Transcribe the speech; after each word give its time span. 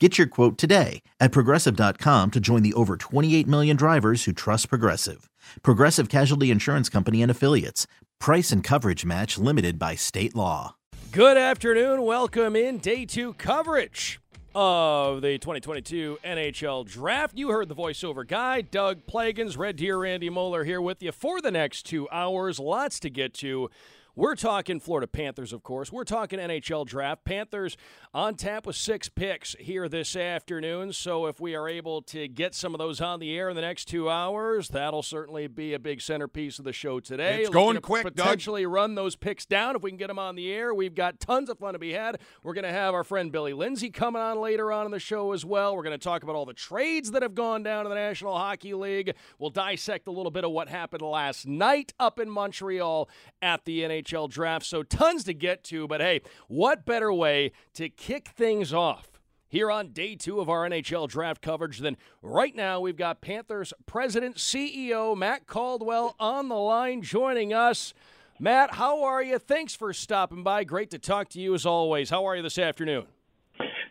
Get 0.00 0.18
your 0.18 0.26
quote 0.26 0.58
today 0.58 1.02
at 1.20 1.30
progressive.com 1.30 2.32
to 2.32 2.40
join 2.40 2.64
the 2.64 2.72
over 2.74 2.96
28 2.96 3.46
million 3.46 3.76
drivers 3.76 4.24
who 4.24 4.32
trust 4.32 4.68
Progressive. 4.68 5.30
Progressive 5.62 6.08
Casualty 6.08 6.50
Insurance 6.50 6.88
Company 6.88 7.22
and 7.22 7.30
Affiliates. 7.30 7.86
Price 8.18 8.50
and 8.50 8.64
coverage 8.64 9.04
match 9.04 9.38
limited 9.38 9.78
by 9.78 9.94
state 9.94 10.34
law. 10.34 10.74
Good 11.12 11.36
afternoon. 11.36 12.02
Welcome 12.02 12.56
in 12.56 12.78
day 12.78 13.06
two 13.06 13.34
coverage 13.34 14.18
of 14.52 15.22
the 15.22 15.38
2022 15.38 16.18
NHL 16.24 16.86
Draft. 16.86 17.38
You 17.38 17.50
heard 17.50 17.68
the 17.68 17.76
voiceover 17.76 18.26
guy, 18.26 18.62
Doug 18.62 19.06
Plagens, 19.06 19.56
Red 19.56 19.76
Deer 19.76 19.98
Randy 19.98 20.28
Moller 20.28 20.64
here 20.64 20.80
with 20.80 21.04
you 21.04 21.12
for 21.12 21.40
the 21.40 21.52
next 21.52 21.84
two 21.84 22.08
hours. 22.10 22.58
Lots 22.58 22.98
to 22.98 23.10
get 23.10 23.32
to. 23.34 23.70
We're 24.16 24.36
talking 24.36 24.78
Florida 24.78 25.08
Panthers, 25.08 25.52
of 25.52 25.64
course. 25.64 25.90
We're 25.90 26.04
talking 26.04 26.38
NHL 26.38 26.86
draft. 26.86 27.24
Panthers 27.24 27.76
on 28.12 28.36
tap 28.36 28.64
with 28.64 28.76
six 28.76 29.08
picks 29.08 29.56
here 29.58 29.88
this 29.88 30.14
afternoon. 30.14 30.92
So 30.92 31.26
if 31.26 31.40
we 31.40 31.56
are 31.56 31.68
able 31.68 32.00
to 32.02 32.28
get 32.28 32.54
some 32.54 32.76
of 32.76 32.78
those 32.78 33.00
on 33.00 33.18
the 33.18 33.36
air 33.36 33.48
in 33.48 33.56
the 33.56 33.62
next 33.62 33.86
two 33.86 34.08
hours, 34.08 34.68
that'll 34.68 35.02
certainly 35.02 35.48
be 35.48 35.74
a 35.74 35.80
big 35.80 36.00
centerpiece 36.00 36.60
of 36.60 36.64
the 36.64 36.72
show 36.72 37.00
today. 37.00 37.40
It's 37.40 37.50
going 37.50 37.76
quick, 37.80 38.04
Potentially 38.04 38.62
Doug. 38.62 38.72
run 38.72 38.94
those 38.94 39.16
picks 39.16 39.46
down 39.46 39.74
if 39.74 39.82
we 39.82 39.90
can 39.90 39.98
get 39.98 40.06
them 40.06 40.20
on 40.20 40.36
the 40.36 40.52
air. 40.52 40.72
We've 40.72 40.94
got 40.94 41.18
tons 41.18 41.50
of 41.50 41.58
fun 41.58 41.72
to 41.72 41.80
be 41.80 41.92
had. 41.92 42.20
We're 42.44 42.54
going 42.54 42.62
to 42.62 42.70
have 42.70 42.94
our 42.94 43.02
friend 43.02 43.32
Billy 43.32 43.52
Lindsay 43.52 43.90
coming 43.90 44.22
on 44.22 44.38
later 44.38 44.70
on 44.70 44.86
in 44.86 44.92
the 44.92 45.00
show 45.00 45.32
as 45.32 45.44
well. 45.44 45.74
We're 45.74 45.82
going 45.82 45.98
to 45.98 46.04
talk 46.04 46.22
about 46.22 46.36
all 46.36 46.46
the 46.46 46.54
trades 46.54 47.10
that 47.10 47.22
have 47.22 47.34
gone 47.34 47.64
down 47.64 47.84
in 47.84 47.90
the 47.90 47.96
National 47.96 48.38
Hockey 48.38 48.74
League. 48.74 49.16
We'll 49.40 49.50
dissect 49.50 50.06
a 50.06 50.12
little 50.12 50.30
bit 50.30 50.44
of 50.44 50.52
what 50.52 50.68
happened 50.68 51.02
last 51.02 51.48
night 51.48 51.92
up 51.98 52.20
in 52.20 52.30
Montreal 52.30 53.08
at 53.42 53.64
the 53.64 53.80
NHL. 53.80 54.03
NHL 54.04 54.30
draft. 54.30 54.66
So 54.66 54.82
tons 54.82 55.24
to 55.24 55.34
get 55.34 55.64
to, 55.64 55.86
but 55.88 56.00
hey, 56.00 56.22
what 56.48 56.84
better 56.84 57.12
way 57.12 57.52
to 57.74 57.88
kick 57.88 58.28
things 58.28 58.72
off? 58.72 59.08
Here 59.48 59.70
on 59.70 59.88
day 59.92 60.16
two 60.16 60.40
of 60.40 60.48
our 60.48 60.68
NHL 60.68 61.08
draft 61.08 61.40
coverage, 61.40 61.78
than 61.78 61.96
right 62.22 62.54
now 62.54 62.80
we've 62.80 62.96
got 62.96 63.20
Panthers 63.20 63.72
president, 63.86 64.36
CEO 64.36 65.16
Matt 65.16 65.46
Caldwell 65.46 66.16
on 66.18 66.48
the 66.48 66.56
line 66.56 67.02
joining 67.02 67.52
us. 67.52 67.94
Matt, 68.40 68.74
how 68.74 69.04
are 69.04 69.22
you? 69.22 69.38
Thanks 69.38 69.76
for 69.76 69.92
stopping 69.92 70.42
by. 70.42 70.64
Great 70.64 70.90
to 70.90 70.98
talk 70.98 71.28
to 71.30 71.40
you 71.40 71.54
as 71.54 71.64
always. 71.64 72.10
How 72.10 72.24
are 72.24 72.34
you 72.34 72.42
this 72.42 72.58
afternoon? 72.58 73.06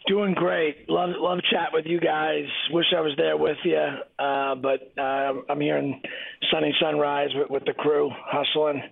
Doing 0.06 0.34
great. 0.34 0.90
Love 0.90 1.12
love 1.18 1.40
chat 1.50 1.70
with 1.72 1.86
you 1.86 1.98
guys. 1.98 2.44
Wish 2.72 2.88
I 2.96 3.00
was 3.00 3.14
there 3.16 3.38
with 3.38 3.56
you, 3.64 3.78
uh, 4.20 4.56
but 4.56 4.92
uh, 4.98 5.34
I'm 5.50 5.62
here 5.62 5.78
in 5.78 6.02
sunny 6.52 6.76
Sunrise 6.82 7.30
with, 7.36 7.50
with 7.50 7.64
the 7.66 7.74
crew, 7.74 8.10
hustling 8.14 8.84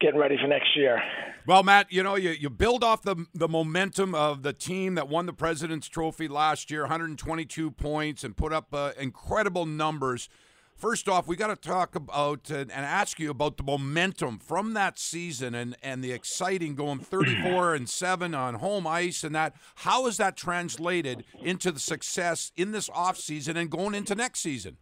getting 0.00 0.18
ready 0.18 0.36
for 0.40 0.48
next 0.48 0.76
year. 0.76 1.00
Well, 1.46 1.62
Matt, 1.62 1.92
you 1.92 2.02
know, 2.02 2.16
you, 2.16 2.30
you 2.30 2.50
build 2.50 2.82
off 2.82 3.02
the, 3.02 3.26
the 3.34 3.48
momentum 3.48 4.14
of 4.14 4.42
the 4.42 4.52
team 4.52 4.94
that 4.94 5.08
won 5.08 5.26
the 5.26 5.32
President's 5.32 5.88
Trophy 5.88 6.28
last 6.28 6.70
year, 6.70 6.82
122 6.82 7.70
points, 7.70 8.24
and 8.24 8.36
put 8.36 8.52
up 8.52 8.68
uh, 8.72 8.92
incredible 8.98 9.66
numbers. 9.66 10.28
First 10.76 11.08
off, 11.08 11.28
we 11.28 11.36
got 11.36 11.48
to 11.48 11.56
talk 11.56 11.94
about 11.94 12.50
uh, 12.50 12.56
and 12.56 12.72
ask 12.72 13.20
you 13.20 13.30
about 13.30 13.56
the 13.56 13.62
momentum 13.62 14.38
from 14.38 14.74
that 14.74 14.98
season 14.98 15.54
and, 15.54 15.76
and 15.82 16.02
the 16.02 16.12
exciting 16.12 16.74
going 16.74 16.98
34 17.00 17.74
and 17.74 17.88
7 17.88 18.34
on 18.34 18.54
home 18.54 18.86
ice 18.86 19.22
and 19.22 19.34
that. 19.34 19.54
How 19.76 20.06
has 20.06 20.16
that 20.16 20.36
translated 20.36 21.24
into 21.40 21.70
the 21.70 21.80
success 21.80 22.52
in 22.56 22.72
this 22.72 22.88
offseason 22.88 23.56
and 23.56 23.70
going 23.70 23.94
into 23.94 24.14
next 24.14 24.40
season? 24.40 24.78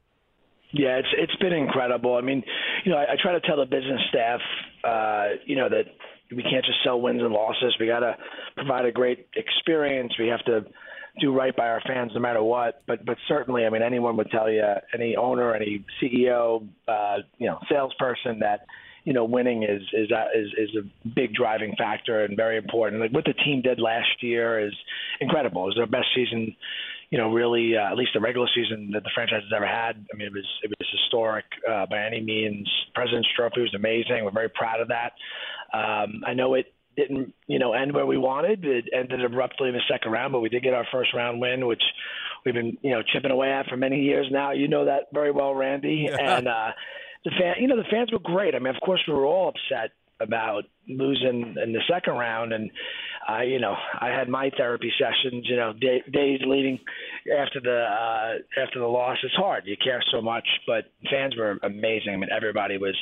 Yeah, 0.72 0.96
it's 0.96 1.08
it's 1.18 1.36
been 1.36 1.52
incredible. 1.52 2.16
I 2.16 2.22
mean, 2.22 2.42
you 2.84 2.92
know, 2.92 2.98
I, 2.98 3.12
I 3.12 3.16
try 3.20 3.32
to 3.32 3.40
tell 3.40 3.58
the 3.58 3.66
business 3.66 4.00
staff, 4.08 4.40
uh, 4.84 5.28
you 5.46 5.56
know, 5.56 5.68
that 5.68 5.84
we 6.34 6.42
can't 6.42 6.64
just 6.64 6.78
sell 6.84 7.00
wins 7.00 7.22
and 7.22 7.32
losses. 7.32 7.74
We 7.78 7.86
got 7.86 8.00
to 8.00 8.16
provide 8.56 8.84
a 8.84 8.92
great 8.92 9.28
experience. 9.36 10.12
We 10.18 10.28
have 10.28 10.44
to 10.46 10.64
do 11.20 11.34
right 11.34 11.54
by 11.54 11.68
our 11.68 11.82
fans 11.86 12.12
no 12.14 12.20
matter 12.20 12.42
what. 12.42 12.82
But 12.86 13.04
but 13.04 13.16
certainly, 13.28 13.66
I 13.66 13.70
mean, 13.70 13.82
anyone 13.82 14.16
would 14.16 14.30
tell 14.30 14.50
you, 14.50 14.64
any 14.94 15.16
owner, 15.16 15.54
any 15.54 15.84
CEO, 16.02 16.66
uh, 16.88 17.18
you 17.38 17.46
know, 17.46 17.58
salesperson 17.70 18.40
that 18.40 18.66
you 19.04 19.12
know 19.12 19.24
winning 19.24 19.62
is 19.64 19.82
is 19.92 20.10
uh, 20.10 20.26
is 20.34 20.48
is 20.56 20.70
a 20.76 21.08
big 21.08 21.34
driving 21.34 21.74
factor 21.76 22.24
and 22.24 22.36
very 22.36 22.56
important. 22.56 23.02
Like 23.02 23.12
what 23.12 23.24
the 23.24 23.34
team 23.34 23.62
did 23.62 23.78
last 23.78 24.22
year 24.22 24.66
is 24.66 24.72
incredible. 25.20 25.64
It 25.64 25.66
was 25.66 25.76
their 25.76 25.86
best 25.86 26.08
season 26.14 26.56
you 27.12 27.18
know, 27.18 27.30
really 27.30 27.76
uh, 27.76 27.92
at 27.92 27.96
least 27.98 28.12
the 28.14 28.20
regular 28.20 28.48
season 28.54 28.90
that 28.94 29.04
the 29.04 29.10
franchise 29.14 29.42
has 29.42 29.52
ever 29.54 29.66
had. 29.66 30.02
I 30.12 30.16
mean, 30.16 30.28
it 30.28 30.32
was 30.32 30.48
it 30.62 30.70
was 30.70 30.88
historic 30.90 31.44
uh, 31.70 31.84
by 31.84 32.06
any 32.06 32.22
means. 32.22 32.66
President's 32.94 33.28
Trophy 33.36 33.60
was 33.60 33.74
amazing. 33.74 34.24
We're 34.24 34.30
very 34.30 34.48
proud 34.48 34.80
of 34.80 34.88
that. 34.88 35.12
Um, 35.74 36.22
I 36.26 36.32
know 36.32 36.54
it 36.54 36.72
didn't 36.96 37.34
you 37.46 37.58
know 37.58 37.74
end 37.74 37.92
where 37.92 38.06
we 38.06 38.16
wanted. 38.16 38.64
It 38.64 38.86
ended 38.94 39.22
abruptly 39.22 39.68
in 39.68 39.74
the 39.74 39.82
second 39.90 40.10
round, 40.10 40.32
but 40.32 40.40
we 40.40 40.48
did 40.48 40.62
get 40.62 40.72
our 40.72 40.86
first 40.90 41.12
round 41.12 41.38
win, 41.38 41.66
which 41.66 41.82
we've 42.46 42.54
been 42.54 42.78
you 42.80 42.92
know 42.92 43.02
chipping 43.02 43.30
away 43.30 43.52
at 43.52 43.66
for 43.66 43.76
many 43.76 44.00
years 44.00 44.28
now. 44.30 44.52
You 44.52 44.68
know 44.68 44.86
that 44.86 45.08
very 45.12 45.32
well, 45.32 45.54
Randy. 45.54 46.06
Yeah. 46.08 46.16
And 46.18 46.48
uh, 46.48 46.70
the 47.26 47.30
fan, 47.38 47.56
you 47.60 47.68
know, 47.68 47.76
the 47.76 47.88
fans 47.90 48.10
were 48.10 48.20
great. 48.20 48.54
I 48.54 48.58
mean, 48.58 48.74
of 48.74 48.80
course, 48.80 49.02
we 49.06 49.12
were 49.12 49.26
all 49.26 49.48
upset 49.48 49.90
about 50.18 50.64
losing 50.88 51.56
in 51.62 51.72
the 51.72 51.82
second 51.90 52.14
round 52.14 52.54
and 52.54 52.70
I, 53.28 53.44
you 53.44 53.60
know, 53.60 53.74
I 54.00 54.08
had 54.08 54.28
my 54.28 54.50
therapy 54.56 54.92
sessions, 54.98 55.46
you 55.48 55.56
know, 55.56 55.72
day, 55.72 56.02
days 56.12 56.40
leading 56.44 56.78
after 57.40 57.60
the 57.60 57.84
uh, 57.84 58.62
after 58.62 58.80
the 58.80 58.86
loss. 58.86 59.18
It's 59.22 59.34
hard. 59.34 59.64
You 59.66 59.76
care 59.82 60.02
so 60.12 60.20
much, 60.20 60.46
but 60.66 60.86
fans 61.10 61.36
were 61.36 61.58
amazing. 61.62 62.12
I 62.12 62.16
mean, 62.16 62.30
everybody 62.34 62.78
was. 62.78 62.96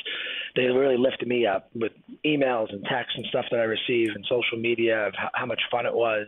They 0.55 0.63
really 0.63 0.97
lifted 0.97 1.27
me 1.27 1.45
up 1.45 1.69
with 1.73 1.93
emails 2.25 2.71
and 2.71 2.83
texts 2.83 3.13
and 3.15 3.25
stuff 3.29 3.45
that 3.51 3.59
I 3.59 3.63
received 3.63 4.15
and 4.15 4.25
social 4.29 4.59
media 4.59 5.07
of 5.07 5.13
how, 5.33 5.45
much 5.45 5.61
fun 5.71 5.85
it 5.85 5.93
was. 5.93 6.27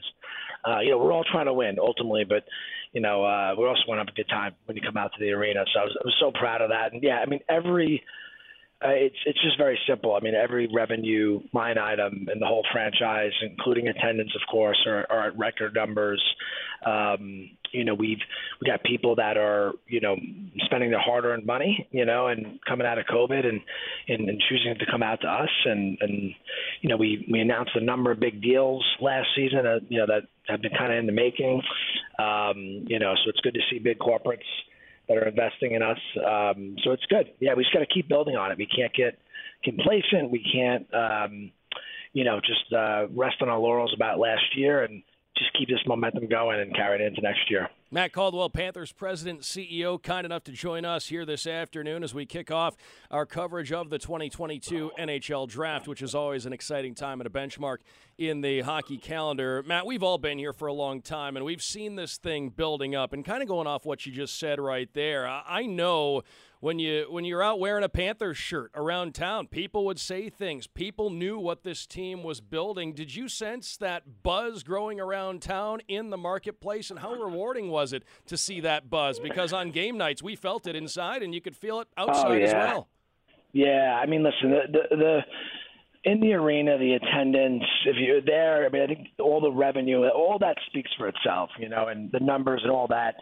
Uh, 0.66 0.80
you 0.80 0.92
know, 0.92 0.98
we're 0.98 1.12
all 1.12 1.25
trying 1.30 1.46
to 1.46 1.54
win 1.54 1.78
ultimately, 1.80 2.24
but 2.24 2.46
you 2.94 3.02
know, 3.02 3.25
uh, 3.25 3.54
we 3.58 3.66
also 3.66 3.81
want 3.88 3.98
to 3.98 4.02
have 4.02 4.08
a 4.08 4.16
good 4.16 4.30
time 4.30 4.54
when 4.66 4.78
you 4.78 4.84
come 4.84 4.98
out 4.98 5.12
to 5.14 5.20
the 5.20 5.31
arena. 5.31 5.66
So 5.74 5.81
I 5.81 5.84
was, 5.84 5.98
I 6.00 6.06
was 6.06 6.16
so 6.20 6.31
proud 6.31 6.62
of 6.62 6.70
that. 6.70 6.94
And 6.94 7.04
yeah, 7.04 7.20
I 7.20 7.25
mean, 7.25 7.42
every 7.50 8.04
uh, 8.84 8.90
it's 8.90 9.16
it's 9.26 9.42
just 9.42 9.58
very 9.58 9.80
simple. 9.88 10.16
I 10.16 10.20
mean, 10.20 10.36
every 10.36 10.68
revenue 10.74 11.42
line 11.54 11.78
item 11.78 12.28
in 12.32 12.40
the 12.40 12.46
whole 12.46 12.66
franchise, 12.72 13.32
including 13.42 13.88
attendance, 13.88 14.32
of 14.36 14.42
course, 14.52 14.78
are, 14.86 15.06
are 15.10 15.28
at 15.28 15.38
record 15.38 15.74
numbers. 15.74 16.22
Um, 16.86 17.52
you 17.72 17.86
know, 17.86 17.94
we've 17.94 18.20
we 18.62 18.68
got 18.68 18.84
people 18.84 19.16
that 19.16 19.38
are 19.38 19.72
you 19.88 20.02
know 20.02 20.16
spending 20.66 20.92
their 20.92 21.00
hard-earned 21.02 21.46
money, 21.46 21.88
you 21.92 22.06
know, 22.06 22.28
and 22.28 22.60
coming 22.68 22.86
out 22.86 23.00
of 23.00 23.06
COVID 23.06 23.46
and 23.46 23.62
and, 24.07 24.30
and 24.30 24.42
choosing 24.50 24.75
to 24.78 24.86
come 24.92 25.02
out 25.02 25.22
to 25.22 25.28
us, 25.28 25.50
and 25.66 25.98
and 26.02 26.34
you 26.81 26.90
know, 26.90 26.98
we 26.98 27.25
we 27.31 27.40
announced 27.40 27.72
a 27.75 27.81
number 27.81 28.12
of 28.12 28.19
big 28.19 28.42
deals 28.42 28.86
last 29.00 29.28
season, 29.36 29.66
uh, 29.66 29.80
you 29.88 30.00
know, 30.00 30.07
that 30.07 30.24
have 30.48 30.62
been 30.62 30.74
kind 30.78 30.92
of 30.92 31.00
in 31.00 31.06
the 31.06 31.13
making. 31.13 31.62
Um, 32.19 32.86
you 32.88 33.00
know, 33.00 33.13
so 33.24 33.30
it's 33.30 33.40
good 33.40 33.54
to 33.54 33.62
see 33.72 33.80
big 33.80 33.98
corporates 34.00 34.44
that 35.08 35.18
are 35.18 35.28
investing 35.28 35.74
in 35.74 35.82
us. 35.82 35.98
Um, 36.18 36.76
so 36.84 36.92
it's 36.92 37.06
good. 37.08 37.32
Yeah, 37.40 37.54
we 37.56 37.64
just 37.64 37.74
got 37.74 37.80
to 37.80 37.94
keep 37.94 38.08
building 38.08 38.36
on 38.36 38.52
it. 38.52 38.58
We 38.58 38.68
can't 38.68 38.94
get 38.94 39.20
complacent. 39.64 40.32
We 40.32 40.44
can't, 40.54 40.88
um, 40.94 41.52
you 42.14 42.24
know, 42.24 42.40
just 42.40 42.72
uh, 42.74 43.08
rest 43.10 43.38
on 43.42 43.50
our 43.50 43.60
laurels 43.60 43.94
about 43.96 44.20
last 44.20 44.56
year 44.56 44.84
and 44.84 45.04
just 45.38 45.52
keep 45.58 45.68
this 45.68 45.80
momentum 45.88 46.28
going 46.28 46.60
and 46.60 46.76
carry 46.76 47.02
it 47.02 47.06
into 47.06 47.22
next 47.22 47.50
year. 47.50 47.70
Matt 47.94 48.12
Caldwell, 48.12 48.50
Panthers 48.50 48.92
president, 48.92 49.42
CEO, 49.42 50.01
kind 50.01 50.25
enough 50.25 50.44
to 50.45 50.51
join 50.51 50.84
us 50.84 51.10
here 51.10 51.28
this 51.28 51.45
afternoon 51.45 52.04
as 52.04 52.12
we 52.12 52.25
kick 52.25 52.50
off 52.50 52.75
our 53.12 53.24
coverage 53.24 53.72
of 53.72 53.92
the 53.92 54.00
2022 54.00 54.94
NHL 54.98 55.48
draft, 55.48 55.88
which 55.88 56.01
is 56.01 56.16
always 56.16 56.48
an 56.48 56.54
exciting 56.54 56.95
time 56.95 57.22
and 57.22 57.28
a 57.28 57.30
benchmark 57.30 57.78
in 58.18 58.42
the 58.42 58.62
hockey 58.62 58.98
calendar. 58.98 59.62
Matt, 59.68 59.86
we've 59.86 60.01
all 60.01 60.18
been 60.18 60.40
here 60.40 60.54
for 60.54 60.68
a 60.68 60.74
long 60.74 61.04
time, 61.04 61.36
and 61.36 61.45
we've 61.45 61.62
seen 61.62 61.95
this 61.95 62.18
thing 62.18 62.50
building 62.50 62.95
up. 62.95 63.13
And 63.13 63.24
kind 63.24 63.44
of 63.44 63.48
going 63.48 63.68
off 63.68 63.86
what 63.86 64.07
you 64.07 64.12
just 64.12 64.40
said 64.40 64.60
right 64.60 64.90
there, 64.95 65.28
I 65.28 65.68
know 65.68 66.24
when 66.63 66.80
you 66.80 67.07
when 67.10 67.25
you're 67.25 67.44
out 67.44 67.60
wearing 67.60 67.83
a 67.83 67.89
Panthers 67.89 68.38
shirt 68.38 68.71
around 68.74 69.13
town, 69.13 69.48
people 69.48 69.83
would 69.83 70.00
say 70.00 70.30
things. 70.30 70.65
People 70.65 71.10
knew 71.10 71.38
what 71.38 71.63
this 71.63 71.86
team 71.86 72.24
was 72.24 72.39
building. 72.39 72.94
Did 72.94 73.13
you 73.13 73.27
sense 73.27 73.75
that 73.75 74.24
buzz 74.24 74.63
growing 74.63 74.98
around 74.98 75.42
town 75.42 75.81
in 75.89 76.10
the 76.10 76.15
marketplace, 76.15 76.89
and 76.89 77.00
how 77.00 77.15
rewarding 77.15 77.69
was 77.69 77.92
it 77.92 78.04
to 78.27 78.38
see 78.38 78.62
that 78.62 78.89
buzz? 78.89 79.19
Because 79.19 79.51
on 79.51 79.71
game 79.71 79.98
nights, 79.98 80.24
we 80.24 80.38
felt 80.38 80.65
it 80.65 80.74
inside, 80.74 81.21
and 81.21 81.36
you 81.36 81.42
could 81.42 81.57
feel 81.57 81.81
it 81.81 81.89
oh, 81.98 82.07
outside 82.07 82.31
oh, 82.31 82.33
yeah. 82.36 82.45
as 82.45 82.54
well. 82.54 82.88
Yeah, 83.51 84.00
I 84.01 84.06
mean, 84.06 84.24
listen, 84.24 84.51
the, 84.51 84.62
the 84.71 84.95
the 84.95 85.19
in 86.06 86.21
the 86.21 86.31
arena, 86.31 86.77
the 86.77 86.94
attendance, 86.94 87.63
if 87.86 87.98
you're 88.00 88.21
there, 88.21 88.66
I 88.66 88.69
mean, 88.69 88.83
I 88.83 88.88
think 88.88 89.07
all 89.19 89.42
the 89.42 89.51
revenue, 89.51 90.07
all 90.07 90.38
that 90.39 90.56
speaks 90.68 90.92
for 90.98 91.09
itself, 91.09 91.50
you 91.59 91.68
know, 91.68 91.89
and 91.89 92.09
the 92.13 92.21
numbers 92.21 92.62
and 92.63 92.71
all 92.71 92.88
that 92.88 93.16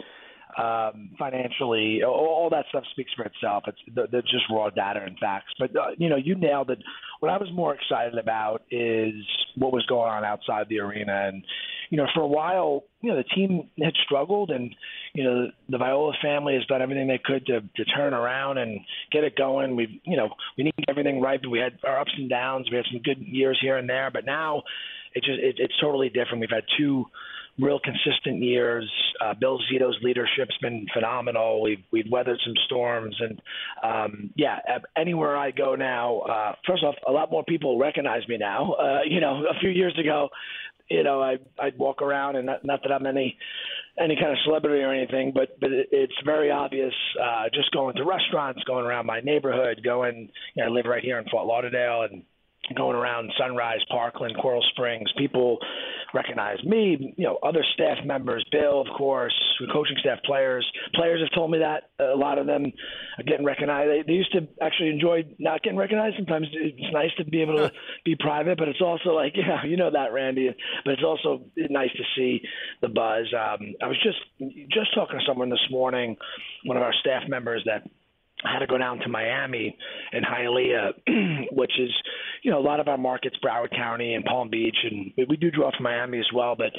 um, 0.57 1.12
financially, 1.18 2.01
all 2.03 2.50
that 2.51 2.65
stuff 2.69 2.83
speaks 2.92 3.12
for 3.15 3.24
itself. 3.24 3.63
It's 3.68 4.12
they're 4.12 4.21
just 4.21 4.45
raw 4.50 4.69
data 4.69 5.01
and 5.06 5.18
facts. 5.19 5.51
But 5.59 5.75
uh, 5.75 5.92
you 5.98 6.09
know, 6.09 6.18
you 6.18 6.36
nailed 6.36 6.69
it. 6.69 6.80
What 7.19 7.31
I 7.31 7.38
was 7.38 7.50
more 7.53 7.75
excited 7.75 8.18
about 8.18 8.63
is 8.71 9.13
what 9.56 9.74
was 9.74 9.86
going 9.86 10.09
on 10.09 10.24
outside 10.25 10.68
the 10.69 10.80
arena, 10.80 11.27
and 11.27 11.44
you 11.89 11.98
know, 11.98 12.07
for 12.13 12.21
a 12.21 12.27
while, 12.27 12.83
you 13.01 13.09
know, 13.09 13.18
the 13.18 13.36
team 13.36 13.69
had 13.83 13.94
struggled, 14.06 14.50
and 14.50 14.74
you 15.13 15.24
know, 15.24 15.48
the 15.69 15.77
Viola 15.77 16.13
family 16.21 16.54
has 16.56 16.65
done 16.65 16.81
everything 16.81 17.07
they 17.07 17.21
could 17.24 17.45
to 17.47 17.62
to 17.62 17.86
turn 17.86 18.13
around 18.13 18.57
and 18.57 18.80
get 19.12 19.24
it 19.24 19.36
going. 19.36 19.75
We, 19.75 20.01
you 20.06 20.18
know, 20.18 20.30
we 20.57 20.63
need 20.63 20.74
everything 20.88 21.21
right, 21.21 21.42
but 21.42 21.50
we 21.50 21.59
had 21.59 21.77
our 21.86 22.00
ups 22.00 22.13
and 22.18 22.30
downs. 22.30 22.68
We 22.71 22.77
had 22.77 22.86
some 22.92 23.01
good 23.01 23.19
years 23.19 23.59
here 23.62 23.77
and 23.77 23.89
there, 23.89 24.09
but 24.12 24.25
now 24.25 24.63
it 25.13 25.24
just 25.24 25.39
it, 25.39 25.56
it's 25.59 25.74
totally 25.81 26.09
different. 26.09 26.39
We've 26.39 26.50
had 26.50 26.63
two 26.77 27.06
real 27.59 27.80
consistent 27.80 28.42
years. 28.42 28.89
Uh, 29.24 29.33
Bill 29.39 29.59
Zito's 29.71 29.98
leadership's 30.01 30.57
been 30.62 30.86
phenomenal. 30.94 31.62
We've 31.62 31.83
we've 31.92 32.09
weathered 32.12 32.39
some 32.45 32.53
storms, 32.65 33.15
and 33.19 33.42
um, 33.83 34.30
yeah, 34.36 34.59
anywhere 34.98 35.38
I 35.38 35.51
go 35.51 35.75
now, 35.75 36.19
uh, 36.19 36.53
first 36.68 36.83
off, 36.83 36.95
a 37.07 37.12
lot 37.12 37.31
more 37.31 37.44
people 37.44 37.77
recognize 37.77 38.27
me 38.27 38.38
now. 38.38 38.74
Uh, 38.74 39.00
you 39.07 39.19
know, 39.19 39.44
a 39.50 39.59
few 39.59 39.69
years 39.69 39.98
ago, 40.00 40.30
you 40.89 41.03
know, 41.03 41.21
I 41.21 41.38
I'd 41.59 41.77
walk 41.77 42.01
around, 42.01 42.36
and 42.36 42.45
not, 42.45 42.65
not 42.65 42.81
that 42.83 42.92
I'm 42.92 43.06
any 43.06 43.38
any 44.00 44.15
kind 44.15 44.31
of 44.31 44.38
celebrity 44.45 44.81
or 44.83 44.94
anything, 44.94 45.31
but 45.33 45.59
but 45.59 45.69
it's 45.71 46.13
very 46.25 46.51
obvious. 46.51 46.94
Uh, 47.21 47.45
just 47.54 47.71
going 47.71 47.95
to 47.95 48.06
restaurants, 48.06 48.63
going 48.65 48.86
around 48.86 49.06
my 49.06 49.19
neighborhood, 49.21 49.81
going. 49.83 50.30
You 50.56 50.63
know, 50.63 50.71
I 50.71 50.74
live 50.74 50.86
right 50.86 51.04
here 51.04 51.19
in 51.19 51.25
Fort 51.30 51.47
Lauderdale, 51.47 52.07
and 52.09 52.24
going 52.75 52.95
around 52.95 53.31
Sunrise, 53.37 53.79
Parkland, 53.89 54.35
Coral 54.41 54.63
Springs. 54.71 55.09
People 55.17 55.57
recognize 56.13 56.63
me, 56.63 57.13
you 57.17 57.23
know, 57.23 57.37
other 57.43 57.63
staff 57.73 57.97
members, 58.05 58.45
Bill, 58.51 58.81
of 58.81 58.87
course, 58.97 59.33
coaching 59.71 59.95
staff, 59.99 60.19
players. 60.25 60.69
Players 60.93 61.21
have 61.21 61.33
told 61.33 61.51
me 61.51 61.59
that 61.59 61.89
a 61.99 62.15
lot 62.15 62.37
of 62.37 62.45
them 62.45 62.71
are 63.17 63.23
getting 63.23 63.45
recognized. 63.45 63.89
They, 63.89 64.03
they 64.05 64.13
used 64.13 64.31
to 64.33 64.47
actually 64.61 64.89
enjoy 64.89 65.25
not 65.39 65.63
getting 65.63 65.77
recognized. 65.77 66.17
Sometimes 66.17 66.47
it's 66.53 66.93
nice 66.93 67.11
to 67.17 67.25
be 67.25 67.41
able 67.41 67.57
to 67.57 67.71
be 68.05 68.15
private, 68.19 68.57
but 68.57 68.67
it's 68.67 68.81
also 68.81 69.11
like, 69.11 69.33
yeah, 69.35 69.63
you 69.65 69.77
know 69.77 69.91
that, 69.91 70.13
Randy. 70.13 70.49
But 70.85 70.93
it's 70.93 71.03
also 71.03 71.43
nice 71.57 71.91
to 71.91 72.03
see 72.15 72.41
the 72.81 72.89
buzz. 72.89 73.25
Um, 73.33 73.73
I 73.81 73.87
was 73.87 73.97
just 74.03 74.19
just 74.71 74.93
talking 74.93 75.19
to 75.19 75.25
someone 75.27 75.49
this 75.49 75.67
morning, 75.69 76.15
one 76.65 76.77
of 76.77 76.83
our 76.83 76.93
staff 76.93 77.23
members 77.27 77.63
that 77.65 77.83
I 78.43 78.53
had 78.53 78.59
to 78.59 78.67
go 78.67 78.77
down 78.77 78.99
to 78.99 79.09
Miami 79.09 79.77
and 80.11 80.25
Hialeah, 80.25 81.47
which 81.51 81.71
is, 81.79 81.91
you 82.43 82.51
know, 82.51 82.59
a 82.59 82.65
lot 82.65 82.79
of 82.79 82.88
our 82.88 82.97
markets, 82.97 83.35
Broward 83.43 83.71
County 83.75 84.13
and 84.15 84.25
Palm 84.25 84.49
Beach, 84.49 84.77
and 84.83 85.11
we 85.29 85.38
do 85.38 85.51
draw 85.51 85.71
from 85.75 85.83
Miami 85.83 86.19
as 86.19 86.29
well, 86.33 86.55
but 86.55 86.71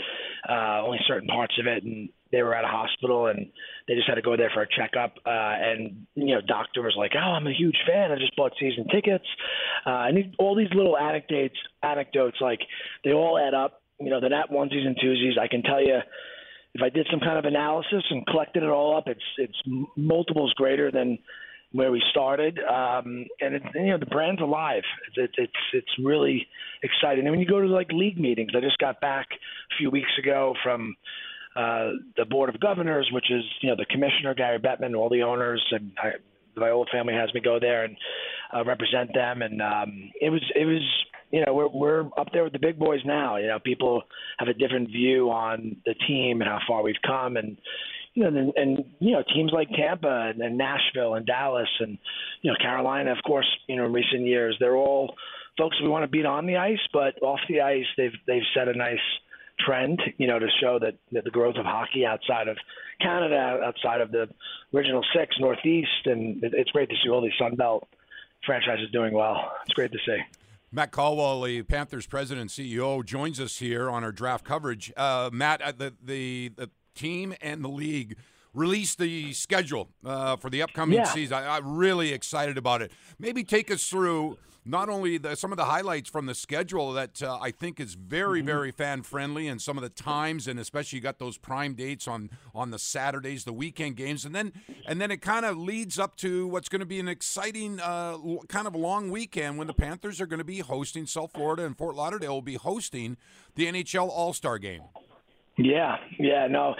uh, 0.49 0.83
only 0.83 0.99
certain 1.07 1.29
parts 1.29 1.55
of 1.61 1.67
it. 1.67 1.85
And 1.85 2.09
they 2.33 2.43
were 2.43 2.55
at 2.55 2.65
a 2.65 2.69
hospital, 2.69 3.27
and 3.27 3.47
they 3.87 3.95
just 3.95 4.09
had 4.09 4.17
to 4.17 4.23
go 4.23 4.37
there 4.37 4.51
for 4.53 4.63
a 4.63 4.67
checkup. 4.67 5.15
Uh, 5.25 5.31
and 5.31 6.07
you 6.15 6.35
know, 6.35 6.41
doctor 6.41 6.83
was 6.83 6.95
like, 6.97 7.13
"Oh, 7.15 7.31
I'm 7.31 7.47
a 7.47 7.53
huge 7.53 7.77
fan. 7.87 8.11
I 8.11 8.17
just 8.17 8.35
bought 8.37 8.53
season 8.59 8.87
tickets." 8.93 9.27
Uh, 9.87 10.09
and 10.09 10.35
all 10.39 10.57
these 10.57 10.73
little 10.75 10.97
anecdotes, 10.99 11.57
anecdotes, 11.83 12.39
like 12.41 12.61
they 13.05 13.13
all 13.13 13.39
add 13.39 13.55
up. 13.55 13.83
You 14.01 14.11
know, 14.11 14.21
they're 14.21 14.31
not 14.31 14.51
onesies 14.51 14.87
and 14.87 14.97
twosies. 14.97 15.39
I 15.39 15.47
can 15.47 15.63
tell 15.63 15.81
you 15.81 16.01
if 16.75 16.83
I 16.83 16.89
did 16.89 17.07
some 17.11 17.21
kind 17.21 17.39
of 17.39 17.45
analysis 17.45 18.03
and 18.11 18.27
collected 18.27 18.63
it 18.63 18.69
all 18.69 18.97
up, 18.97 19.05
it's 19.07 19.21
it's 19.37 19.63
multiples 19.97 20.53
greater 20.55 20.91
than 20.91 21.19
where 21.73 21.91
we 21.91 22.03
started, 22.11 22.59
um, 22.59 23.27
and 23.41 23.55
it, 23.55 23.63
you 23.75 23.87
know 23.87 23.99
the 23.99 24.07
brand's 24.07 24.41
alive. 24.41 24.83
It's 25.17 25.35
it's 25.39 25.53
it's 25.73 25.99
really 26.03 26.47
exciting. 26.83 27.25
And 27.27 27.31
when 27.31 27.41
you 27.41 27.47
go 27.47 27.61
to 27.61 27.67
like 27.67 27.91
league 27.93 28.19
meetings, 28.19 28.53
I 28.57 28.61
just 28.61 28.79
got 28.79 29.01
back 29.01 29.29
a 29.31 29.75
few 29.79 29.91
weeks 29.91 30.11
ago 30.19 30.55
from 30.63 30.97
uh, 31.57 31.91
the 32.17 32.25
board 32.25 32.49
of 32.49 32.61
governors, 32.61 33.09
which 33.13 33.31
is 33.31 33.43
you 33.61 33.71
know 33.71 33.77
the 33.77 33.87
commissioner 33.87 34.35
Gary 34.35 34.59
Bettman, 34.59 34.97
all 34.97 35.09
the 35.09 35.23
owners, 35.23 35.65
and 35.73 35.93
I, 35.99 36.11
Viola 36.59 36.85
family 36.93 37.15
has 37.15 37.33
me 37.35 37.41
go 37.41 37.59
there 37.59 37.85
and 37.85 37.97
uh, 38.55 38.65
represent 38.65 39.15
them. 39.15 39.43
And 39.43 39.63
um, 39.63 40.11
it 40.21 40.31
was 40.31 40.43
it 40.55 40.65
was 40.67 40.83
you 41.31 41.45
know 41.45 41.55
we're 41.55 41.69
we're 41.69 42.07
up 42.19 42.29
there 42.33 42.45
with 42.45 42.53
the 42.53 42.59
big 42.59 42.79
boys 42.79 43.01
now. 43.05 43.37
You 43.37 43.49
know 43.49 43.59
people 43.59 44.03
have 44.39 44.49
a 44.49 44.55
different 44.55 44.89
view 44.89 45.31
on 45.31 45.77
the 45.87 45.95
team 46.07 46.41
and 46.43 46.51
how 46.51 46.61
far 46.67 46.83
we've 46.83 46.95
come, 47.07 47.37
and 47.37 47.57
you 48.15 48.29
know, 48.31 48.39
and, 48.39 48.53
and 48.57 48.85
you 48.99 49.13
know, 49.13 49.23
teams 49.35 49.53
like 49.53 49.69
Tampa 49.71 50.31
and, 50.33 50.41
and 50.43 50.59
Nashville 50.59 51.15
and 51.15 51.27
Dallas 51.27 51.69
and 51.81 51.99
you 52.43 52.51
know 52.51 52.57
Carolina, 52.61 53.13
of 53.13 53.19
course, 53.27 53.49
you 53.67 53.77
know, 53.77 53.87
in 53.87 53.93
recent 53.93 54.27
years, 54.27 54.57
they're 54.61 54.77
all 54.77 55.15
folks 55.59 55.81
we 55.83 55.89
want 55.89 56.03
to 56.03 56.09
beat 56.09 56.27
on 56.27 56.47
the 56.47 56.57
ice, 56.57 56.81
but 56.93 57.21
off 57.23 57.41
the 57.49 57.61
ice, 57.61 57.87
they've 57.97 58.13
they've 58.27 58.43
set 58.55 58.69
a 58.69 58.75
nice 58.75 58.99
trend, 59.65 60.01
you 60.19 60.27
know, 60.27 60.39
to 60.39 60.49
show 60.61 60.79
that, 60.79 60.95
that 61.13 61.25
the 61.25 61.31
growth 61.31 61.57
of 61.57 61.65
hockey 61.65 62.05
outside 62.05 62.49
of 62.49 62.57
Canada, 63.01 63.61
outside 63.65 64.01
of 64.01 64.11
the 64.11 64.29
original 64.75 65.05
six, 65.15 65.37
Northeast, 65.39 66.07
and 66.07 66.43
it, 66.43 66.53
it's 66.55 66.71
great 66.71 66.89
to 66.89 66.97
see 67.03 67.11
all 67.11 67.23
these 67.23 67.33
Sun 67.39 67.57
Belt 67.57 67.87
franchises 68.45 68.91
doing 68.93 69.15
well. 69.15 69.53
It's 69.65 69.75
great 69.75 69.93
to 69.93 69.99
see. 70.05 70.19
Matt 70.75 70.91
Caldwell, 70.91 71.43
the 71.43 71.63
Panthers 71.63 72.07
president 72.07 72.41
and 72.41 72.51
CEO, 72.51 73.05
joins 73.05 73.39
us 73.39 73.59
here 73.59 73.91
on 73.91 74.03
our 74.05 74.13
draft 74.13 74.45
coverage. 74.45 74.91
Uh, 74.97 75.29
Matt, 75.33 75.61
uh, 75.61 75.73
the, 75.77 75.93
the, 76.03 76.51
the 76.57 76.71
team 76.95 77.35
and 77.41 77.65
the 77.65 77.69
league 77.69 78.17
release 78.55 78.95
the 78.95 79.33
schedule 79.33 79.89
uh, 80.05 80.37
for 80.37 80.51
the 80.51 80.63
upcoming 80.63 80.99
yeah. 80.99 81.05
season. 81.05 81.35
I, 81.39 81.57
am 81.57 81.77
really 81.77 82.13
excited 82.13 82.59
about 82.59 82.83
it. 82.83 82.93
Maybe 83.19 83.45
take 83.45 83.71
us 83.71 83.87
through 83.89 84.37
not 84.65 84.89
only 84.89 85.19
the, 85.19 85.35
some 85.35 85.51
of 85.53 85.59
the 85.59 85.65
highlights 85.65 86.09
from 86.09 86.27
the 86.27 86.35
schedule 86.35 86.93
that 86.93 87.21
uh, 87.23 87.39
I 87.41 87.51
think 87.51 87.81
is 87.81 87.95
very, 87.95 88.41
mm-hmm. 88.41 88.47
very 88.47 88.71
fan 88.71 89.03
friendly, 89.03 89.49
and 89.49 89.61
some 89.61 89.77
of 89.77 89.83
the 89.83 89.89
times, 89.89 90.47
and 90.47 90.61
especially 90.61 90.99
you 90.99 91.03
got 91.03 91.19
those 91.19 91.37
prime 91.37 91.75
dates 91.75 92.07
on 92.07 92.31
on 92.55 92.71
the 92.71 92.79
Saturdays, 92.79 93.45
the 93.45 93.53
weekend 93.53 93.97
games, 93.97 94.25
and 94.25 94.35
then 94.35 94.53
and 94.87 95.01
then 95.01 95.11
it 95.11 95.21
kind 95.21 95.45
of 95.45 95.57
leads 95.57 95.99
up 95.99 96.17
to 96.19 96.47
what's 96.47 96.69
going 96.69 96.81
to 96.81 96.87
be 96.87 97.01
an 97.01 97.09
exciting 97.09 97.81
uh, 97.81 98.17
kind 98.49 98.67
of 98.67 98.77
long 98.77 99.11
weekend 99.11 99.59
when 99.59 99.67
the 99.67 99.75
Panthers 99.75 100.21
are 100.21 100.27
going 100.27 100.39
to 100.39 100.45
be 100.45 100.61
hosting 100.61 101.07
South 101.07 101.33
Florida 101.33 101.65
and 101.65 101.77
Fort 101.77 101.97
Lauderdale 101.97 102.35
will 102.35 102.43
be 102.43 102.55
hosting 102.55 103.17
the 103.57 103.67
NHL 103.67 104.09
All 104.09 104.33
Star 104.33 104.59
Game. 104.59 104.83
Yeah, 105.59 105.97
yeah, 106.19 106.47
no. 106.47 106.75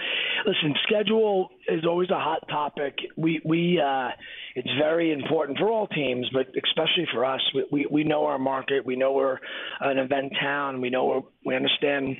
Listen, 0.47 0.73
schedule 0.87 1.49
is 1.67 1.85
always 1.85 2.09
a 2.09 2.19
hot 2.19 2.47
topic. 2.49 2.97
We 3.15 3.39
we 3.45 3.79
uh, 3.79 4.09
it's 4.55 4.69
very 4.79 5.11
important 5.11 5.59
for 5.59 5.69
all 5.69 5.85
teams, 5.87 6.27
but 6.33 6.47
especially 6.65 7.07
for 7.13 7.23
us. 7.23 7.41
We 7.53 7.65
we, 7.71 7.87
we 7.89 8.03
know 8.03 8.25
our 8.25 8.39
market. 8.39 8.83
We 8.83 8.95
know 8.95 9.11
we're 9.11 9.37
an 9.79 9.99
event 9.99 10.33
town. 10.41 10.81
We 10.81 10.89
know 10.89 11.05
we're, 11.05 11.21
we 11.45 11.55
understand 11.55 12.17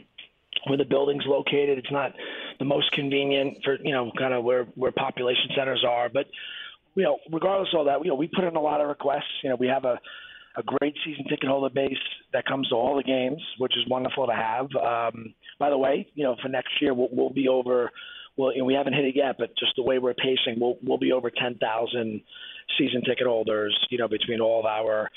where 0.67 0.77
the 0.77 0.85
building's 0.85 1.25
located. 1.25 1.79
It's 1.79 1.91
not 1.91 2.13
the 2.59 2.65
most 2.65 2.91
convenient 2.91 3.57
for 3.63 3.77
you 3.83 3.91
know 3.91 4.11
kind 4.15 4.33
of 4.33 4.43
where 4.43 4.65
where 4.75 4.91
population 4.91 5.49
centers 5.57 5.83
are, 5.87 6.07
but 6.07 6.27
you 6.93 7.03
know 7.03 7.17
regardless 7.31 7.69
of 7.73 7.79
all 7.79 7.85
that, 7.85 8.03
you 8.03 8.09
know 8.09 8.15
we 8.15 8.27
put 8.27 8.43
in 8.43 8.55
a 8.55 8.61
lot 8.61 8.79
of 8.79 8.87
requests. 8.87 9.41
You 9.43 9.49
know 9.49 9.55
we 9.55 9.67
have 9.67 9.85
a 9.85 9.99
a 10.55 10.63
great 10.63 10.95
season 11.05 11.25
ticket 11.29 11.49
holder 11.49 11.73
base 11.73 11.97
that 12.31 12.45
comes 12.45 12.69
to 12.69 12.75
all 12.75 12.95
the 12.95 13.03
games, 13.03 13.41
which 13.57 13.73
is 13.73 13.87
wonderful 13.89 14.27
to 14.27 14.33
have. 14.33 14.67
Um, 14.75 15.33
by 15.59 15.69
the 15.69 15.77
way, 15.77 16.07
you 16.13 16.23
know, 16.23 16.35
for 16.41 16.49
next 16.49 16.69
year 16.81 16.93
we'll, 16.93 17.09
we'll 17.11 17.29
be 17.29 17.47
over. 17.47 17.91
Well, 18.35 18.55
you 18.55 18.65
we 18.65 18.73
haven't 18.73 18.93
hit 18.93 19.05
it 19.05 19.15
yet, 19.15 19.35
but 19.37 19.49
just 19.57 19.73
the 19.75 19.83
way 19.83 19.99
we're 19.99 20.15
pacing, 20.15 20.59
we'll 20.59 20.77
we'll 20.83 20.97
be 20.97 21.11
over 21.11 21.29
ten 21.29 21.57
thousand 21.57 22.21
season 22.77 23.01
ticket 23.07 23.27
holders. 23.27 23.77
You 23.89 23.99
know, 23.99 24.07
between 24.07 24.41
all 24.41 24.59
of 24.59 24.65
our 24.65 25.09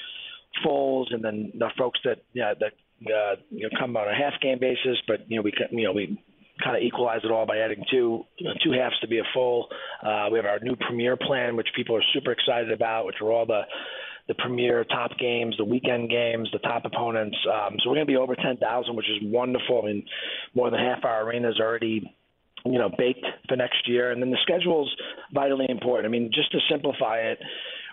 fulls 0.63 1.09
and 1.11 1.25
then 1.25 1.53
the 1.59 1.71
folks 1.79 2.01
that 2.05 2.19
yeah 2.33 2.55
that 2.61 2.73
uh, 3.11 3.37
you 3.51 3.63
know 3.63 3.79
come 3.79 3.97
on 3.97 4.09
a 4.09 4.15
half 4.15 4.41
game 4.43 4.59
basis, 4.59 4.99
but 5.07 5.31
you 5.31 5.37
know 5.37 5.43
we 5.43 5.53
you 5.71 5.85
know 5.85 5.93
we 5.93 6.23
kind 6.63 6.77
of 6.77 6.83
equalize 6.83 7.21
it 7.25 7.31
all 7.31 7.47
by 7.47 7.59
adding 7.59 7.85
two 7.91 8.25
you 8.39 8.51
two 8.65 8.73
halves 8.73 8.99
to 9.01 9.09
be 9.09 9.19
a 9.19 9.25
full. 9.35 9.69
Uh, 10.03 10.29
we 10.31 10.39
have 10.39 10.47
our 10.47 10.61
new 10.61 10.77
premier 10.77 11.17
plan, 11.17 11.57
which 11.57 11.69
people 11.75 11.97
are 11.97 12.05
super 12.13 12.33
excited 12.33 12.73
about, 12.73 13.07
which 13.07 13.17
are 13.21 13.31
all 13.31 13.47
the 13.47 13.63
the 14.29 14.35
premier 14.35 14.85
top 14.85 15.13
games, 15.19 15.55
the 15.57 15.65
weekend 15.65 16.11
games, 16.11 16.49
the 16.53 16.59
top 16.61 16.85
opponents. 16.85 17.37
Um, 17.47 17.77
so 17.83 17.91
we're 17.91 17.97
going 17.97 18.07
to 18.07 18.13
be 18.13 18.17
over 18.17 18.35
10,000, 18.35 18.97
which 18.97 19.07
is 19.07 19.19
wonderful. 19.23 19.83
I 19.85 19.87
mean, 19.87 20.05
more 20.55 20.71
than 20.71 20.81
half 20.81 21.05
our 21.05 21.29
arena 21.29 21.51
is 21.51 21.61
already 21.61 22.13
you 22.65 22.79
know 22.81 22.91
baked 22.99 23.25
for 23.49 23.55
next 23.55 23.87
year 23.87 24.11
and 24.11 24.21
then 24.21 24.31
the 24.31 24.39
schedule's 24.43 24.93
vitally 25.33 25.67
important 25.69 26.05
i 26.05 26.11
mean 26.11 26.33
just 26.35 26.51
to 26.51 26.59
simplify 26.69 27.19
it 27.19 27.39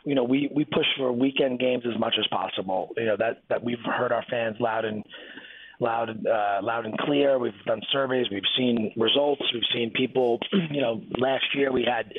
you 0.04 0.16
know 0.16 0.24
we 0.24 0.50
we 0.56 0.66
push 0.66 0.88
for 0.98 1.12
weekend 1.12 1.60
games 1.60 1.84
as 1.86 2.00
much 2.00 2.16
as 2.18 2.26
possible 2.32 2.90
you 2.98 3.06
know 3.06 3.16
that 3.16 3.44
that 3.50 3.64
we've 3.64 3.78
heard 3.86 4.12
our 4.12 4.26
fans 4.32 4.56
loud 4.60 4.84
and 4.84 5.04
loud, 5.80 6.10
uh, 6.26 6.60
loud 6.64 6.86
and 6.86 6.98
clear. 6.98 7.38
We've 7.38 7.54
done 7.66 7.82
surveys. 7.92 8.28
We've 8.32 8.42
seen 8.58 8.94
results. 8.98 9.42
We've 9.54 9.64
seen 9.74 9.92
people. 9.92 10.40
You 10.72 10.82
know, 10.82 11.02
last 11.20 11.44
year 11.54 11.72
we 11.72 11.86
had, 11.86 12.12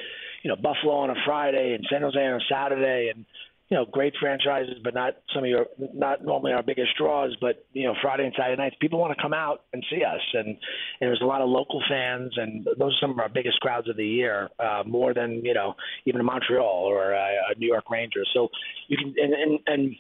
you 0.43 0.49
know, 0.49 0.55
Buffalo 0.57 0.95
on 0.95 1.11
a 1.11 1.15
Friday 1.27 1.75
and 1.75 1.85
San 1.91 2.03
Jose 2.03 2.19
on 2.19 2.35
a 2.35 2.45
Saturday, 2.49 3.11
and 3.13 3.25
you 3.71 3.79
know, 3.79 3.87
great 3.91 4.13
franchises, 4.21 4.75
but 4.85 4.95
not 4.95 5.15
some 5.35 5.43
of 5.43 5.49
your, 5.49 5.67
not 5.95 6.23
normally 6.23 6.53
our 6.53 6.63
biggest 6.63 6.97
draws. 6.99 7.35
But 7.41 7.65
you 7.73 7.85
know, 7.85 7.95
Friday 8.03 8.25
and 8.25 8.35
Saturday 8.37 8.61
nights, 8.61 8.77
people 8.81 8.99
want 8.99 9.17
to 9.17 9.23
come 9.23 9.33
out 9.33 9.63
and 9.73 9.85
see 9.91 10.05
us, 10.05 10.21
and, 10.35 10.49
and 10.49 10.57
there's 11.01 11.23
a 11.23 11.27
lot 11.27 11.41
of 11.41 11.49
local 11.49 11.83
fans, 11.89 12.33
and 12.37 12.67
those 12.79 12.93
are 12.93 13.01
some 13.01 13.11
of 13.11 13.19
our 13.19 13.29
biggest 13.29 13.61
crowds 13.61 13.89
of 13.89 13.97
the 13.97 14.07
year, 14.07 14.51
uh, 14.59 14.83
more 14.87 15.15
than 15.15 15.45
you 15.45 15.55
know, 15.55 15.75
even 16.05 16.21
a 16.21 16.25
Montreal 16.25 16.85
or 16.85 17.13
a, 17.13 17.29
a 17.51 17.59
New 17.59 17.69
York 17.69 17.91
Rangers. 17.91 18.29
So 18.35 18.49
you 18.89 18.99
can, 18.99 19.15
and, 19.17 19.33
and, 19.33 19.61
and 19.67 19.97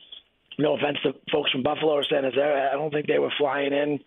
no 0.58 0.76
offense 0.76 0.98
to 1.02 1.14
folks 1.32 1.50
from 1.50 1.62
Buffalo 1.62 1.94
or 1.94 2.04
San 2.04 2.24
Jose, 2.24 2.40
I 2.40 2.74
don't 2.74 2.92
think 2.92 3.06
they 3.06 3.18
were 3.18 3.32
flying 3.38 3.72
in 3.72 4.00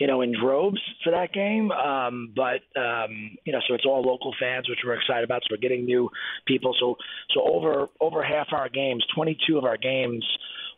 you 0.00 0.06
know, 0.06 0.22
in 0.22 0.32
droves 0.32 0.80
for 1.04 1.10
that 1.10 1.32
game. 1.32 1.70
Um, 1.70 2.32
but 2.34 2.62
um, 2.80 3.36
you 3.44 3.52
know, 3.52 3.60
so 3.68 3.74
it's 3.74 3.84
all 3.84 4.00
local 4.00 4.34
fans, 4.40 4.68
which 4.68 4.78
we're 4.84 4.94
excited 4.94 5.24
about. 5.24 5.42
So 5.42 5.48
we're 5.52 5.60
getting 5.60 5.84
new 5.84 6.08
people. 6.46 6.74
So 6.80 6.96
so 7.34 7.42
over 7.46 7.88
over 8.00 8.24
half 8.24 8.48
our 8.52 8.70
games, 8.70 9.04
22 9.14 9.58
of 9.58 9.64
our 9.64 9.76
games 9.76 10.24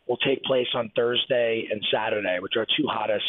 will 0.07 0.17
take 0.17 0.43
place 0.43 0.67
on 0.75 0.91
Thursday 0.93 1.65
and 1.71 1.81
Saturday, 1.91 2.37
which 2.41 2.53
are 2.57 2.67
two 2.77 2.85
hottest 2.85 3.23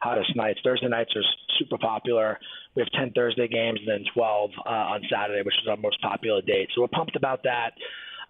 hottest 0.00 0.34
nights. 0.36 0.60
Thursday 0.62 0.88
nights 0.88 1.10
are 1.16 1.22
super 1.58 1.78
popular. 1.78 2.38
We 2.76 2.82
have 2.82 2.92
10 2.92 3.12
Thursday 3.12 3.48
games 3.48 3.80
and 3.84 3.88
then 3.88 4.04
12 4.14 4.50
uh, 4.64 4.68
on 4.68 5.02
Saturday, 5.12 5.42
which 5.42 5.56
is 5.60 5.68
our 5.68 5.76
most 5.76 6.00
popular 6.00 6.40
date. 6.40 6.68
So 6.74 6.82
we're 6.82 6.88
pumped 6.88 7.16
about 7.16 7.42
that. 7.42 7.72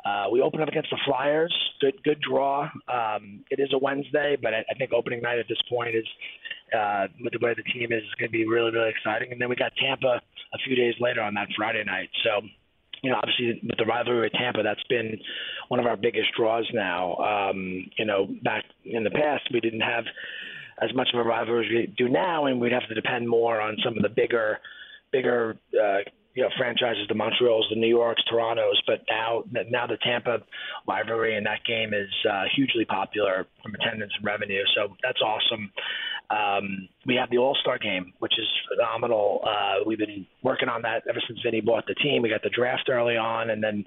Uh, 0.04 0.30
we 0.32 0.40
open 0.40 0.62
up 0.62 0.68
against 0.68 0.88
the 0.90 0.98
Flyers. 1.04 1.54
Good, 1.80 2.02
good 2.02 2.20
draw. 2.20 2.70
Um, 2.88 3.44
it 3.50 3.60
is 3.60 3.68
a 3.74 3.78
Wednesday, 3.78 4.36
but 4.40 4.54
I, 4.54 4.64
I 4.70 4.74
think 4.78 4.92
opening 4.94 5.20
night 5.20 5.38
at 5.38 5.46
this 5.48 5.60
point 5.68 5.94
is 5.94 6.06
uh, 6.76 7.06
with 7.22 7.32
the 7.32 7.38
way 7.44 7.54
the 7.54 7.62
team 7.72 7.92
is, 7.92 8.02
is 8.02 8.14
going 8.18 8.28
to 8.28 8.32
be 8.32 8.46
really, 8.46 8.70
really 8.70 8.90
exciting. 8.90 9.32
And 9.32 9.40
then 9.40 9.48
we 9.48 9.56
got 9.56 9.72
Tampa 9.76 10.20
a 10.52 10.58
few 10.64 10.76
days 10.76 10.94
later 11.00 11.22
on 11.22 11.34
that 11.34 11.48
Friday 11.56 11.84
night. 11.84 12.08
So, 12.24 12.46
you 13.02 13.10
know, 13.10 13.16
obviously 13.16 13.60
with 13.62 13.78
the 13.78 13.86
rivalry 13.86 14.20
with 14.22 14.32
Tampa, 14.32 14.62
that's 14.62 14.82
been 14.88 15.18
one 15.68 15.80
of 15.80 15.86
our 15.86 15.96
biggest 15.96 16.28
draws 16.36 16.68
now. 16.72 17.16
Um, 17.16 17.90
you 17.96 18.04
know, 18.04 18.28
back 18.42 18.64
in 18.84 19.04
the 19.04 19.10
past, 19.10 19.48
we 19.52 19.60
didn't 19.60 19.80
have 19.80 20.04
as 20.82 20.94
much 20.94 21.08
of 21.12 21.20
a 21.20 21.22
rivalry 21.22 21.66
as 21.66 21.88
we 21.88 21.94
do 21.96 22.08
now, 22.08 22.46
and 22.46 22.60
we'd 22.60 22.72
have 22.72 22.88
to 22.88 22.94
depend 22.94 23.28
more 23.28 23.60
on 23.60 23.76
some 23.84 23.96
of 23.96 24.02
the 24.02 24.08
bigger, 24.08 24.58
bigger 25.12 25.58
uh, 25.74 25.98
you 26.34 26.42
know 26.42 26.48
franchises, 26.56 27.06
the 27.08 27.14
Montreal's, 27.14 27.66
the 27.70 27.76
New 27.76 27.88
York's, 27.88 28.22
Toronto's, 28.24 28.80
but 28.86 29.00
now 29.10 29.44
now 29.68 29.86
the 29.86 29.98
Tampa 30.02 30.38
rivalry 30.86 31.36
and 31.36 31.44
that 31.46 31.60
game 31.66 31.92
is 31.92 32.08
uh, 32.28 32.44
hugely 32.54 32.84
popular 32.84 33.46
from 33.62 33.74
attendance 33.74 34.12
and 34.16 34.24
revenue. 34.24 34.62
So 34.76 34.94
that's 35.02 35.20
awesome. 35.20 35.72
Um, 36.30 36.88
we 37.06 37.16
have 37.16 37.30
the 37.30 37.38
All 37.38 37.56
Star 37.60 37.78
game, 37.78 38.12
which 38.20 38.34
is 38.38 38.46
phenomenal. 38.68 39.40
Uh, 39.44 39.84
we've 39.84 39.98
been 39.98 40.26
working 40.42 40.68
on 40.68 40.82
that 40.82 41.02
ever 41.08 41.20
since 41.26 41.40
Vinny 41.44 41.60
bought 41.60 41.86
the 41.86 41.94
team. 41.94 42.22
We 42.22 42.28
got 42.28 42.42
the 42.42 42.50
draft 42.50 42.88
early 42.88 43.16
on, 43.16 43.50
and 43.50 43.62
then 43.62 43.84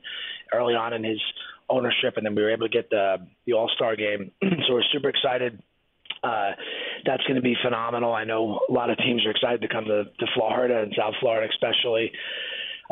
early 0.54 0.76
on 0.76 0.94
in 0.94 1.04
his 1.04 1.22
ownership, 1.70 2.18
and 2.18 2.26
then 2.26 2.36
we 2.36 2.42
were 2.42 2.52
able 2.52 2.68
to 2.68 2.74
get 2.74 2.90
the 2.90 3.18
the 3.46 3.54
All 3.54 3.70
Star 3.76 3.96
game. 3.96 4.32
so 4.42 4.74
we're 4.74 4.84
super 4.92 5.10
excited 5.10 5.62
uh, 6.24 6.52
that's 7.06 7.24
going 7.24 7.36
to 7.36 7.42
be 7.42 7.56
phenomenal. 7.64 8.14
I 8.14 8.24
know 8.24 8.62
a 8.70 8.72
lot 8.72 8.90
of 8.90 8.98
teams 8.98 9.26
are 9.26 9.32
excited 9.32 9.62
to 9.62 9.68
come 9.68 9.86
to, 9.86 10.06
to 10.06 10.26
Florida 10.36 10.82
and 10.82 10.94
South 10.98 11.14
Florida, 11.20 11.52
especially. 11.52 12.12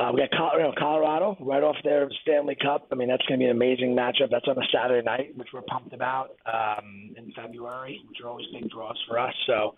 Uh, 0.01 0.11
we 0.11 0.19
got 0.19 0.31
Colorado, 0.79 1.37
right 1.41 1.61
off 1.61 1.75
there, 1.83 2.09
Stanley 2.23 2.57
Cup. 2.59 2.87
I 2.91 2.95
mean, 2.95 3.07
that's 3.07 3.21
going 3.27 3.39
to 3.39 3.43
be 3.43 3.47
an 3.47 3.55
amazing 3.55 3.95
matchup. 3.95 4.31
That's 4.31 4.47
on 4.47 4.57
a 4.57 4.65
Saturday 4.73 5.05
night, 5.05 5.37
which 5.37 5.49
we're 5.53 5.61
pumped 5.61 5.93
about 5.93 6.37
um, 6.51 7.13
in 7.15 7.31
February, 7.35 8.01
which 8.09 8.17
are 8.23 8.29
always 8.29 8.47
big 8.51 8.67
draws 8.71 8.97
for 9.07 9.19
us. 9.19 9.33
So 9.45 9.75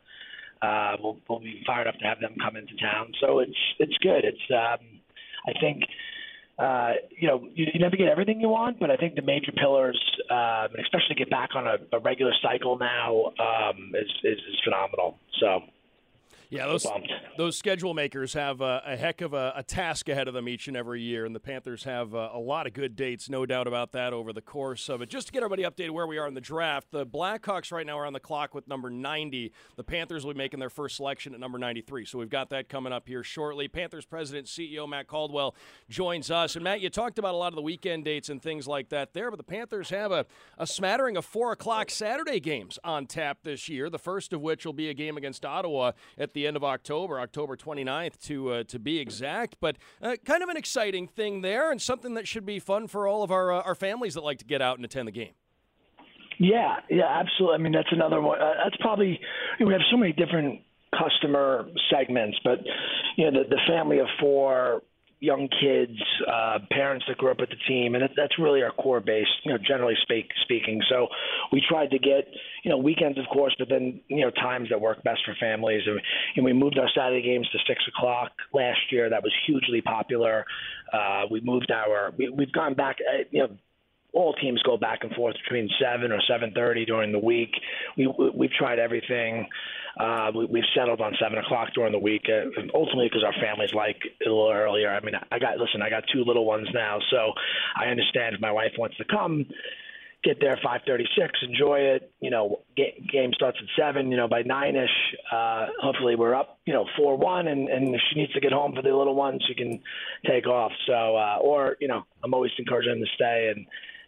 uh, 0.62 0.96
we'll, 1.02 1.18
we'll 1.28 1.40
be 1.40 1.62
fired 1.68 1.88
up 1.88 1.96
to 2.00 2.06
have 2.06 2.22
them 2.22 2.36
come 2.42 2.56
into 2.56 2.72
town. 2.78 3.12
So 3.20 3.40
it's 3.40 3.58
it's 3.80 3.98
good. 4.02 4.24
It's 4.24 4.48
um, 4.50 5.02
I 5.46 5.60
think 5.60 5.84
uh, 6.58 6.92
you 7.20 7.28
know, 7.28 7.46
you, 7.54 7.66
you 7.74 7.80
never 7.80 7.98
get 7.98 8.08
everything 8.08 8.40
you 8.40 8.48
want, 8.48 8.80
but 8.80 8.92
I 8.92 8.96
think 8.96 9.16
the 9.16 9.24
major 9.24 9.52
pillars, 9.52 10.00
um, 10.30 10.68
especially 10.80 11.16
get 11.18 11.30
back 11.30 11.50
on 11.56 11.68
a, 11.68 11.76
a 11.92 12.00
regular 12.00 12.32
cycle 12.42 12.78
now, 12.78 13.34
um, 13.40 13.92
is, 13.96 14.10
is, 14.24 14.38
is 14.38 14.62
phenomenal. 14.64 15.18
So 15.40 15.62
yeah, 16.54 16.68
those 16.68 16.86
those 17.36 17.58
schedule 17.58 17.94
makers 17.96 18.34
have 18.34 18.62
a, 18.62 18.84
a 18.86 18.96
heck 18.96 19.22
of 19.22 19.34
a, 19.34 19.54
a, 19.56 19.64
task 19.64 20.08
ahead 20.08 20.28
of 20.28 20.36
them 20.36 20.48
each 20.48 20.68
and 20.68 20.78
every 20.78 21.02
year, 21.02 21.26
and 21.26 21.34
the 21.36 21.40
Panthers 21.40 21.84
have 21.84 22.14
a, 22.14 22.30
a, 22.34 22.40
lot 22.40 22.68
of 22.68 22.74
good 22.74 22.96
dates, 22.96 23.28
no 23.28 23.46
doubt 23.46 23.66
about 23.66 23.92
that, 23.94 24.14
over 24.14 24.32
the 24.32 24.42
course 24.42 24.88
of 24.88 25.02
it. 25.02 25.10
Just 25.10 25.28
to 25.28 25.34
get 25.34 25.42
everybody 25.42 25.64
updated 25.64 25.92
where 25.92 26.06
we 26.06 26.20
are 26.20 26.28
in 26.28 26.36
the 26.36 26.42
draft, 26.42 26.92
the 26.92 27.08
Blackhawks 27.08 27.72
right 27.72 27.86
now 27.86 27.98
are 27.98 28.06
on 28.06 28.14
the 28.14 28.20
clock 28.20 28.54
with 28.54 28.68
number 28.68 28.92
90. 28.92 29.52
The 29.78 29.84
Panthers 29.84 30.26
will 30.26 30.34
be 30.34 30.38
making 30.38 30.60
their 30.60 30.70
first 30.70 30.98
selection 30.98 31.34
at 31.34 31.40
number 31.40 31.58
93, 31.58 32.06
so 32.06 32.20
we've 32.20 32.30
got 32.30 32.52
that 32.52 32.70
coming 32.70 32.94
up 32.94 33.08
here 33.08 33.24
shortly. 33.24 33.68
Panthers 33.68 34.06
president 34.06 34.46
CEO 34.46 34.88
Matt 34.88 35.08
Caldwell 35.08 35.56
joins 35.90 36.30
us, 36.30 36.56
and 36.56 36.64
Matt, 36.64 36.82
you 36.82 36.90
talked 36.92 37.18
about 37.18 37.34
a 37.34 37.38
lot 37.38 37.48
of 37.48 37.56
the 37.56 37.64
weekend 37.64 38.06
dates 38.06 38.30
and 38.30 38.42
things 38.42 38.68
like 38.68 38.90
that 38.90 39.14
there, 39.14 39.32
but 39.32 39.38
the 39.38 39.44
Panthers 39.44 39.90
have 39.90 40.12
a, 40.12 40.28
a 40.60 40.68
smattering 40.68 41.18
of 41.18 41.26
four 41.26 41.52
o'clock 41.52 41.90
Saturday 41.90 42.40
games 42.40 42.78
on 42.84 43.08
tap 43.08 43.40
this 43.44 43.68
year. 43.68 43.90
The 43.90 43.98
first 43.98 44.34
of 44.34 44.42
which 44.42 44.66
will 44.66 44.74
be 44.74 44.90
a 44.90 44.94
game 44.94 45.18
against 45.18 45.46
Ottawa 45.46 45.94
at 46.18 46.34
the 46.34 46.43
end 46.48 46.58
of 46.58 46.64
October, 46.64 47.20
October 47.20 47.56
29th 47.56 48.20
to 48.26 48.50
uh, 48.52 48.64
to 48.66 48.80
be 48.80 49.00
exact. 49.00 49.58
But 49.60 49.78
uh, 50.02 50.16
kind 50.26 50.44
of 50.44 50.50
an 50.50 50.58
exciting 50.58 51.08
thing 51.08 51.42
there, 51.42 51.72
and 51.72 51.82
something 51.82 52.14
that 52.16 52.28
should 52.28 52.46
be 52.46 52.60
fun 52.60 52.88
for 52.88 53.08
all 53.08 53.24
of 53.24 53.32
our 53.32 53.52
uh, 53.52 53.62
our 53.62 53.76
families 53.76 54.14
that 54.16 54.24
like 54.24 54.40
to 54.40 54.46
get 54.46 54.62
out 54.62 54.78
and 54.78 54.86
attend 54.86 55.08
the 55.08 55.12
game. 55.12 55.34
Yeah, 56.40 56.78
yeah, 56.90 57.06
absolutely. 57.08 57.56
I 57.56 57.58
mean, 57.60 57.74
that's 57.74 57.92
another 57.92 58.22
one. 58.22 58.42
Uh, 58.42 58.54
that's 58.64 58.78
probably 58.78 59.20
we 59.60 59.72
have 59.72 59.82
so 59.92 59.98
many 59.98 60.14
different 60.14 60.62
customer 60.98 61.68
segments, 61.92 62.38
but 62.44 62.60
you 63.18 63.30
know, 63.30 63.44
the, 63.44 63.50
the 63.50 63.62
family 63.68 64.00
of 64.00 64.08
four 64.20 64.82
young 65.24 65.48
kids, 65.48 65.98
uh, 66.28 66.60
parents 66.70 67.06
that 67.08 67.18
grew 67.18 67.32
up 67.32 67.40
with 67.40 67.50
the 67.50 67.56
team, 67.66 67.96
and 67.96 68.04
that's 68.18 68.38
really 68.38 68.62
our 68.62 68.72
core 68.72 69.00
base, 69.00 69.28
you 69.46 69.54
know, 69.54 69.58
generally 69.58 69.96
speak, 70.02 70.30
speaking. 70.42 70.82
So 70.90 71.08
we 71.54 71.64
tried 71.68 71.92
to 71.92 71.98
get, 71.98 72.28
you 72.64 72.70
know, 72.70 72.78
weekends, 72.78 73.18
of 73.18 73.24
course, 73.32 73.56
but 73.58 73.70
then, 73.70 74.02
you 74.10 74.26
know, 74.26 74.32
times 74.32 74.68
that 74.70 74.82
work 74.82 75.02
best 75.04 75.22
for 75.26 75.34
families. 75.40 75.84
And, 75.88 76.02
and 76.36 76.44
we 76.44 76.52
moved 76.52 76.78
our 76.78 76.90
Saturday 76.94 77.22
games 77.22 77.48
to 77.54 77.58
6 77.66 77.84
o'clock 77.96 78.32
last 78.54 78.80
year. 78.92 79.10
That 79.10 79.24
was 79.24 79.32
hugely 79.48 79.82
popular. 79.82 80.46
Uh, 80.92 81.24
we 81.32 81.40
moved 81.40 81.72
our, 81.72 82.12
we, 82.18 82.28
we've 82.28 82.52
gone 82.52 82.74
back, 82.74 82.98
uh, 83.00 83.24
you 83.32 83.40
know, 83.44 83.58
all 84.14 84.34
teams 84.34 84.62
go 84.64 84.78
back 84.78 85.00
and 85.02 85.12
forth 85.14 85.36
between 85.44 85.70
seven 85.82 86.12
or 86.12 86.20
seven 86.28 86.52
thirty 86.52 86.86
during 86.86 87.12
the 87.12 87.20
week. 87.20 87.52
We 87.98 88.08
we've 88.34 88.52
tried 88.52 88.80
everything. 88.80 89.48
Uh, 90.00 90.32
we, 90.36 90.46
we've 90.46 90.70
settled 90.76 91.02
on 91.02 91.14
seven 91.22 91.38
o'clock 91.38 91.70
during 91.76 91.92
the 91.92 92.00
week, 92.00 92.24
uh, 92.28 92.62
ultimately 92.74 93.08
because 93.08 93.24
our 93.24 93.34
families 93.42 93.74
like 93.74 93.98
it 94.20 94.28
a 94.28 94.34
little 94.34 94.52
earlier. 94.52 94.90
I 94.90 95.00
mean, 95.02 95.16
I 95.32 95.40
got 95.40 95.58
listen, 95.58 95.82
I 95.82 95.90
got 95.90 96.04
two 96.14 96.24
little 96.24 96.46
ones 96.46 96.68
now, 96.74 97.00
so 97.12 97.34
I 97.76 97.88
understand 97.88 98.36
if 98.36 98.42
my 98.42 98.52
wife 98.52 98.74
wants 98.78 98.98
to 98.98 99.06
come 99.06 99.46
get 100.24 100.40
there 100.40 100.58
5:36, 100.64 101.44
enjoy 101.44 101.80
it. 101.80 102.12
You 102.22 102.32
know, 102.32 102.62
game 102.76 103.34
starts 103.34 103.58
at 103.62 103.68
seven. 103.78 104.10
You 104.10 104.18
know, 104.18 104.28
by 104.28 104.42
nine 104.44 104.76
ish, 104.76 105.16
uh, 105.32 105.68
hopefully 105.80 106.16
we're 106.16 106.34
up. 106.34 106.60
You 106.66 106.74
know, 106.74 106.86
four 106.98 107.18
one, 107.18 107.48
and 107.48 107.68
and 107.70 107.94
if 107.94 108.02
she 108.10 108.20
needs 108.20 108.34
to 108.34 108.40
get 108.40 108.52
home 108.52 108.74
for 108.74 108.82
the 108.82 108.96
little 108.96 109.16
ones, 109.16 109.44
she 109.48 109.54
can 109.54 109.82
take 110.26 110.48
off. 110.48 110.72
So, 110.88 111.16
uh, 111.16 111.38
or 111.42 111.78
you 111.80 111.88
know, 111.88 112.04
I'm 112.24 112.34
always 112.34 112.52
encouraging 112.58 112.94
them 112.94 113.02
to 113.02 113.16
stay 113.16 113.54
and 113.56 113.66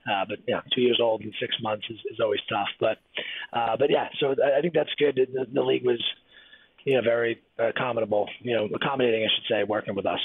uh, 0.09 0.25
but 0.27 0.39
yeah, 0.47 0.61
two 0.73 0.81
years 0.81 0.99
old 1.01 1.21
in 1.21 1.31
six 1.39 1.55
months 1.61 1.85
is, 1.89 1.97
is 2.11 2.19
always 2.19 2.41
tough. 2.49 2.67
But 2.79 2.97
uh, 3.53 3.77
but 3.77 3.89
yeah, 3.89 4.07
so 4.19 4.35
I 4.57 4.61
think 4.61 4.73
that's 4.73 4.93
good. 4.97 5.15
The, 5.15 5.45
the 5.51 5.61
league 5.61 5.85
was 5.85 6.01
you 6.85 6.95
know 6.95 7.01
very 7.01 7.41
accommodable, 7.59 8.27
you 8.41 8.55
know, 8.55 8.69
accommodating, 8.73 9.23
I 9.23 9.27
should 9.35 9.53
say, 9.53 9.63
working 9.63 9.95
with 9.95 10.05
us. 10.05 10.19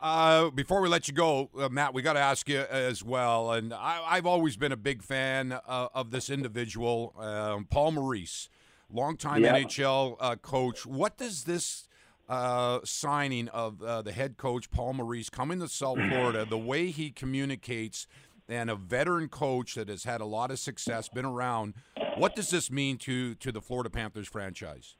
Uh, 0.00 0.50
before 0.50 0.80
we 0.80 0.88
let 0.88 1.06
you 1.06 1.14
go, 1.14 1.48
uh, 1.56 1.68
Matt, 1.68 1.94
we 1.94 2.02
got 2.02 2.14
to 2.14 2.18
ask 2.18 2.48
you 2.48 2.58
as 2.58 3.04
well. 3.04 3.52
And 3.52 3.72
I, 3.72 4.16
have 4.16 4.26
always 4.26 4.56
been 4.56 4.72
a 4.72 4.76
big 4.76 5.00
fan 5.00 5.52
uh, 5.52 5.88
of 5.94 6.10
this 6.10 6.28
individual, 6.28 7.14
um, 7.16 7.66
Paul 7.66 7.92
Maurice, 7.92 8.48
longtime 8.92 9.44
yep. 9.44 9.54
NHL 9.54 10.16
uh, 10.18 10.34
coach. 10.34 10.84
What 10.84 11.18
does 11.18 11.44
this 11.44 11.86
uh, 12.28 12.80
signing 12.82 13.48
of 13.50 13.80
uh, 13.80 14.02
the 14.02 14.10
head 14.10 14.38
coach, 14.38 14.72
Paul 14.72 14.94
Maurice, 14.94 15.30
coming 15.30 15.60
to 15.60 15.68
South 15.68 15.98
Florida, 16.08 16.44
the 16.44 16.58
way 16.58 16.90
he 16.90 17.10
communicates 17.10 18.08
and 18.48 18.70
a 18.70 18.76
veteran 18.76 19.28
coach 19.28 19.74
that 19.74 19.88
has 19.88 20.04
had 20.04 20.20
a 20.20 20.24
lot 20.24 20.50
of 20.50 20.58
success, 20.58 21.08
been 21.08 21.24
around. 21.24 21.74
What 22.16 22.36
does 22.36 22.50
this 22.50 22.70
mean 22.70 22.98
to 22.98 23.34
to 23.36 23.52
the 23.52 23.60
Florida 23.60 23.90
Panthers 23.90 24.28
franchise? 24.28 24.96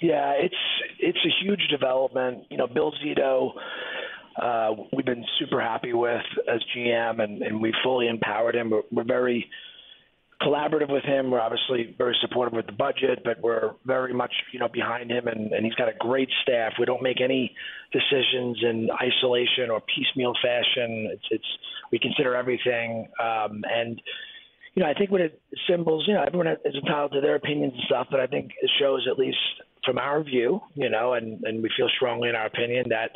Yeah, 0.00 0.32
it's 0.32 0.54
it's 0.98 1.18
a 1.24 1.44
huge 1.44 1.66
development. 1.70 2.44
You 2.50 2.56
know, 2.56 2.66
Bill 2.66 2.92
Zito, 3.04 3.52
uh, 4.40 4.74
we've 4.92 5.06
been 5.06 5.24
super 5.38 5.60
happy 5.60 5.92
with 5.92 6.22
as 6.52 6.60
GM, 6.76 7.22
and, 7.22 7.42
and 7.42 7.60
we 7.60 7.72
fully 7.82 8.08
empowered 8.08 8.54
him. 8.54 8.70
We're, 8.70 8.82
we're 8.90 9.04
very 9.04 9.48
collaborative 10.42 10.90
with 10.90 11.04
him. 11.04 11.30
We're 11.30 11.40
obviously 11.40 11.94
very 11.98 12.16
supportive 12.20 12.54
with 12.54 12.66
the 12.66 12.72
budget, 12.72 13.20
but 13.24 13.40
we're 13.40 13.72
very 13.84 14.14
much 14.14 14.32
you 14.52 14.60
know 14.60 14.68
behind 14.68 15.10
him, 15.10 15.26
and, 15.26 15.52
and 15.52 15.64
he's 15.64 15.74
got 15.74 15.88
a 15.88 15.94
great 15.98 16.28
staff. 16.42 16.72
We 16.78 16.86
don't 16.86 17.02
make 17.02 17.20
any 17.20 17.54
decisions 17.92 18.58
in 18.62 18.88
isolation 19.02 19.70
or 19.70 19.82
piecemeal 19.94 20.34
fashion. 20.42 21.10
It's 21.12 21.26
it's 21.30 21.58
we 21.90 21.98
consider 21.98 22.34
everything, 22.34 23.08
um, 23.20 23.62
and 23.68 24.00
you 24.74 24.84
know, 24.84 24.90
I 24.90 24.94
think 24.94 25.10
what 25.10 25.20
it 25.20 25.40
symbols, 25.68 26.04
you 26.06 26.14
know, 26.14 26.22
everyone 26.24 26.46
is 26.46 26.74
entitled 26.74 27.12
to 27.12 27.20
their 27.20 27.34
opinions 27.34 27.72
and 27.74 27.82
stuff, 27.86 28.06
but 28.12 28.20
I 28.20 28.28
think 28.28 28.52
it 28.62 28.70
shows 28.78 29.08
at 29.10 29.18
least 29.18 29.38
from 29.84 29.98
our 29.98 30.22
view, 30.22 30.60
you 30.74 30.88
know, 30.88 31.14
and 31.14 31.42
and 31.44 31.62
we 31.62 31.70
feel 31.76 31.88
strongly 31.96 32.28
in 32.28 32.36
our 32.36 32.46
opinion 32.46 32.86
that 32.90 33.10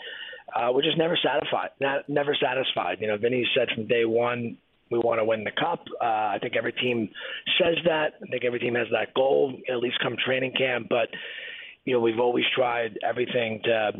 uh, 0.57 0.73
we're 0.73 0.83
just 0.83 0.99
never 0.99 1.17
satisfied. 1.23 1.71
Not 1.81 2.09
never 2.09 2.35
satisfied. 2.35 2.99
You 3.01 3.09
know, 3.09 3.17
Vinny 3.17 3.47
said 3.55 3.69
from 3.75 3.87
day 3.87 4.05
one 4.05 4.59
we 4.91 4.99
want 4.99 5.21
to 5.21 5.25
win 5.25 5.45
the 5.45 5.53
cup. 5.53 5.85
Uh, 6.01 6.05
I 6.05 6.39
think 6.41 6.55
every 6.57 6.73
team 6.73 7.09
says 7.61 7.77
that. 7.87 8.15
I 8.23 8.31
think 8.31 8.45
every 8.45 8.59
team 8.59 8.75
has 8.75 8.89
that 8.93 9.15
goal 9.15 9.55
at 9.71 9.79
least 9.79 9.97
come 10.03 10.17
training 10.25 10.53
camp. 10.57 10.89
But 10.91 11.09
you 11.85 11.95
know, 11.95 12.01
we've 12.01 12.21
always 12.21 12.45
tried 12.55 12.99
everything 13.03 13.61
to 13.65 13.93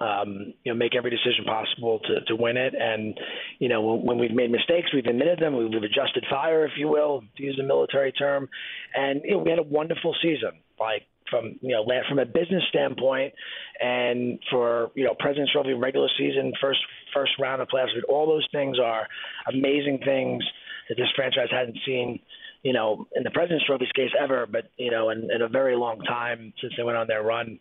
um, 0.00 0.54
you 0.64 0.72
know, 0.72 0.74
make 0.74 0.94
every 0.96 1.10
decision 1.10 1.44
possible 1.44 2.00
to, 2.00 2.24
to 2.26 2.36
win 2.36 2.56
it. 2.56 2.74
And, 2.74 3.18
you 3.58 3.68
know, 3.68 3.94
when, 3.94 4.18
we've 4.18 4.32
made 4.32 4.50
mistakes, 4.50 4.88
we've 4.92 5.06
admitted 5.06 5.38
them. 5.38 5.56
We've 5.56 5.82
adjusted 5.82 6.26
fire, 6.28 6.66
if 6.66 6.72
you 6.76 6.88
will, 6.88 7.22
to 7.36 7.42
use 7.42 7.58
a 7.60 7.62
military 7.62 8.12
term. 8.12 8.48
And, 8.94 9.20
you 9.24 9.32
know, 9.32 9.38
we 9.38 9.50
had 9.50 9.58
a 9.58 9.64
wonderful 9.64 10.14
season. 10.22 10.52
Like, 10.78 11.02
from 11.30 11.58
you 11.60 11.74
know 11.74 11.84
from 12.08 12.18
a 12.18 12.26
business 12.26 12.62
standpoint, 12.68 13.32
and 13.80 14.38
for 14.50 14.90
you 14.94 15.04
know 15.04 15.14
President's 15.18 15.52
Trophy 15.52 15.74
regular 15.74 16.08
season 16.18 16.52
first 16.60 16.80
first 17.14 17.32
round 17.38 17.62
of 17.62 17.68
playoffs, 17.68 17.90
all 18.08 18.26
those 18.26 18.46
things 18.52 18.78
are 18.78 19.06
amazing 19.48 20.00
things 20.04 20.44
that 20.88 20.96
this 20.96 21.08
franchise 21.16 21.48
hadn't 21.50 21.78
seen. 21.86 22.20
You 22.62 22.72
know, 22.72 23.06
in 23.14 23.24
the 23.24 23.30
President's 23.30 23.66
Trophy's 23.66 23.92
case 23.94 24.10
ever, 24.18 24.46
but 24.50 24.70
you 24.78 24.90
know, 24.90 25.10
in, 25.10 25.28
in 25.34 25.42
a 25.42 25.48
very 25.48 25.76
long 25.76 26.00
time 26.00 26.52
since 26.60 26.72
they 26.76 26.82
went 26.82 26.96
on 26.96 27.06
their 27.06 27.22
run 27.22 27.58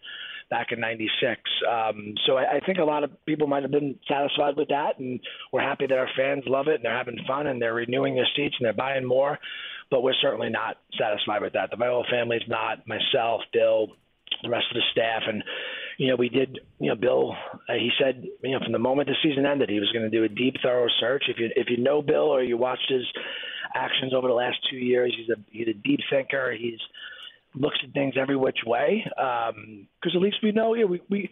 back 0.49 0.67
in 0.71 0.79
'96. 0.79 1.41
Um, 1.69 2.13
so 2.25 2.37
I, 2.37 2.57
I 2.57 2.59
think 2.65 2.77
a 2.77 2.85
lot 2.85 3.03
of 3.03 3.11
people 3.25 3.47
might 3.47 3.63
have 3.63 3.71
been 3.71 3.95
satisfied 4.07 4.55
with 4.55 4.69
that, 4.69 4.99
and 4.99 5.19
we're 5.51 5.61
happy 5.61 5.87
that 5.87 5.97
our 5.97 6.07
fans 6.15 6.43
love 6.47 6.67
it 6.69 6.75
and 6.75 6.85
they're 6.85 6.97
having 6.97 7.17
fun 7.27 7.47
and 7.47 7.61
they're 7.61 7.73
renewing 7.73 8.15
their 8.15 8.27
seats 8.33 8.55
and 8.59 8.65
they're 8.65 8.71
buying 8.71 9.05
more 9.05 9.39
but 9.93 10.01
we're 10.01 10.15
certainly 10.19 10.49
not 10.49 10.77
satisfied 10.99 11.43
with 11.43 11.53
that. 11.53 11.69
The 11.69 11.77
Viola 11.77 12.03
family's 12.09 12.41
not. 12.47 12.87
Myself, 12.87 13.41
Bill, 13.53 13.89
the 14.41 14.49
rest 14.49 14.65
of 14.71 14.73
the 14.73 14.81
staff, 14.91 15.21
and 15.27 15.43
you 15.99 16.07
know, 16.07 16.15
we 16.15 16.29
did. 16.29 16.57
You 16.79 16.89
know, 16.89 16.95
Bill, 16.95 17.35
uh, 17.69 17.73
he 17.73 17.91
said, 18.01 18.25
you 18.41 18.51
know, 18.53 18.59
from 18.63 18.71
the 18.71 18.79
moment 18.79 19.07
the 19.07 19.15
season 19.21 19.45
ended, 19.45 19.69
he 19.69 19.79
was 19.79 19.91
going 19.91 20.09
to 20.09 20.09
do 20.09 20.23
a 20.23 20.27
deep, 20.27 20.55
thorough 20.63 20.87
search. 20.99 21.25
If 21.29 21.37
you 21.37 21.49
if 21.55 21.67
you 21.69 21.77
know 21.77 22.01
Bill 22.01 22.33
or 22.33 22.41
you 22.41 22.57
watched 22.57 22.89
his 22.89 23.05
actions 23.75 24.15
over 24.15 24.27
the 24.27 24.33
last 24.33 24.57
two 24.67 24.77
years, 24.77 25.13
he's 25.15 25.29
a 25.29 25.39
he's 25.51 25.67
a 25.67 25.77
deep 25.77 25.99
thinker. 26.09 26.51
He's 26.59 26.79
looks 27.53 27.77
at 27.87 27.93
things 27.93 28.15
every 28.19 28.35
which 28.35 28.57
way. 28.65 29.03
Because 29.05 29.53
um, 29.55 30.15
at 30.15 30.21
least 30.21 30.37
we 30.41 30.53
know, 30.53 30.73
yeah, 30.73 30.85
we 30.85 31.01
we 31.07 31.29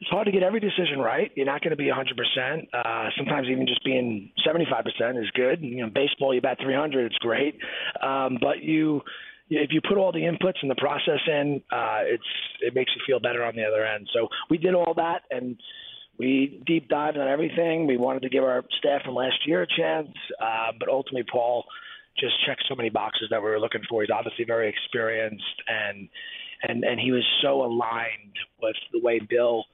it's 0.00 0.10
hard 0.10 0.26
to 0.26 0.32
get 0.32 0.44
every 0.44 0.60
decision 0.60 1.00
right. 1.00 1.32
You're 1.34 1.46
not 1.46 1.60
going 1.60 1.70
to 1.70 1.76
be 1.76 1.90
100%. 1.90 2.68
Uh, 2.72 3.08
sometimes 3.16 3.48
even 3.50 3.66
just 3.66 3.84
being 3.84 4.30
75% 4.46 5.20
is 5.20 5.30
good. 5.34 5.60
You 5.60 5.84
know, 5.84 5.90
baseball, 5.92 6.32
you 6.32 6.40
bat 6.40 6.58
300, 6.62 7.06
it's 7.06 7.16
great. 7.16 7.56
Um, 8.00 8.38
but 8.40 8.62
you, 8.62 9.02
if 9.50 9.70
you 9.72 9.80
put 9.86 9.98
all 9.98 10.12
the 10.12 10.20
inputs 10.20 10.58
and 10.62 10.70
the 10.70 10.76
process 10.76 11.20
in, 11.26 11.62
uh, 11.72 12.02
it's 12.02 12.22
it 12.60 12.74
makes 12.74 12.92
you 12.94 13.02
feel 13.06 13.18
better 13.18 13.42
on 13.42 13.56
the 13.56 13.64
other 13.64 13.84
end. 13.84 14.08
So 14.12 14.28
we 14.50 14.58
did 14.58 14.74
all 14.74 14.94
that, 14.96 15.22
and 15.30 15.56
we 16.18 16.62
deep 16.66 16.88
dived 16.88 17.16
on 17.16 17.26
everything. 17.26 17.86
We 17.86 17.96
wanted 17.96 18.22
to 18.22 18.28
give 18.28 18.44
our 18.44 18.62
staff 18.78 19.02
from 19.04 19.14
last 19.14 19.46
year 19.46 19.62
a 19.62 19.66
chance, 19.66 20.14
uh, 20.40 20.72
but 20.78 20.88
ultimately, 20.88 21.24
Paul 21.30 21.64
just 22.18 22.34
checked 22.46 22.64
so 22.68 22.74
many 22.74 22.90
boxes 22.90 23.28
that 23.30 23.42
we 23.42 23.48
were 23.48 23.60
looking 23.60 23.82
for. 23.88 24.02
He's 24.02 24.10
obviously 24.10 24.44
very 24.44 24.68
experienced, 24.68 25.62
and 25.66 26.08
and 26.62 26.84
and 26.84 27.00
he 27.00 27.10
was 27.10 27.24
so 27.42 27.64
aligned 27.64 28.36
with 28.60 28.76
the 28.92 29.00
way 29.00 29.18
Bill 29.18 29.64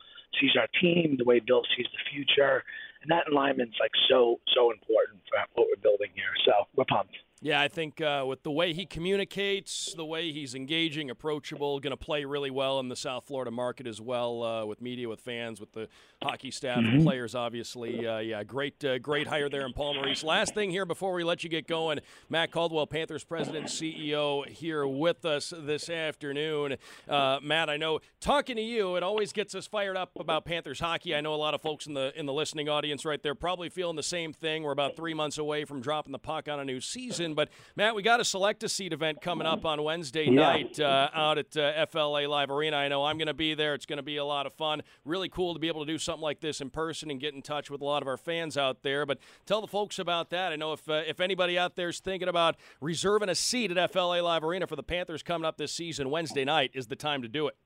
sees 0.40 0.52
our 0.58 0.68
team, 0.80 1.16
the 1.18 1.24
way 1.24 1.40
Bill 1.40 1.62
sees 1.76 1.86
the 1.92 2.02
future, 2.10 2.64
and 3.02 3.10
that 3.10 3.28
alignment's 3.30 3.76
like 3.80 3.92
so 4.08 4.40
so 4.54 4.70
important 4.70 5.20
for 5.28 5.38
what 5.54 5.68
we're 5.68 5.82
building 5.82 6.10
here. 6.14 6.32
So 6.44 6.52
we're 6.76 6.84
pumped. 6.84 7.16
Yeah, 7.44 7.60
I 7.60 7.68
think 7.68 8.00
uh, 8.00 8.24
with 8.26 8.42
the 8.42 8.50
way 8.50 8.72
he 8.72 8.86
communicates, 8.86 9.92
the 9.92 10.04
way 10.06 10.32
he's 10.32 10.54
engaging, 10.54 11.10
approachable, 11.10 11.78
going 11.78 11.90
to 11.90 11.96
play 11.98 12.24
really 12.24 12.50
well 12.50 12.80
in 12.80 12.88
the 12.88 12.96
South 12.96 13.26
Florida 13.26 13.50
market 13.50 13.86
as 13.86 14.00
well, 14.00 14.42
uh, 14.42 14.64
with 14.64 14.80
media, 14.80 15.10
with 15.10 15.20
fans, 15.20 15.60
with 15.60 15.70
the 15.74 15.86
hockey 16.22 16.50
staff 16.50 16.78
mm-hmm. 16.78 16.96
and 16.96 17.04
players. 17.04 17.34
Obviously, 17.34 18.06
uh, 18.06 18.16
yeah, 18.20 18.42
great, 18.44 18.82
uh, 18.82 18.96
great 18.96 19.26
hire 19.26 19.50
there 19.50 19.66
in 19.66 19.74
Paul 19.74 19.92
Maurice. 19.92 20.24
Last 20.24 20.54
thing 20.54 20.70
here 20.70 20.86
before 20.86 21.12
we 21.12 21.22
let 21.22 21.44
you 21.44 21.50
get 21.50 21.68
going, 21.68 22.00
Matt 22.30 22.50
Caldwell, 22.50 22.86
Panthers 22.86 23.24
president, 23.24 23.66
CEO, 23.66 24.48
here 24.48 24.86
with 24.86 25.26
us 25.26 25.52
this 25.54 25.90
afternoon. 25.90 26.78
Uh, 27.06 27.40
Matt, 27.42 27.68
I 27.68 27.76
know 27.76 28.00
talking 28.22 28.56
to 28.56 28.62
you, 28.62 28.96
it 28.96 29.02
always 29.02 29.34
gets 29.34 29.54
us 29.54 29.66
fired 29.66 29.98
up 29.98 30.12
about 30.18 30.46
Panthers 30.46 30.80
hockey. 30.80 31.14
I 31.14 31.20
know 31.20 31.34
a 31.34 31.36
lot 31.36 31.52
of 31.52 31.60
folks 31.60 31.86
in 31.86 31.92
the 31.92 32.18
in 32.18 32.24
the 32.24 32.32
listening 32.32 32.70
audience 32.70 33.04
right 33.04 33.22
there 33.22 33.34
probably 33.34 33.68
feeling 33.68 33.96
the 33.96 34.02
same 34.02 34.32
thing. 34.32 34.62
We're 34.62 34.72
about 34.72 34.96
three 34.96 35.12
months 35.12 35.36
away 35.36 35.66
from 35.66 35.82
dropping 35.82 36.12
the 36.12 36.18
puck 36.18 36.48
on 36.48 36.58
a 36.58 36.64
new 36.64 36.80
season. 36.80 37.33
But 37.34 37.48
Matt, 37.76 37.94
we 37.94 38.02
got 38.02 38.20
a 38.20 38.24
select 38.24 38.62
a 38.62 38.68
seat 38.68 38.92
event 38.92 39.20
coming 39.20 39.46
up 39.46 39.64
on 39.64 39.82
Wednesday 39.82 40.24
yeah. 40.24 40.30
night 40.30 40.80
uh, 40.80 41.10
out 41.12 41.38
at 41.38 41.56
uh, 41.56 41.86
FLA 41.86 42.28
Live 42.28 42.50
Arena. 42.50 42.76
I 42.76 42.88
know 42.88 43.04
I'm 43.04 43.18
going 43.18 43.28
to 43.28 43.34
be 43.34 43.54
there. 43.54 43.74
It's 43.74 43.86
going 43.86 43.98
to 43.98 44.02
be 44.02 44.16
a 44.16 44.24
lot 44.24 44.46
of 44.46 44.52
fun. 44.52 44.82
Really 45.04 45.28
cool 45.28 45.54
to 45.54 45.60
be 45.60 45.68
able 45.68 45.84
to 45.84 45.92
do 45.92 45.98
something 45.98 46.22
like 46.22 46.40
this 46.40 46.60
in 46.60 46.70
person 46.70 47.10
and 47.10 47.20
get 47.20 47.34
in 47.34 47.42
touch 47.42 47.70
with 47.70 47.80
a 47.80 47.84
lot 47.84 48.02
of 48.02 48.08
our 48.08 48.16
fans 48.16 48.56
out 48.56 48.82
there. 48.82 49.06
But 49.06 49.18
tell 49.46 49.60
the 49.60 49.66
folks 49.66 49.98
about 49.98 50.30
that. 50.30 50.52
I 50.52 50.56
know 50.56 50.72
if 50.72 50.88
uh, 50.88 51.02
if 51.06 51.20
anybody 51.20 51.58
out 51.58 51.76
there 51.76 51.88
is 51.88 52.00
thinking 52.00 52.28
about 52.28 52.56
reserving 52.80 53.28
a 53.28 53.34
seat 53.34 53.76
at 53.76 53.92
FLA 53.92 54.20
Live 54.20 54.44
Arena 54.44 54.66
for 54.66 54.76
the 54.76 54.82
Panthers 54.82 55.22
coming 55.22 55.46
up 55.46 55.56
this 55.56 55.72
season, 55.72 56.10
Wednesday 56.10 56.44
night 56.44 56.70
is 56.74 56.86
the 56.86 56.96
time 56.96 57.22
to 57.22 57.28
do 57.28 57.46
it. 57.46 57.56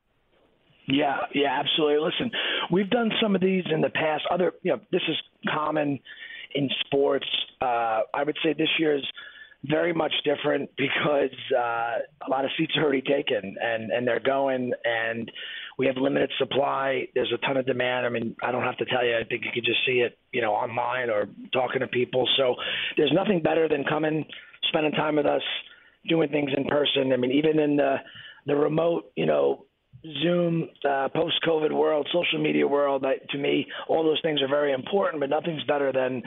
Yeah, 0.88 1.18
yeah, 1.34 1.60
absolutely. 1.60 1.98
Listen, 1.98 2.30
we've 2.72 2.88
done 2.88 3.10
some 3.20 3.34
of 3.34 3.42
these 3.42 3.64
in 3.70 3.82
the 3.82 3.90
past. 3.90 4.24
Other, 4.30 4.54
you 4.62 4.72
know, 4.72 4.80
this 4.90 5.02
is 5.06 5.16
common 5.52 6.00
in 6.54 6.70
sports. 6.86 7.26
Uh, 7.60 8.00
I 8.14 8.24
would 8.24 8.36
say 8.42 8.54
this 8.54 8.70
year's 8.78 9.06
very 9.64 9.92
much 9.92 10.12
different 10.24 10.70
because 10.76 11.36
uh, 11.56 11.98
a 12.26 12.30
lot 12.30 12.44
of 12.44 12.50
seats 12.58 12.72
are 12.76 12.82
already 12.82 13.02
taken 13.02 13.56
and 13.60 13.90
and 13.90 14.06
they're 14.06 14.20
going 14.20 14.72
and 14.84 15.30
we 15.78 15.86
have 15.86 15.96
limited 15.96 16.30
supply. 16.38 17.06
There's 17.14 17.32
a 17.32 17.46
ton 17.46 17.56
of 17.56 17.64
demand. 17.64 18.04
I 18.04 18.08
mean, 18.08 18.34
I 18.42 18.50
don't 18.50 18.64
have 18.64 18.76
to 18.78 18.84
tell 18.86 19.04
you. 19.04 19.16
I 19.16 19.22
think 19.22 19.44
you 19.44 19.50
could 19.54 19.64
just 19.64 19.78
see 19.86 20.00
it, 20.00 20.18
you 20.32 20.42
know, 20.42 20.52
online 20.52 21.08
or 21.08 21.28
talking 21.52 21.80
to 21.80 21.86
people. 21.86 22.28
So 22.36 22.56
there's 22.96 23.12
nothing 23.14 23.42
better 23.42 23.68
than 23.68 23.84
coming, 23.84 24.24
spending 24.68 24.90
time 24.92 25.16
with 25.16 25.26
us, 25.26 25.42
doing 26.08 26.30
things 26.30 26.50
in 26.56 26.64
person. 26.64 27.12
I 27.12 27.16
mean, 27.16 27.30
even 27.30 27.60
in 27.60 27.76
the 27.76 27.96
the 28.46 28.56
remote, 28.56 29.12
you 29.14 29.26
know, 29.26 29.66
Zoom, 30.22 30.68
uh, 30.88 31.08
post-COVID 31.14 31.72
world, 31.72 32.08
social 32.12 32.42
media 32.42 32.66
world. 32.66 33.04
I, 33.04 33.16
to 33.32 33.38
me, 33.38 33.66
all 33.88 34.04
those 34.04 34.20
things 34.22 34.40
are 34.42 34.48
very 34.48 34.72
important, 34.72 35.20
but 35.20 35.28
nothing's 35.28 35.62
better 35.64 35.92
than 35.92 36.22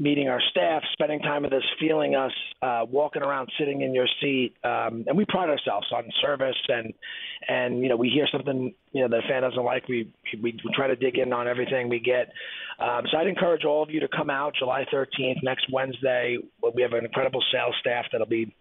meeting 0.00 0.28
our 0.28 0.40
staff, 0.50 0.82
spending 0.94 1.20
time 1.20 1.42
with 1.42 1.52
us, 1.52 1.62
feeling 1.78 2.14
us, 2.14 2.32
uh, 2.62 2.86
walking 2.90 3.22
around, 3.22 3.50
sitting 3.58 3.82
in 3.82 3.94
your 3.94 4.06
seat, 4.20 4.54
um, 4.64 5.04
and 5.06 5.16
we 5.16 5.26
pride 5.28 5.50
ourselves 5.50 5.86
on 5.94 6.04
service. 6.22 6.56
And 6.68 6.94
and 7.46 7.82
you 7.82 7.88
know, 7.90 7.96
we 7.96 8.08
hear 8.08 8.26
something 8.32 8.74
you 8.92 9.02
know 9.02 9.08
the 9.08 9.22
fan 9.28 9.42
doesn't 9.42 9.62
like, 9.62 9.86
we 9.88 10.12
we, 10.42 10.58
try 10.74 10.88
to 10.88 10.96
dig 10.96 11.18
in 11.18 11.32
on 11.34 11.46
everything 11.46 11.90
we 11.90 12.00
get. 12.00 12.32
Um, 12.80 13.04
so 13.12 13.18
I'd 13.18 13.26
encourage 13.26 13.66
all 13.66 13.82
of 13.82 13.90
you 13.90 14.00
to 14.00 14.08
come 14.08 14.30
out 14.30 14.54
July 14.58 14.86
13th, 14.92 15.42
next 15.42 15.66
Wednesday. 15.70 16.38
We 16.74 16.80
have 16.80 16.94
an 16.94 17.04
incredible 17.04 17.44
sales 17.52 17.74
staff 17.80 18.06
that'll 18.10 18.26
be 18.26 18.54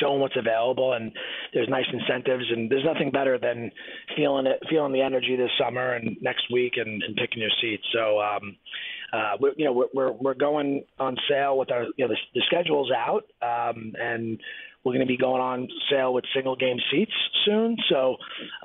showing 0.00 0.20
what's 0.20 0.36
available 0.36 0.94
and 0.94 1.12
there's 1.52 1.68
nice 1.68 1.84
incentives 1.92 2.44
and 2.50 2.70
there's 2.70 2.84
nothing 2.84 3.10
better 3.10 3.38
than 3.38 3.70
feeling 4.16 4.46
it 4.46 4.58
feeling 4.70 4.92
the 4.92 5.00
energy 5.02 5.36
this 5.36 5.50
summer 5.58 5.92
and 5.94 6.16
next 6.22 6.44
week 6.50 6.74
and, 6.76 7.02
and 7.02 7.16
picking 7.16 7.40
your 7.40 7.50
seats 7.60 7.84
so 7.92 8.18
um 8.18 8.56
uh, 9.14 9.36
we're, 9.40 9.52
you 9.56 9.64
know, 9.64 9.72
we're, 9.72 9.86
we're, 9.94 10.12
we're 10.12 10.34
going 10.34 10.84
on 10.98 11.16
sale 11.28 11.56
with 11.56 11.70
our, 11.70 11.84
you 11.96 12.06
know, 12.06 12.08
the, 12.08 12.16
the 12.34 12.42
schedule's 12.46 12.90
out, 12.90 13.24
um, 13.42 13.92
and 13.98 14.40
we're 14.84 14.92
going 14.92 15.06
to 15.06 15.06
be 15.06 15.16
going 15.16 15.40
on 15.40 15.68
sale 15.90 16.12
with 16.12 16.24
single 16.34 16.56
game 16.56 16.78
seats 16.90 17.12
soon. 17.46 17.76
So 17.88 18.16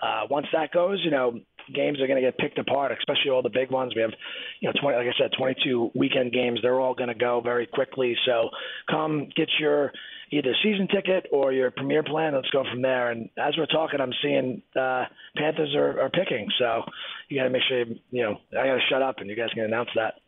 uh, 0.02 0.24
once 0.30 0.48
that 0.54 0.72
goes, 0.72 1.00
you 1.04 1.12
know, 1.12 1.40
games 1.74 2.02
are 2.02 2.08
going 2.08 2.22
to 2.22 2.28
get 2.28 2.38
picked 2.38 2.58
apart, 2.58 2.92
especially 2.98 3.30
all 3.32 3.44
the 3.44 3.50
big 3.50 3.72
ones. 3.72 3.94
We 3.96 4.02
have, 4.02 4.12
you 4.60 4.68
know, 4.68 4.74
20, 4.82 4.98
like 4.98 5.08
I 5.08 5.18
said, 5.20 5.32
22 5.38 5.92
weekend 5.94 6.34
games. 6.34 6.60
They're 6.62 6.80
all 6.80 6.96
going 6.96 7.10
to 7.10 7.16
go 7.16 7.42
very 7.42 7.68
quickly. 7.68 8.16
So 8.26 8.50
come 8.90 9.30
get 9.36 9.50
your 9.60 9.92
either 10.32 10.56
season 10.64 10.88
ticket 10.88 11.28
or 11.32 11.52
your 11.52 11.72
premier 11.72 12.04
plan. 12.04 12.34
Let's 12.34 12.50
go 12.50 12.64
from 12.70 12.82
there. 12.82 13.12
And 13.12 13.30
as 13.38 13.56
we're 13.58 13.66
talking, 13.66 14.00
I'm 14.00 14.14
seeing 14.22 14.62
uh, 14.80 15.06
Panthers 15.36 15.76
are, 15.76 16.02
are 16.02 16.10
picking. 16.10 16.48
So 16.58 16.84
you 17.30 17.38
got 17.38 17.44
to 17.46 17.50
make 17.50 17.62
sure, 17.68 17.80
you, 17.80 18.00
you 18.12 18.24
know, 18.24 18.40
I 18.52 18.68
got 18.68 18.76
to 18.76 18.82
shut 18.90 19.02
up 19.02 19.20
and 19.20 19.30
you 19.30 19.36
guys 19.36 19.50
can 19.54 19.64
announce 19.64 19.90
that. 19.96 20.16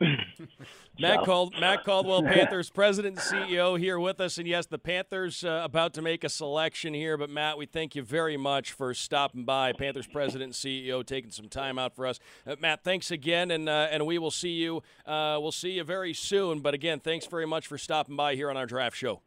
Matt, 1.00 1.20
so. 1.20 1.24
Cald- 1.24 1.60
Matt 1.60 1.84
Caldwell, 1.84 2.22
Panthers 2.34 2.70
president 2.70 3.18
and 3.18 3.48
CEO, 3.48 3.78
here 3.78 3.98
with 3.98 4.20
us. 4.20 4.38
And 4.38 4.46
yes, 4.46 4.66
the 4.66 4.78
Panthers 4.78 5.44
uh, 5.44 5.62
about 5.64 5.94
to 5.94 6.02
make 6.02 6.24
a 6.24 6.28
selection 6.28 6.94
here. 6.94 7.16
But 7.16 7.30
Matt, 7.30 7.58
we 7.58 7.66
thank 7.66 7.94
you 7.94 8.02
very 8.02 8.36
much 8.36 8.72
for 8.72 8.94
stopping 8.94 9.44
by. 9.44 9.72
Panthers 9.72 10.06
president 10.06 10.44
and 10.44 10.52
CEO, 10.54 11.04
taking 11.04 11.30
some 11.30 11.48
time 11.48 11.78
out 11.78 11.94
for 11.94 12.06
us. 12.06 12.18
Uh, 12.46 12.56
Matt, 12.60 12.84
thanks 12.84 13.10
again, 13.10 13.50
and 13.50 13.68
uh, 13.68 13.88
and 13.90 14.06
we 14.06 14.18
will 14.18 14.30
see 14.30 14.50
you. 14.50 14.82
Uh, 15.06 15.38
we'll 15.40 15.52
see 15.52 15.72
you 15.72 15.84
very 15.84 16.12
soon. 16.12 16.60
But 16.60 16.74
again, 16.74 17.00
thanks 17.00 17.26
very 17.26 17.46
much 17.46 17.66
for 17.66 17.78
stopping 17.78 18.16
by 18.16 18.34
here 18.34 18.50
on 18.50 18.56
our 18.56 18.66
draft 18.66 18.96
show. 18.96 19.22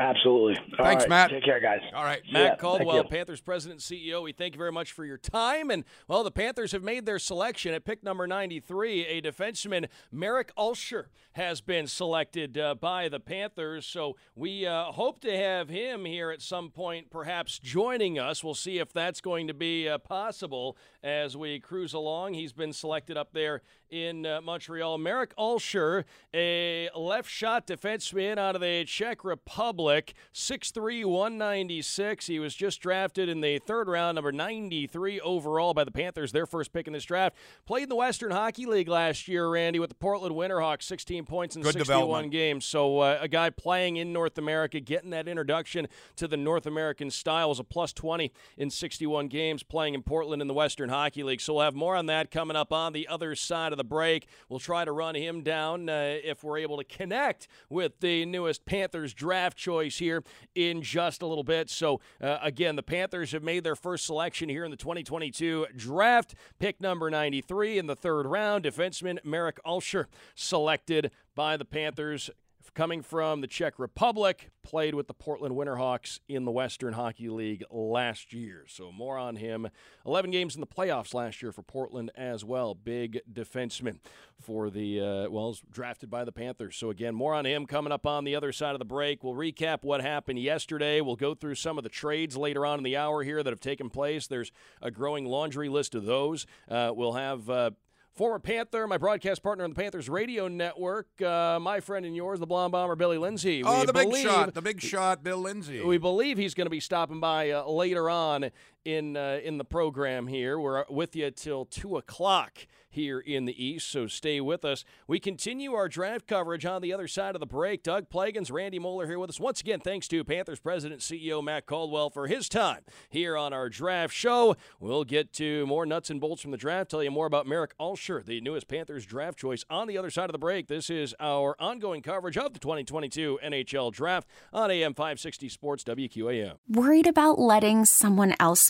Absolutely. 0.00 0.56
All 0.78 0.84
Thanks, 0.84 1.02
right. 1.04 1.10
Matt. 1.10 1.30
Take 1.30 1.44
care, 1.44 1.60
guys. 1.60 1.80
All 1.94 2.04
right. 2.04 2.22
Matt 2.32 2.42
Yeah, 2.42 2.48
thank 2.48 2.60
Caldwell. 2.60 3.04
Panthers 3.04 3.42
president 3.42 3.90
and 3.90 4.00
CEO. 4.00 4.22
We 4.22 4.32
thank 4.32 4.54
you 4.54 4.58
very 4.58 4.72
much 4.72 4.92
for 4.92 5.04
your 5.04 5.18
time. 5.18 5.70
And, 5.70 5.84
well, 6.08 6.24
the 6.24 6.30
Panthers 6.30 6.72
have 6.72 6.82
made 6.82 7.04
their 7.04 7.18
selection 7.18 7.74
at 7.74 7.84
pick 7.84 8.02
number 8.02 8.26
93. 8.26 9.06
A 9.06 9.20
defenseman, 9.20 9.88
Marek 10.10 10.52
Alscher, 10.56 11.06
has 11.32 11.60
been 11.60 11.86
selected 11.86 12.56
uh, 12.56 12.74
by 12.76 13.10
the 13.10 13.20
Panthers. 13.20 13.84
So 13.84 14.16
we 14.34 14.66
uh, 14.66 14.84
hope 14.84 15.20
to 15.20 15.36
have 15.36 15.68
him 15.68 16.06
here 16.06 16.30
at 16.30 16.40
some 16.40 16.70
point, 16.70 17.10
perhaps 17.10 17.58
joining 17.58 18.18
us. 18.18 18.42
We'll 18.42 18.54
see 18.54 18.78
if 18.78 18.94
that's 18.94 19.20
going 19.20 19.48
to 19.48 19.54
be 19.54 19.86
uh, 19.86 19.98
possible 19.98 20.78
as 21.02 21.36
we 21.36 21.60
cruise 21.60 21.92
along. 21.92 22.34
He's 22.34 22.54
been 22.54 22.72
selected 22.72 23.18
up 23.18 23.34
there 23.34 23.60
in 23.90 24.24
uh, 24.24 24.40
Montreal. 24.40 24.98
Marek 24.98 25.34
Alscher, 25.36 26.04
a 26.32 26.88
left 26.96 27.28
shot 27.28 27.66
defenseman 27.66 28.38
out 28.38 28.54
of 28.54 28.60
the 28.60 28.84
Czech 28.84 29.24
Republic, 29.24 30.14
6'3, 30.32 31.04
196. 31.04 32.26
He 32.26 32.38
was 32.38 32.54
just 32.54 32.80
drafted 32.80 33.28
in 33.28 33.40
the 33.40 33.58
third 33.58 33.88
round, 33.88 34.14
number 34.14 34.32
93 34.32 35.20
overall 35.20 35.74
by 35.74 35.84
the 35.84 35.90
Panthers, 35.90 36.32
their 36.32 36.46
first 36.46 36.72
pick 36.72 36.86
in 36.86 36.92
this 36.92 37.04
draft. 37.04 37.36
Played 37.66 37.84
in 37.84 37.88
the 37.88 37.96
Western 37.96 38.30
Hockey 38.30 38.66
League 38.66 38.88
last 38.88 39.28
year, 39.28 39.48
Randy, 39.48 39.78
with 39.78 39.90
the 39.90 39.96
Portland 39.96 40.34
Winterhawks, 40.34 40.82
16 40.82 41.24
points 41.24 41.56
in 41.56 41.62
Good 41.62 41.74
61 41.74 42.30
games. 42.30 42.64
So 42.64 43.00
uh, 43.00 43.18
a 43.20 43.28
guy 43.28 43.50
playing 43.50 43.96
in 43.96 44.12
North 44.12 44.38
America, 44.38 44.80
getting 44.80 45.10
that 45.10 45.26
introduction 45.26 45.88
to 46.16 46.28
the 46.28 46.36
North 46.36 46.66
American 46.66 47.10
style, 47.10 47.48
was 47.48 47.58
a 47.58 47.64
plus 47.64 47.92
20 47.92 48.32
in 48.56 48.70
61 48.70 49.28
games, 49.28 49.62
playing 49.62 49.94
in 49.94 50.02
Portland 50.02 50.40
in 50.40 50.48
the 50.48 50.54
Western 50.54 50.90
Hockey 50.90 51.22
League. 51.22 51.40
So 51.40 51.54
we'll 51.54 51.64
have 51.64 51.74
more 51.74 51.96
on 51.96 52.06
that 52.06 52.30
coming 52.30 52.56
up 52.56 52.72
on 52.72 52.92
the 52.92 53.08
other 53.08 53.34
side 53.34 53.72
of 53.72 53.79
the 53.80 53.84
break. 53.84 54.28
We'll 54.50 54.60
try 54.60 54.84
to 54.84 54.92
run 54.92 55.14
him 55.14 55.42
down 55.42 55.88
uh, 55.88 56.18
if 56.22 56.44
we're 56.44 56.58
able 56.58 56.76
to 56.76 56.84
connect 56.84 57.48
with 57.70 57.98
the 58.00 58.26
newest 58.26 58.66
Panthers 58.66 59.14
draft 59.14 59.56
choice 59.56 59.96
here 59.96 60.22
in 60.54 60.82
just 60.82 61.22
a 61.22 61.26
little 61.26 61.44
bit. 61.44 61.70
So 61.70 62.00
uh, 62.20 62.36
again, 62.42 62.76
the 62.76 62.82
Panthers 62.82 63.32
have 63.32 63.42
made 63.42 63.64
their 63.64 63.76
first 63.76 64.04
selection 64.04 64.50
here 64.50 64.66
in 64.66 64.70
the 64.70 64.76
2022 64.76 65.68
draft. 65.74 66.34
Pick 66.58 66.78
number 66.78 67.08
93 67.08 67.78
in 67.78 67.86
the 67.86 67.96
third 67.96 68.26
round, 68.26 68.64
defenseman 68.64 69.18
Marek 69.24 69.58
Alscher 69.64 70.06
selected 70.34 71.10
by 71.34 71.56
the 71.56 71.64
Panthers 71.64 72.28
coming 72.74 73.02
from 73.02 73.40
the 73.40 73.46
Czech 73.46 73.78
Republic, 73.78 74.50
played 74.62 74.94
with 74.94 75.06
the 75.06 75.14
Portland 75.14 75.54
Winterhawks 75.54 76.20
in 76.28 76.44
the 76.44 76.50
Western 76.50 76.94
Hockey 76.94 77.28
League 77.28 77.64
last 77.70 78.32
year. 78.32 78.64
So 78.68 78.92
more 78.92 79.18
on 79.18 79.36
him. 79.36 79.68
11 80.06 80.30
games 80.30 80.54
in 80.54 80.60
the 80.60 80.66
playoffs 80.66 81.14
last 81.14 81.42
year 81.42 81.52
for 81.52 81.62
Portland 81.62 82.10
as 82.14 82.44
well. 82.44 82.74
Big 82.74 83.20
defenseman 83.30 83.98
for 84.40 84.70
the, 84.70 85.00
uh, 85.00 85.30
well, 85.30 85.56
drafted 85.70 86.10
by 86.10 86.24
the 86.24 86.32
Panthers. 86.32 86.76
So 86.76 86.90
again, 86.90 87.14
more 87.14 87.34
on 87.34 87.44
him 87.44 87.66
coming 87.66 87.92
up 87.92 88.06
on 88.06 88.24
the 88.24 88.36
other 88.36 88.52
side 88.52 88.74
of 88.74 88.78
the 88.78 88.84
break. 88.84 89.24
We'll 89.24 89.34
recap 89.34 89.82
what 89.82 90.00
happened 90.00 90.38
yesterday. 90.38 91.00
We'll 91.00 91.16
go 91.16 91.34
through 91.34 91.56
some 91.56 91.78
of 91.78 91.84
the 91.84 91.90
trades 91.90 92.36
later 92.36 92.64
on 92.64 92.78
in 92.78 92.84
the 92.84 92.96
hour 92.96 93.22
here 93.22 93.42
that 93.42 93.50
have 93.50 93.60
taken 93.60 93.90
place. 93.90 94.26
There's 94.26 94.52
a 94.80 94.90
growing 94.90 95.26
laundry 95.26 95.68
list 95.68 95.94
of 95.94 96.04
those. 96.04 96.46
Uh, 96.68 96.92
we'll 96.94 97.14
have. 97.14 97.48
Uh, 97.50 97.70
Former 98.14 98.38
Panther, 98.38 98.86
my 98.86 98.98
broadcast 98.98 99.42
partner 99.42 99.64
on 99.64 99.70
the 99.70 99.76
Panthers 99.76 100.08
radio 100.08 100.48
network, 100.48 101.06
uh, 101.22 101.58
my 101.60 101.80
friend 101.80 102.04
and 102.04 102.14
yours, 102.14 102.40
the 102.40 102.46
blonde 102.46 102.72
bomber 102.72 102.96
Billy 102.96 103.16
Lindsay. 103.18 103.62
Oh, 103.64 103.80
We 103.80 103.86
the 103.86 103.92
big 103.92 104.14
shot. 104.16 104.52
The 104.52 104.60
big 104.62 104.80
shot, 104.80 105.22
Bill 105.22 105.38
Lindsay. 105.38 105.80
We 105.80 105.96
believe 105.96 106.36
he's 106.36 106.52
going 106.54 106.66
to 106.66 106.70
be 106.70 106.80
stopping 106.80 107.20
by 107.20 107.50
uh, 107.50 107.64
later 107.70 108.10
on 108.10 108.50
in 108.84 109.16
uh, 109.16 109.40
in 109.42 109.58
the 109.58 109.64
program 109.64 110.26
here. 110.26 110.58
We're 110.58 110.84
with 110.88 111.14
you 111.16 111.30
till 111.30 111.64
two 111.64 111.96
o'clock 111.96 112.66
here 112.90 113.20
in 113.20 113.44
the 113.44 113.64
East, 113.64 113.88
so 113.88 114.06
stay 114.08 114.40
with 114.40 114.64
us. 114.64 114.84
We 115.06 115.20
continue 115.20 115.74
our 115.74 115.88
draft 115.88 116.26
coverage 116.26 116.66
on 116.66 116.82
the 116.82 116.92
other 116.92 117.06
side 117.06 117.36
of 117.36 117.40
the 117.40 117.46
break. 117.46 117.84
Doug 117.84 118.10
Plagens, 118.10 118.50
Randy 118.50 118.80
Moller 118.80 119.06
here 119.06 119.18
with 119.18 119.30
us 119.30 119.38
once 119.38 119.60
again. 119.60 119.78
Thanks 119.78 120.08
to 120.08 120.24
Panthers 120.24 120.58
President 120.58 121.00
CEO 121.00 121.42
Matt 121.42 121.66
Caldwell 121.66 122.10
for 122.10 122.26
his 122.26 122.48
time 122.48 122.80
here 123.08 123.36
on 123.36 123.52
our 123.52 123.68
draft 123.68 124.12
show. 124.12 124.56
We'll 124.80 125.04
get 125.04 125.32
to 125.34 125.66
more 125.66 125.86
nuts 125.86 126.10
and 126.10 126.20
bolts 126.20 126.42
from 126.42 126.50
the 126.50 126.56
draft. 126.56 126.90
Tell 126.90 127.02
you 127.02 127.12
more 127.12 127.26
about 127.26 127.46
Marek 127.46 127.76
Alscher, 127.78 128.24
the 128.24 128.40
newest 128.40 128.66
Panthers 128.66 129.06
draft 129.06 129.38
choice. 129.38 129.64
On 129.70 129.86
the 129.86 129.96
other 129.96 130.10
side 130.10 130.28
of 130.28 130.32
the 130.32 130.38
break, 130.38 130.66
this 130.66 130.90
is 130.90 131.14
our 131.20 131.54
ongoing 131.60 132.02
coverage 132.02 132.36
of 132.36 132.54
the 132.54 132.58
2022 132.58 133.38
NHL 133.44 133.92
Draft 133.92 134.26
on 134.52 134.70
AM 134.70 134.94
560 134.94 135.48
Sports 135.48 135.84
WQAM. 135.84 136.54
Worried 136.68 137.06
about 137.06 137.38
letting 137.38 137.84
someone 137.84 138.34
else 138.40 138.69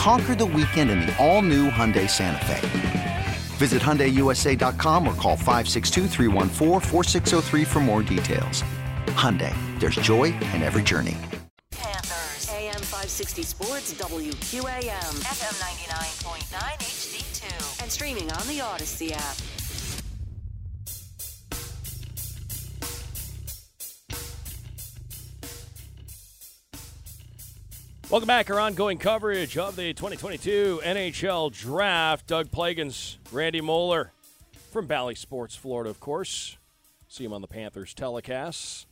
Conquer 0.00 0.34
the 0.34 0.46
weekend 0.46 0.90
in 0.90 1.00
the 1.00 1.14
all 1.18 1.42
new 1.42 1.68
Hyundai 1.68 2.08
Santa 2.08 2.42
Fe. 2.46 3.26
Visit 3.58 3.82
HyundaiUSA.com 3.82 5.06
or 5.06 5.12
call 5.12 5.36
562-314-4603 5.36 7.66
for 7.66 7.80
more 7.80 8.02
details. 8.02 8.64
Hyundai, 9.08 9.54
there's 9.78 9.96
joy 9.96 10.32
in 10.54 10.62
every 10.62 10.82
journey. 10.82 11.18
Panthers. 11.70 12.48
AM 12.48 12.80
560 12.80 13.42
Sports, 13.42 13.92
WQAM. 13.92 15.12
FM 15.28 15.60
99.9 16.48 16.78
HD2. 16.78 17.82
And 17.82 17.92
streaming 17.92 18.32
on 18.32 18.46
the 18.46 18.60
Audacy 18.60 19.12
app. 19.12 19.36
Welcome 28.10 28.26
back. 28.26 28.50
Our 28.50 28.58
ongoing 28.58 28.98
coverage 28.98 29.56
of 29.56 29.76
the 29.76 29.94
2022 29.94 30.80
NHL 30.82 31.52
Draft. 31.52 32.26
Doug 32.26 32.50
Plagens, 32.50 33.18
Randy 33.30 33.60
Moller 33.60 34.10
from 34.72 34.88
Bally 34.88 35.14
Sports, 35.14 35.54
Florida, 35.54 35.90
of 35.90 36.00
course. 36.00 36.58
See 37.06 37.24
him 37.24 37.32
on 37.32 37.40
the 37.40 37.46
Panthers 37.46 37.94
telecasts. 37.94 38.86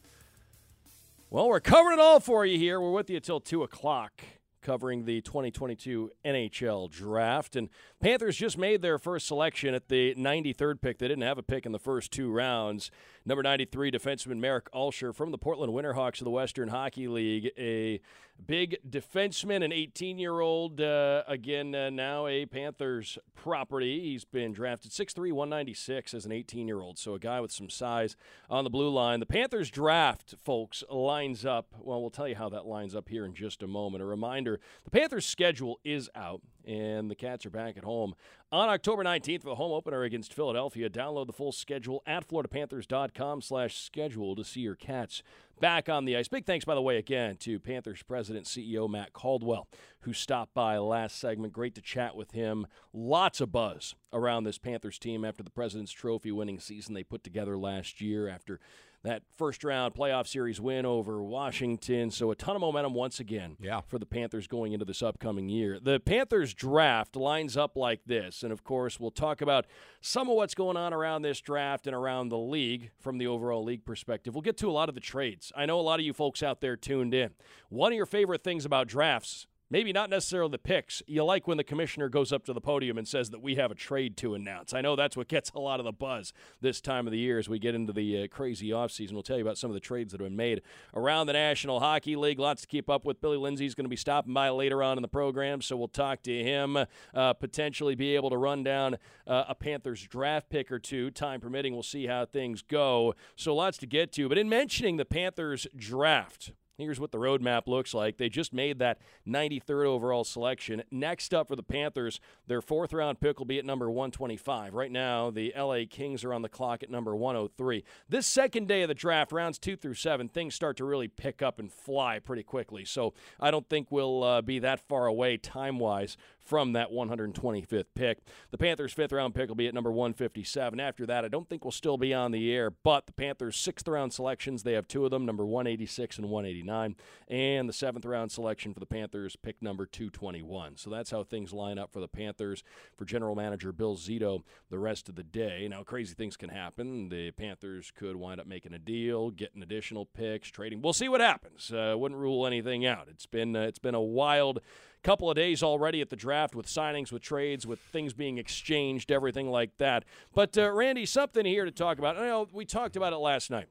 Well, 1.31 1.49
we're 1.49 1.59
covering 1.59 1.99
it 1.99 2.01
all 2.01 2.21
for 2.21 2.47
you 2.47 2.59
here. 2.59 2.81
We're 2.81 2.93
with 2.93 3.11
you 3.11 3.17
until 3.17 3.41
2 3.41 3.65
o'clock 3.65 4.23
covering 4.63 5.05
the 5.05 5.21
2022 5.23 6.13
NHL 6.25 6.89
Draft. 6.89 7.57
And 7.57 7.71
Panthers 8.01 8.37
just 8.37 8.57
made 8.57 8.83
their 8.83 8.99
first 8.99 9.27
selection 9.27 9.75
at 9.75 9.89
the 9.89 10.15
93rd 10.15 10.81
pick. 10.81 10.99
They 10.99 11.09
didn't 11.09 11.25
have 11.25 11.39
a 11.39 11.43
pick 11.43 11.67
in 11.67 11.73
the 11.73 11.79
first 11.81 12.13
two 12.13 12.31
rounds. 12.31 12.93
Number 13.29 13.43
93 13.43 13.91
defenseman 13.91 14.39
Marek 14.39 14.73
Alscher 14.73 15.15
from 15.15 15.33
the 15.33 15.37
Portland 15.37 15.75
Winterhawks 15.75 16.23
of 16.23 16.25
the 16.25 16.31
Western 16.31 16.69
Hockey 16.69 17.09
League, 17.09 17.51
a 17.59 18.01
big 18.47 18.79
defenseman, 18.89 19.63
an 19.63 19.71
18 19.71 20.19
year 20.19 20.41
old, 20.41 20.81
uh, 20.81 21.25
again, 21.29 21.75
uh, 21.75 21.91
now 21.91 22.27
a 22.27 22.47
Panthers 22.47 23.19
property. 23.35 24.01
He's 24.01 24.25
been 24.25 24.53
drafted 24.53 24.93
6'3, 24.93 25.31
196 25.31 26.15
as 26.15 26.25
an 26.25 26.33
18 26.33 26.67
year 26.67 26.81
old, 26.81 26.99
so 26.99 27.13
a 27.13 27.19
guy 27.19 27.39
with 27.43 27.53
some 27.53 27.69
size 27.69 28.17
on 28.49 28.65
the 28.65 28.71
blue 28.71 28.89
line. 28.89 29.21
The 29.21 29.27
Panthers 29.27 29.71
draft, 29.71 30.35
folks, 30.43 30.83
lines 30.91 31.45
up. 31.45 31.75
Well, 31.79 32.01
we'll 32.01 32.09
tell 32.09 32.29
you 32.29 32.37
how 32.37 32.49
that 32.49 32.65
lines 32.65 32.95
up 32.95 33.11
here 33.11 33.27
in 33.27 33.35
just 33.35 33.63
a 33.63 33.67
moment. 33.67 34.03
A 34.03 34.07
reminder 34.07 34.59
the 34.85 34.91
Panthers' 34.91 35.27
schedule 35.27 35.81
is 35.85 36.09
out, 36.15 36.41
and 36.69 37.11
the 37.11 37.15
Cats 37.15 37.47
are 37.47 37.51
back 37.51 37.79
at 37.79 37.85
home 37.85 38.15
on 38.53 38.69
October 38.69 39.03
19th 39.03 39.43
for 39.43 39.49
the 39.49 39.55
home 39.55 39.73
opener 39.73 40.03
against 40.03 40.35
Philadelphia. 40.35 40.91
Download 40.91 41.27
the 41.27 41.33
full 41.33 41.51
schedule 41.51 42.03
at 42.07 42.29
floridapanthers.com 42.29 43.41
slash 43.41 43.77
schedule 43.77 44.37
to 44.37 44.45
see 44.45 44.61
your 44.61 44.75
Cats 44.75 45.23
back 45.61 45.89
on 45.89 46.05
the 46.05 46.17
ice. 46.17 46.29
Big 46.29 46.45
thanks, 46.45 46.67
by 46.67 46.75
the 46.75 46.83
way, 46.83 46.99
again 46.99 47.37
to 47.39 47.59
Panthers 47.59 48.03
President 48.03 48.45
CEO 48.45 48.89
Matt 48.89 49.15
Caldwell, 49.15 49.67
who 50.01 50.13
stopped 50.13 50.53
by 50.53 50.77
last 50.77 51.19
segment. 51.19 51.55
Great 51.55 51.75
to 51.75 51.81
chat 51.81 52.15
with 52.15 52.33
him. 52.33 52.67
Lots 52.93 53.41
of 53.41 53.51
buzz 53.51 53.95
around 54.13 54.45
this 54.45 54.59
Panthers 54.59 54.99
team 54.99 55.25
after 55.25 55.43
the 55.43 55.51
President's 55.51 55.93
Trophy 55.93 56.33
winning 56.33 56.61
season 56.61 56.95
they 56.95 57.03
put 57.03 57.25
together 57.25 57.57
last 57.57 58.01
year 58.01 58.29
after 58.29 58.61
that 59.05 59.23
first 59.37 59.63
round 59.65 59.95
playoff 59.95 60.27
series 60.27 60.61
win 60.61 60.85
over 60.85 61.23
Washington. 61.23 62.11
So 62.11 62.31
a 62.31 62.35
ton 62.35 62.57
of 62.57 62.61
momentum 62.61 62.95
once 62.95 63.21
again 63.21 63.57
yeah. 63.61 63.81
for 63.81 63.99
the 63.99 64.07
Panthers 64.07 64.47
going 64.47 64.73
into 64.73 64.85
this 64.85 65.03
upcoming 65.03 65.49
year. 65.49 65.79
The 65.81 66.01
Panthers 66.01 66.53
draft 66.53 67.17
lines 67.17 67.57
up 67.57 67.77
like 67.77 68.01
this. 68.07 68.43
And 68.43 68.53
of 68.53 68.65
course, 68.65 68.99
we'll 68.99 69.11
talk 69.11 69.41
about 69.41 69.67
some 70.01 70.29
of 70.29 70.37
what's 70.37 70.55
going 70.55 70.77
on 70.77 70.93
around 70.93 71.23
this 71.23 71.41
draft 71.41 71.87
and 71.87 71.95
around 71.95 72.29
the 72.29 72.39
league 72.39 72.91
from 72.99 73.19
the 73.19 73.27
overall 73.27 73.63
league 73.63 73.85
perspective. 73.85 74.35
We'll 74.35 74.43
get 74.43 74.57
to 74.59 74.69
a 74.69 74.73
lot 74.73 74.89
of 74.89 74.95
the 74.95 75.01
trades. 75.01 75.53
I 75.57 75.67
know 75.67 75.79
a 75.79 75.83
lot 75.83 76.01
of 76.01 76.07
you 76.07 76.13
folks 76.13 76.43
out 76.43 76.61
there 76.61 76.77
tuned 76.77 77.15
in. 77.15 77.31
One 77.69 77.93
of 77.93 77.97
your 77.97 78.07
favorite 78.07 78.43
things 78.43 78.65
about 78.65 78.89
drafts 78.89 79.47
maybe 79.71 79.93
not 79.93 80.11
necessarily 80.11 80.51
the 80.51 80.59
picks. 80.59 81.03
You 81.07 81.25
like 81.25 81.47
when 81.47 81.57
the 81.57 81.65
commissioner 81.65 82.09
goes 82.09 82.33
up 82.33 82.45
to 82.47 82.53
the 82.53 82.61
podium 82.61 82.99
and 82.99 83.07
says 83.07 83.31
that 83.31 83.43
we 83.43 83.57
have 83.57 83.71
a 83.71 83.75
trade 83.75 84.17
to 84.19 84.35
announce. 84.35 84.73
I 84.73 84.81
know 84.81 84.97
that's 84.97 85.17
what 85.17 85.29
gets 85.29 85.51
a 85.51 85.59
lot 85.59 85.81
of 85.81 85.85
the 85.85 85.93
buzz 85.93 86.33
this 86.61 86.81
time 86.81 87.07
of 87.07 87.13
the 87.13 87.19
year 87.19 87.39
as 87.39 87.49
we 87.49 87.59
get 87.59 87.75
into 87.75 87.93
the 87.93 88.25
uh, 88.25 88.27
crazy 88.29 88.71
offseason. 88.71 89.13
We'll 89.13 89.23
tell 89.23 89.37
you 89.37 89.43
about 89.43 89.59
some 89.59 89.71
of 89.71 89.75
the 89.75 89.81
trades 89.81 90.13
that 90.13 90.21
have 90.21 90.29
been 90.29 90.37
made 90.37 90.63
around 90.95 91.27
the 91.27 91.33
National 91.33 91.81
Hockey 91.81 92.17
League. 92.17 92.39
Lots 92.39 92.63
to 92.63 92.67
keep 92.67 92.89
up 92.89 93.05
with. 93.05 93.21
Billy 93.21 93.37
Lindsay's 93.37 93.75
going 93.75 93.85
to 93.85 93.91
be 93.91 93.97
stopping 93.97 94.33
by 94.35 94.49
later 94.51 94.83
on 94.83 94.97
in 94.99 95.03
the 95.03 95.09
program, 95.09 95.61
so 95.61 95.77
we'll 95.77 95.89
talk 95.89 96.23
to 96.23 96.43
him, 96.43 96.77
uh, 97.15 97.33
potentially 97.35 97.95
be 97.95 98.15
able 98.15 98.31
to 98.31 98.37
run 98.37 98.63
down 98.63 98.97
uh, 99.27 99.45
a 99.49 99.55
Panthers 99.55 100.03
draft 100.03 100.49
pick 100.49 100.73
or 100.73 100.79
two. 100.79 101.11
Time 101.11 101.41
permitting, 101.41 101.75
we'll 101.75 101.83
see 101.83 102.07
how 102.07 102.25
things 102.25 102.63
go. 102.63 103.15
So 103.37 103.55
lots 103.55 103.79
to 103.79 103.87
get 103.87 104.13
to. 104.13 104.29
But 104.29 104.39
in 104.39 104.49
mentioning 104.49 104.97
the 104.97 105.05
Panthers 105.05 105.67
draft, 105.77 106.53
Here's 106.79 107.01
what 107.01 107.11
the 107.11 107.19
roadmap 107.19 107.67
looks 107.67 107.93
like. 107.93 108.19
They 108.19 108.29
just 108.29 108.53
made 108.53 108.79
that 108.79 109.01
93rd 109.27 109.87
overall 109.87 110.23
selection. 110.23 110.85
Next 110.93 111.35
up 111.35 111.49
for 111.49 111.57
the 111.57 111.63
Panthers, 111.65 112.21
their 112.47 112.63
fourth 112.63 112.93
round 112.93 113.21
pick 113.21 113.41
will 113.41 113.47
be 113.47 113.59
at 113.59 113.65
number 113.65 113.91
125. 113.91 114.75
Right 114.75 114.93
now, 114.93 115.29
the 115.33 115.53
LA 115.59 115.81
Kings 115.91 116.23
are 116.23 116.33
on 116.33 116.43
the 116.43 116.49
clock 116.49 116.85
at 116.85 116.91
number 116.91 117.17
103. 117.17 117.83
This 118.09 118.29
second 118.29 118.69
day 118.69 118.83
of 118.83 118.89
the 118.89 118.95
draft, 118.95 119.33
rounds 119.33 119.59
two 119.59 119.75
through 119.75 119.95
seven, 119.95 120.29
things 120.29 120.55
start 120.55 120.77
to 120.77 120.85
really 120.85 121.09
pick 121.09 121.43
up 121.43 121.59
and 121.59 121.73
fly 121.73 122.21
pretty 122.21 122.45
quickly. 122.45 122.85
So 122.85 123.13
I 123.41 123.51
don't 123.51 123.69
think 123.69 123.89
we'll 123.91 124.23
uh, 124.23 124.41
be 124.41 124.61
that 124.61 124.79
far 124.89 125.07
away 125.07 125.37
time 125.37 125.81
wise 125.81 126.17
from 126.49 126.73
that 126.73 126.91
125th 126.91 127.85
pick. 127.95 128.19
The 128.51 128.59
Panthers' 128.59 128.95
fifth 128.95 129.13
round 129.13 129.35
pick 129.35 129.49
will 129.49 129.55
be 129.55 129.69
at 129.69 129.75
number 129.75 129.93
157. 129.93 130.81
After 130.81 131.05
that, 131.05 131.25
I 131.25 131.29
don't 131.29 131.47
think 131.47 131.63
we'll 131.63 131.73
still 131.73 131.99
be 131.99 132.15
on 132.15 132.33
the 132.33 132.51
air, 132.51 132.71
but 132.71 133.07
the 133.07 133.13
Panthers' 133.13 133.57
sixth 133.57 133.87
round 133.87 134.15
selections, 134.15 134.63
they 134.63 134.73
have 134.73 134.89
two 134.89 135.05
of 135.05 135.11
them, 135.11 135.27
number 135.27 135.45
186 135.45 136.17
and 136.17 136.31
189. 136.31 136.97
And 137.29 137.69
the 137.69 137.73
seventh 137.75 138.07
round 138.07 138.33
selection 138.33 138.73
for 138.73 138.81
the 138.81 138.87
Panthers, 138.87 139.37
pick 139.37 139.61
number 139.61 139.85
221. 139.85 140.79
So 140.79 140.89
that's 140.89 141.11
how 141.11 141.23
things 141.23 141.53
line 141.53 141.79
up 141.79 141.93
for 141.93 142.01
the 142.01 142.09
Panthers. 142.09 142.65
For 142.97 143.05
general 143.05 143.35
manager 143.35 143.71
Bill 143.71 143.97
Zito, 143.97 144.43
the 144.71 144.79
rest 144.79 145.11
of 145.11 145.17
the 145.17 145.23
day. 145.23 145.69
Now, 145.69 145.83
crazy 145.83 146.15
things 146.15 146.39
can 146.39 146.49
happen. 146.49 147.11
The 147.11 147.31
Panthers 147.33 147.93
could 147.95 148.17
wind 148.17 148.41
up 148.41 148.47
making 148.47 148.73
a 148.73 148.79
deal, 148.79 149.31
getting 149.31 149.63
additional 149.63 150.07
picks, 150.07 150.49
trading. 150.49 150.81
We'll 150.81 150.95
see 150.95 151.09
what 151.09 151.21
happens. 151.21 151.71
Uh, 151.71 151.95
wouldn't 151.99 152.21
rule 152.21 152.47
anything 152.47 152.87
out. 152.87 153.09
It's 153.11 153.27
been 153.27 153.55
uh, 153.55 153.63
it's 153.63 153.79
been 153.79 153.95
a 153.95 154.01
wild 154.01 154.61
couple 155.03 155.31
of 155.31 155.37
days 155.37 155.63
already 155.63 156.01
at 156.01 156.11
the 156.11 156.17
draft 156.17 156.55
with 156.55 156.67
signings, 156.67 157.13
with 157.13 157.23
trades, 157.23 157.67
with 157.67 157.79
things 157.81 158.13
being 158.13 158.39
exchanged, 158.39 159.11
everything 159.13 159.49
like 159.51 159.77
that. 159.79 160.05
But, 160.35 160.57
uh, 160.59 160.71
Randy, 160.73 161.07
something 161.07 161.45
here 161.47 161.65
to 161.65 161.71
talk 161.71 161.99
about. 161.99 162.17
I 162.17 162.27
know 162.27 162.49
we 162.53 162.65
talked 162.65 162.97
about 162.97 163.13
it 163.13 163.19
last 163.19 163.51
night. 163.51 163.67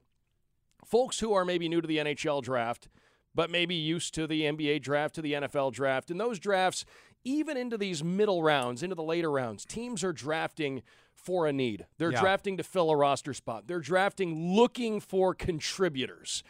Folks 0.84 1.20
who 1.20 1.34
are 1.34 1.44
maybe 1.44 1.68
new 1.68 1.80
to 1.80 1.86
the 1.88 1.98
NHL 1.98 2.42
draft, 2.42 2.88
but 3.34 3.50
maybe 3.50 3.74
used 3.74 4.14
to 4.14 4.26
the 4.26 4.42
NBA 4.42 4.80
draft, 4.80 5.14
to 5.16 5.22
the 5.22 5.34
NFL 5.34 5.72
draft, 5.72 6.10
and 6.10 6.18
those 6.20 6.38
drafts, 6.38 6.84
even 7.24 7.56
into 7.56 7.76
these 7.76 8.02
middle 8.02 8.42
rounds, 8.42 8.82
into 8.82 8.94
the 8.94 9.02
later 9.02 9.30
rounds, 9.30 9.64
teams 9.64 10.02
are 10.02 10.12
drafting 10.12 10.82
for 11.14 11.46
a 11.46 11.52
need. 11.52 11.84
They're 11.98 12.12
Yeah. 12.12 12.20
drafting 12.20 12.56
to 12.56 12.62
fill 12.62 12.90
a 12.90 12.96
roster 12.96 13.34
spot. 13.34 13.66
They're 13.66 13.80
drafting 13.80 14.54
looking 14.54 14.98
for 15.00 15.34
contributors 15.34 16.42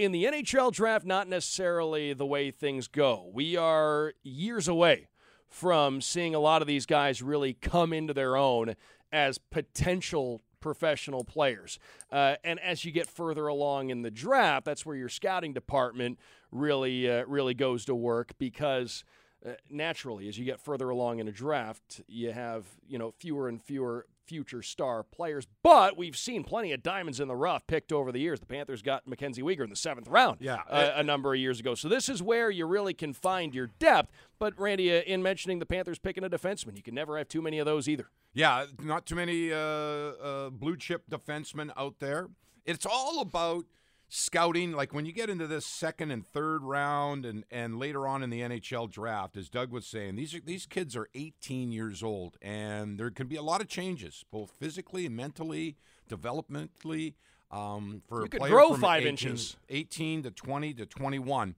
in 0.00 0.12
the 0.12 0.24
NHL 0.24 0.72
draft, 0.72 1.04
not 1.04 1.28
necessarily 1.28 2.14
the 2.14 2.24
way 2.24 2.50
things 2.50 2.88
go. 2.88 3.28
We 3.34 3.54
are 3.54 4.14
years 4.22 4.66
away 4.66 5.08
from 5.46 6.00
seeing 6.00 6.34
a 6.34 6.38
lot 6.38 6.62
of 6.62 6.68
these 6.68 6.86
guys 6.86 7.20
really 7.20 7.52
come 7.52 7.92
into 7.92 8.14
their 8.14 8.34
own 8.34 8.76
as 9.12 9.36
potential 9.36 10.40
professional 10.58 11.22
players. 11.22 11.78
Uh, 12.10 12.36
and 12.42 12.58
as 12.60 12.82
you 12.82 12.92
get 12.92 13.08
further 13.10 13.46
along 13.46 13.90
in 13.90 14.00
the 14.00 14.10
draft, 14.10 14.64
that's 14.64 14.86
where 14.86 14.96
your 14.96 15.10
scouting 15.10 15.52
department 15.52 16.18
really, 16.50 17.10
uh, 17.10 17.24
really 17.26 17.54
goes 17.54 17.84
to 17.84 17.94
work 17.94 18.32
because. 18.38 19.04
Uh, 19.42 19.52
naturally, 19.70 20.28
as 20.28 20.38
you 20.38 20.44
get 20.44 20.60
further 20.60 20.90
along 20.90 21.18
in 21.18 21.26
a 21.26 21.32
draft, 21.32 22.02
you 22.06 22.30
have 22.30 22.66
you 22.86 22.98
know 22.98 23.10
fewer 23.10 23.48
and 23.48 23.62
fewer 23.62 24.04
future 24.30 24.62
star 24.62 25.02
players. 25.02 25.46
But 25.64 25.98
we've 25.98 26.16
seen 26.16 26.44
plenty 26.44 26.70
of 26.72 26.82
diamonds 26.84 27.18
in 27.18 27.26
the 27.26 27.34
rough 27.34 27.66
picked 27.66 27.92
over 27.92 28.12
the 28.12 28.20
years. 28.20 28.38
The 28.38 28.46
Panthers 28.46 28.80
got 28.80 29.06
Mackenzie 29.08 29.42
Weegar 29.42 29.64
in 29.64 29.70
the 29.70 29.74
seventh 29.76 30.06
round 30.06 30.38
Yeah. 30.40 30.62
uh, 30.68 30.92
a 30.94 31.02
number 31.02 31.34
of 31.34 31.40
years 31.40 31.58
ago. 31.58 31.74
So 31.74 31.88
this 31.88 32.08
is 32.08 32.22
where 32.22 32.48
you 32.48 32.64
really 32.66 32.94
can 32.94 33.12
find 33.12 33.52
your 33.52 33.66
depth. 33.80 34.12
But 34.38 34.56
Randy, 34.58 34.96
uh, 34.96 35.00
in 35.02 35.20
mentioning 35.20 35.58
the 35.58 35.66
Panthers 35.66 35.98
picking 35.98 36.22
a 36.22 36.30
defenseman, 36.30 36.76
you 36.76 36.82
can 36.82 36.94
never 36.94 37.18
have 37.18 37.26
too 37.28 37.42
many 37.42 37.58
of 37.58 37.66
those 37.66 37.88
either. 37.88 38.06
Yeah, 38.32 38.66
not 38.80 39.04
too 39.06 39.16
many 39.16 39.52
uh, 39.52 39.56
uh, 39.56 40.50
blue 40.50 40.76
chip 40.76 41.02
defensemen 41.10 41.70
out 41.76 41.96
there. 41.98 42.28
It's 42.64 42.86
all 42.86 43.20
about 43.20 43.64
scouting. 44.10 44.72
Like 44.72 44.92
when 44.92 45.06
you 45.06 45.12
get 45.12 45.30
into 45.30 45.46
this 45.46 45.64
second 45.64 46.10
and 46.10 46.26
third 46.26 46.62
round, 46.62 47.24
and, 47.24 47.44
and 47.50 47.78
later 47.78 48.06
on 48.06 48.22
in 48.22 48.28
the 48.28 48.40
NHL 48.40 48.90
draft, 48.90 49.36
as 49.36 49.48
Doug 49.48 49.70
was 49.70 49.86
saying, 49.86 50.16
these 50.16 50.34
are, 50.34 50.40
these 50.40 50.66
kids 50.66 50.94
are 50.94 51.08
18 51.14 51.72
years 51.72 52.02
old, 52.02 52.36
and 52.42 52.98
there 52.98 53.10
can 53.10 53.26
be 53.26 53.36
a 53.36 53.42
lot 53.42 53.62
of 53.62 53.68
changes, 53.68 54.24
both 54.30 54.50
physically 54.50 55.06
and 55.06 55.16
mentally, 55.16 55.76
developmentally. 56.10 57.14
Um, 57.50 58.02
for 58.06 58.20
You 58.20 58.24
a 58.26 58.28
could 58.28 58.40
player 58.40 58.52
grow 58.52 58.74
five 58.74 59.00
18 59.02 59.08
inches. 59.08 59.56
18 59.70 60.24
to 60.24 60.30
20 60.30 60.74
to 60.74 60.86
21. 60.86 61.54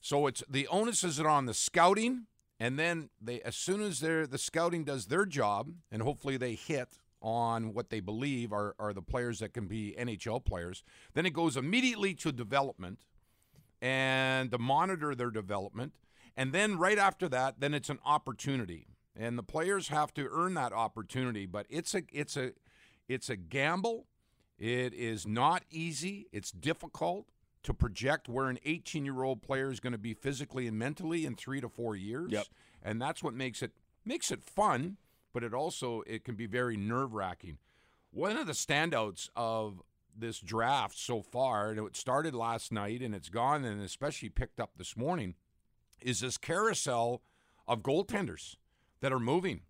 So 0.00 0.26
it's 0.26 0.44
the 0.48 0.68
onus 0.68 1.02
is 1.02 1.18
on 1.18 1.46
the 1.46 1.54
scouting, 1.54 2.26
and 2.60 2.78
then 2.78 3.08
they 3.20 3.40
as 3.40 3.56
soon 3.56 3.80
as 3.80 3.98
they're 3.98 4.26
the 4.26 4.38
scouting 4.38 4.84
does 4.84 5.06
their 5.06 5.26
job, 5.26 5.72
and 5.90 6.02
hopefully 6.02 6.36
they 6.36 6.54
hit 6.54 6.98
on 7.20 7.74
what 7.74 7.90
they 7.90 8.00
believe 8.00 8.52
are, 8.52 8.74
are 8.78 8.92
the 8.92 9.02
players 9.02 9.38
that 9.40 9.52
can 9.52 9.66
be 9.66 9.94
NHL 9.98 10.44
players, 10.44 10.84
then 11.14 11.26
it 11.26 11.32
goes 11.32 11.56
immediately 11.56 12.14
to 12.14 12.32
development 12.32 13.00
and 13.80 14.50
to 14.50 14.58
monitor 14.58 15.14
their 15.14 15.30
development. 15.30 15.92
And 16.36 16.52
then 16.52 16.78
right 16.78 16.98
after 16.98 17.28
that, 17.30 17.60
then 17.60 17.74
it's 17.74 17.90
an 17.90 17.98
opportunity. 18.04 18.88
And 19.18 19.38
the 19.38 19.42
players 19.42 19.88
have 19.88 20.12
to 20.14 20.28
earn 20.30 20.54
that 20.54 20.72
opportunity, 20.72 21.46
but 21.46 21.66
it's 21.70 21.94
a 21.94 22.02
it's 22.12 22.36
a 22.36 22.52
it's 23.08 23.30
a 23.30 23.36
gamble. 23.36 24.06
It 24.58 24.92
is 24.92 25.26
not 25.26 25.64
easy. 25.70 26.26
It's 26.32 26.50
difficult 26.50 27.26
to 27.62 27.74
project 27.74 28.28
where 28.28 28.48
an 28.48 28.58
18-year-old 28.64 29.42
player 29.42 29.70
is 29.70 29.80
going 29.80 29.92
to 29.92 29.98
be 29.98 30.14
physically 30.14 30.66
and 30.66 30.78
mentally 30.78 31.26
in 31.26 31.34
3 31.34 31.60
to 31.60 31.68
4 31.68 31.96
years. 31.96 32.30
Yep. 32.30 32.46
And 32.82 33.02
that's 33.02 33.22
what 33.22 33.34
makes 33.34 33.62
it 33.62 33.72
makes 34.04 34.30
it 34.30 34.44
fun, 34.44 34.98
but 35.36 35.44
it 35.44 35.52
also 35.52 36.02
it 36.06 36.24
can 36.24 36.34
be 36.34 36.46
very 36.46 36.78
nerve-wracking. 36.78 37.58
One 38.10 38.38
of 38.38 38.46
the 38.46 38.54
standouts 38.54 39.28
of 39.36 39.82
this 40.16 40.38
draft 40.38 40.96
so 40.98 41.20
far, 41.20 41.68
and 41.68 41.78
it 41.78 41.94
started 41.94 42.34
last 42.34 42.72
night 42.72 43.02
and 43.02 43.14
it's 43.14 43.28
gone 43.28 43.62
and 43.66 43.82
especially 43.82 44.30
picked 44.30 44.58
up 44.58 44.70
this 44.78 44.96
morning, 44.96 45.34
is 46.00 46.20
this 46.20 46.38
carousel 46.38 47.20
of 47.68 47.82
goaltenders 47.82 48.56
that 49.00 49.12
are 49.12 49.20
moving. 49.20 49.60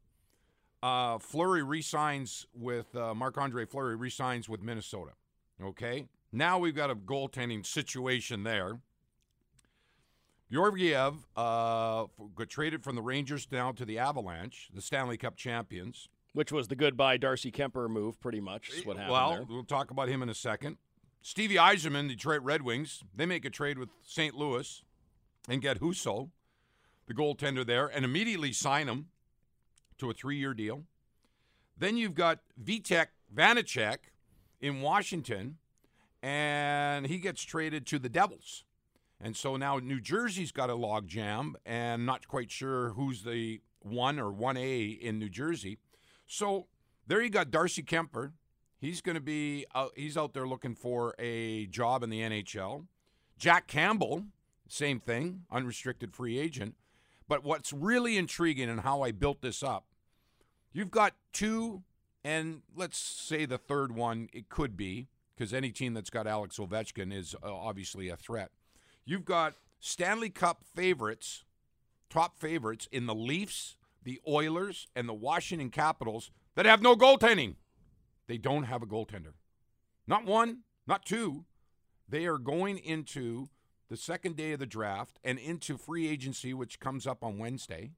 Uh, 0.85 1.19
Fleury 1.19 1.65
resigns 1.65 2.47
with 2.55 2.95
uh, 2.95 3.13
Marc 3.13 3.37
Andre 3.37 3.65
Fleury 3.65 3.97
resigns 3.97 4.49
with 4.49 4.63
Minnesota. 4.63 5.15
Okay, 5.61 6.07
now 6.31 6.61
we've 6.61 6.77
got 6.77 6.93
a 6.93 6.95
goaltending 6.95 7.67
situation 7.67 8.45
there. 8.45 8.79
Georgiev 10.51 11.27
uh, 11.37 12.07
got 12.35 12.49
traded 12.49 12.85
from 12.85 12.95
the 12.95 13.03
Rangers 13.03 13.47
down 13.47 13.75
to 13.77 13.85
the 13.85 13.99
Avalanche, 13.99 14.71
the 14.73 14.81
Stanley 14.81 15.17
Cup 15.17 15.37
champions. 15.37 16.09
Which 16.35 16.53
was 16.53 16.69
the 16.69 16.77
goodbye 16.77 17.17
Darcy 17.17 17.51
Kuemper 17.51 17.89
move, 17.89 18.21
pretty 18.21 18.41
much. 18.41 18.71
Is 18.71 18.85
what 18.85 18.97
happened 18.97 19.13
well, 19.13 19.31
there. 19.31 19.45
we'll 19.49 19.65
talk 19.65 19.91
about 19.91 20.09
him 20.09 20.23
in 20.23 20.29
a 20.29 20.35
second. 20.35 20.77
Stevie 21.23 21.57
Yzerman, 21.57 22.09
Detroit 22.09 22.43
Red 22.43 22.63
Wings, 22.63 23.03
they 23.15 23.27
make 23.27 23.45
a 23.45 23.51
trade 23.51 23.79
with 23.79 23.89
St. 24.05 24.35
Louis 24.35 24.85
and 25.49 25.63
get 25.63 25.81
Husso, 25.81 26.31
the 27.07 27.15
goaltender 27.15 27.67
there, 27.67 27.87
and 27.87 28.05
immediately 28.05 28.53
sign 28.53 28.87
him 28.87 29.07
to 29.99 30.11
a 30.11 30.13
three-year 30.13 30.55
deal. 30.55 30.85
Then 31.77 31.97
you've 31.97 32.15
got 32.15 32.41
Vitek 32.63 33.07
Vanecek 33.35 33.97
in 34.61 34.83
Washington, 34.83 35.57
and 36.23 37.07
he 37.07 37.19
gets 37.19 37.43
traded 37.43 37.87
to 37.87 37.99
the 37.99 38.09
Devils. 38.09 38.65
And 39.21 39.37
so 39.37 39.57
now 39.57 39.79
New 39.79 40.01
Jersey's 40.01 40.53
got 40.53 40.71
a 40.71 40.75
log 40.75 41.07
jam, 41.09 41.57
and 41.65 42.05
not 42.05 42.29
quite 42.29 42.51
sure 42.51 42.91
who's 42.91 43.23
the 43.23 43.61
one 43.81 44.19
or 44.19 44.33
1A 44.33 45.01
in 45.01 45.19
New 45.19 45.29
Jersey. 45.29 45.79
So 46.27 46.67
there 47.07 47.23
you 47.23 47.31
got 47.31 47.51
Darcy 47.51 47.83
Kuemper. 47.83 48.33
He's 48.79 49.01
going 49.01 49.15
to 49.15 49.23
be 49.23 49.65
out, 49.75 49.93
he's 49.97 50.17
out 50.17 50.35
there 50.35 50.47
looking 50.47 50.75
for 50.75 51.15
a 51.19 51.67
job 51.67 52.03
in 52.03 52.11
the 52.11 52.21
NHL. 52.21 52.87
Jack 53.39 53.67
Campbell, 53.67 54.25
same 54.69 55.01
thing, 55.01 55.43
unrestricted 55.51 56.15
free 56.15 56.39
agent. 56.39 56.75
But 57.29 57.43
what's 57.43 57.73
really 57.73 58.17
intriguing 58.17 58.69
and 58.69 58.81
how 58.81 59.03
I 59.03 59.13
built 59.13 59.41
this 59.41 59.63
up, 59.63 59.87
you've 60.73 60.91
got 60.91 61.15
two, 61.33 61.83
and 62.23 62.63
let's 62.75 62.99
say 62.99 63.47
the 63.47 63.59
third 63.59 63.93
one, 63.93 64.29
it 64.33 64.49
could 64.49 64.77
be, 64.77 65.09
because 65.35 65.53
any 65.53 65.71
team 65.71 65.95
that's 65.95 66.11
got 66.11 66.27
Alex 66.27 66.59
Ovechkin 66.59 67.13
is 67.13 67.35
uh, 67.43 67.53
obviously 67.53 68.09
a 68.09 68.17
threat. 68.17 68.51
You've 69.07 69.25
got 69.25 69.55
Stanley 69.79 70.31
Cup 70.31 70.65
favorites, 70.75 71.45
top 72.11 72.39
favorites 72.39 72.89
in 72.91 73.07
the 73.07 73.15
Leafs, 73.15 73.77
the 74.03 74.21
Oilers, 74.29 74.89
and 74.97 75.09
the 75.09 75.15
Washington 75.15 75.71
Capitals 75.71 76.33
that 76.57 76.67
have 76.67 76.83
no 76.83 76.97
goaltending. 76.97 77.55
They 78.27 78.37
don't 78.37 78.65
have 78.65 78.83
a 78.83 78.87
goaltender. 78.87 79.35
Not 80.09 80.27
one, 80.27 80.63
not 80.89 81.05
two. 81.05 81.45
They 82.09 82.27
are 82.27 82.39
going 82.39 82.79
into 82.79 83.49
the 83.89 83.97
second 83.97 84.37
day 84.37 84.53
of 84.53 84.59
the 84.59 84.67
draft 84.67 85.21
and 85.23 85.39
into 85.39 85.79
free 85.79 86.09
agency, 86.09 86.53
which 86.53 86.81
comes 86.81 87.07
up 87.07 87.23
on 87.23 87.39
Wednesday. 87.39 87.93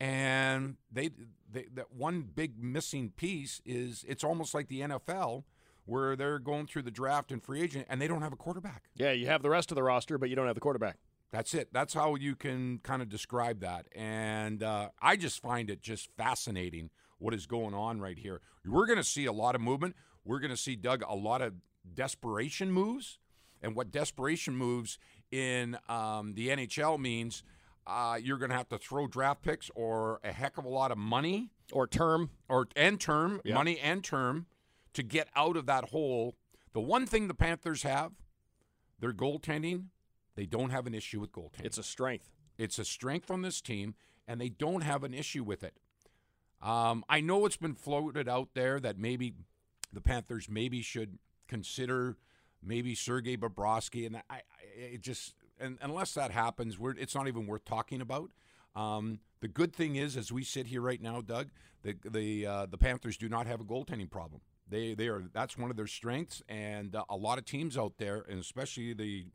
And 0.00 0.76
they, 0.90 1.10
they 1.50 1.66
that 1.74 1.92
one 1.92 2.22
big 2.22 2.60
missing 2.60 3.10
piece 3.10 3.60
is 3.64 4.04
it's 4.08 4.24
almost 4.24 4.54
like 4.54 4.66
the 4.66 4.80
NFL 4.80 5.44
where 5.86 6.16
they're 6.16 6.38
going 6.38 6.66
through 6.66 6.82
the 6.82 6.90
draft 6.90 7.30
and 7.32 7.42
free 7.42 7.60
agent 7.62 7.86
and 7.90 8.00
they 8.00 8.08
don't 8.08 8.22
have 8.22 8.32
a 8.32 8.36
quarterback. 8.36 8.84
Yeah, 8.94 9.12
you 9.12 9.26
have 9.26 9.42
the 9.42 9.50
rest 9.50 9.70
of 9.70 9.74
the 9.76 9.82
roster, 9.82 10.18
but 10.18 10.30
you 10.30 10.36
don't 10.36 10.46
have 10.46 10.54
the 10.54 10.60
quarterback. 10.60 10.96
That's 11.30 11.52
it. 11.54 11.68
That's 11.72 11.94
how 11.94 12.14
you 12.14 12.36
can 12.36 12.78
kind 12.84 13.02
of 13.02 13.08
describe 13.08 13.60
that. 13.60 13.86
And 13.94 14.62
uh, 14.62 14.90
I 15.02 15.16
just 15.16 15.42
find 15.42 15.68
it 15.68 15.82
just 15.82 16.08
fascinating 16.16 16.90
what 17.18 17.34
is 17.34 17.46
going 17.46 17.74
on 17.74 18.00
right 18.00 18.18
here. 18.18 18.40
We're 18.64 18.86
going 18.86 18.98
to 18.98 19.04
see 19.04 19.24
a 19.26 19.32
lot 19.32 19.54
of 19.54 19.60
movement. 19.60 19.96
We're 20.24 20.38
going 20.38 20.52
to 20.52 20.56
see, 20.56 20.76
Doug, 20.76 21.02
a 21.06 21.14
lot 21.14 21.42
of 21.42 21.54
desperation 21.92 22.70
moves. 22.70 23.18
And 23.62 23.74
what 23.74 23.90
desperation 23.90 24.56
moves 24.56 24.98
in 25.30 25.76
um, 25.88 26.34
the 26.34 26.48
NHL 26.48 26.98
means 27.00 27.42
uh, 27.86 28.18
you're 28.22 28.38
going 28.38 28.50
to 28.50 28.56
have 28.56 28.68
to 28.68 28.78
throw 28.78 29.06
draft 29.06 29.42
picks 29.42 29.70
or 29.74 30.20
a 30.22 30.32
heck 30.32 30.58
of 30.58 30.64
a 30.64 30.68
lot 30.68 30.90
of 30.92 30.98
money 30.98 31.50
Or 31.72 31.86
term. 31.86 32.30
or 32.48 32.68
and 32.76 33.00
term, 33.00 33.40
money 33.44 33.78
and 33.78 34.04
term 34.04 34.46
to 34.94 35.02
get 35.02 35.28
out 35.36 35.56
of 35.56 35.66
that 35.66 35.90
hole. 35.90 36.34
The 36.72 36.80
one 36.80 37.06
thing 37.06 37.28
the 37.28 37.34
Panthers 37.34 37.82
have, 37.82 38.12
their 38.98 39.12
goaltending, 39.12 39.86
they 40.34 40.46
don't 40.46 40.70
have 40.70 40.86
an 40.86 40.94
issue 40.94 41.20
with 41.20 41.32
goaltending. 41.32 41.64
It's 41.64 41.78
a 41.78 41.82
strength. 41.82 42.30
It's 42.58 42.78
a 42.78 42.84
strength 42.84 43.30
on 43.30 43.42
this 43.42 43.60
team, 43.60 43.94
and 44.26 44.40
they 44.40 44.48
don't 44.48 44.82
have 44.82 45.04
an 45.04 45.14
issue 45.14 45.44
with 45.44 45.62
it. 45.62 45.74
Um, 46.62 47.04
I 47.08 47.20
know 47.20 47.44
it's 47.46 47.56
been 47.56 47.74
floated 47.74 48.28
out 48.28 48.50
there 48.54 48.80
that 48.80 48.98
maybe 48.98 49.34
the 49.92 50.00
Panthers 50.00 50.48
maybe 50.48 50.82
should 50.82 51.18
consider 51.46 52.16
maybe 52.62 52.94
Sergei 52.94 53.36
Bobrovsky, 53.36 54.06
and 54.06 54.16
I, 54.16 54.20
I 54.30 54.42
it 54.76 55.02
just 55.02 55.34
and 55.60 55.78
unless 55.82 56.14
that 56.14 56.30
happens, 56.30 56.78
we're, 56.78 56.96
it's 56.96 57.14
not 57.14 57.28
even 57.28 57.46
worth 57.46 57.64
talking 57.64 58.00
about. 58.00 58.30
Um, 58.74 59.20
the 59.40 59.48
good 59.48 59.74
thing 59.74 59.96
is, 59.96 60.16
as 60.16 60.32
we 60.32 60.42
sit 60.42 60.66
here 60.66 60.80
right 60.80 61.00
now, 61.00 61.20
Doug, 61.20 61.50
the 61.82 61.96
the 62.04 62.46
uh, 62.46 62.66
the 62.66 62.78
Panthers 62.78 63.16
do 63.16 63.28
not 63.28 63.46
have 63.46 63.60
a 63.60 63.64
goaltending 63.64 64.10
problem. 64.10 64.40
They 64.74 64.94
they 64.94 65.06
are 65.06 65.22
that's 65.32 65.56
one 65.56 65.70
of 65.70 65.76
their 65.76 65.86
strengths, 65.86 66.42
and 66.48 66.96
uh, 66.96 67.04
a 67.08 67.16
lot 67.16 67.38
of 67.38 67.44
teams 67.44 67.78
out 67.78 67.94
there, 67.98 68.24
and 68.28 68.40
especially 68.40 68.92
the 68.92 69.26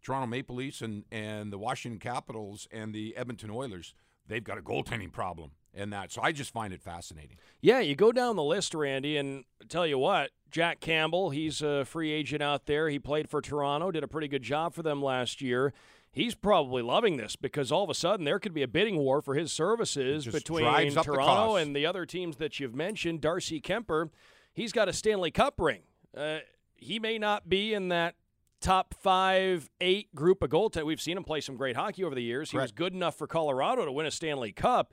Toronto 0.00 0.28
Maple 0.28 0.54
Leafs 0.54 0.80
and, 0.80 1.04
and 1.10 1.52
the 1.52 1.58
Washington 1.58 1.98
Capitals 1.98 2.68
and 2.70 2.94
the 2.94 3.16
Edmonton 3.16 3.50
Oilers, 3.50 3.92
they've 4.28 4.44
got 4.44 4.56
a 4.56 4.62
goaltending 4.62 5.10
problem 5.10 5.50
in 5.74 5.90
that. 5.90 6.12
So 6.12 6.22
I 6.22 6.30
just 6.30 6.52
find 6.52 6.72
it 6.72 6.80
fascinating. 6.80 7.38
Yeah, 7.60 7.80
you 7.80 7.96
go 7.96 8.12
down 8.12 8.36
the 8.36 8.44
list, 8.44 8.72
Randy, 8.74 9.16
and 9.16 9.42
tell 9.68 9.84
you 9.84 9.98
what, 9.98 10.30
Jack 10.52 10.78
Campbell, 10.78 11.30
he's 11.30 11.60
a 11.60 11.84
free 11.84 12.12
agent 12.12 12.40
out 12.40 12.66
there. 12.66 12.88
He 12.88 13.00
played 13.00 13.28
for 13.28 13.42
Toronto, 13.42 13.90
did 13.90 14.04
a 14.04 14.08
pretty 14.08 14.28
good 14.28 14.44
job 14.44 14.72
for 14.72 14.84
them 14.84 15.02
last 15.02 15.42
year. 15.42 15.72
He's 16.12 16.36
probably 16.36 16.82
loving 16.82 17.16
this 17.16 17.34
because 17.34 17.72
all 17.72 17.82
of 17.82 17.90
a 17.90 17.94
sudden 17.94 18.24
there 18.24 18.38
could 18.38 18.54
be 18.54 18.62
a 18.62 18.68
bidding 18.68 18.96
war 18.96 19.20
for 19.20 19.34
his 19.34 19.52
services 19.52 20.24
between 20.24 20.64
up 20.64 20.94
the 20.94 21.02
Toronto 21.02 21.56
and 21.56 21.74
the 21.74 21.84
other 21.84 22.06
teams 22.06 22.36
that 22.36 22.60
you've 22.60 22.74
mentioned. 22.74 23.20
Darcy 23.20 23.60
Kuemper, 23.60 24.10
he's 24.56 24.72
got 24.72 24.88
a 24.88 24.92
Stanley 24.92 25.30
Cup 25.30 25.54
ring. 25.60 25.82
Uh, 26.16 26.38
he 26.74 26.98
may 26.98 27.18
not 27.18 27.48
be 27.48 27.72
in 27.72 27.88
that 27.90 28.16
top 28.60 28.94
five, 28.94 29.70
eight 29.80 30.12
group 30.14 30.42
of 30.42 30.50
goaltenders. 30.50 30.86
We've 30.86 31.00
seen 31.00 31.16
him 31.16 31.24
play 31.24 31.40
some 31.40 31.56
great 31.56 31.76
hockey 31.76 32.02
over 32.02 32.14
the 32.14 32.22
years. 32.22 32.50
He 32.50 32.58
was 32.58 32.72
good 32.72 32.92
enough 32.94 33.14
for 33.14 33.28
Colorado 33.28 33.84
to 33.84 33.92
win 33.92 34.06
a 34.06 34.10
Stanley 34.10 34.50
Cup, 34.50 34.92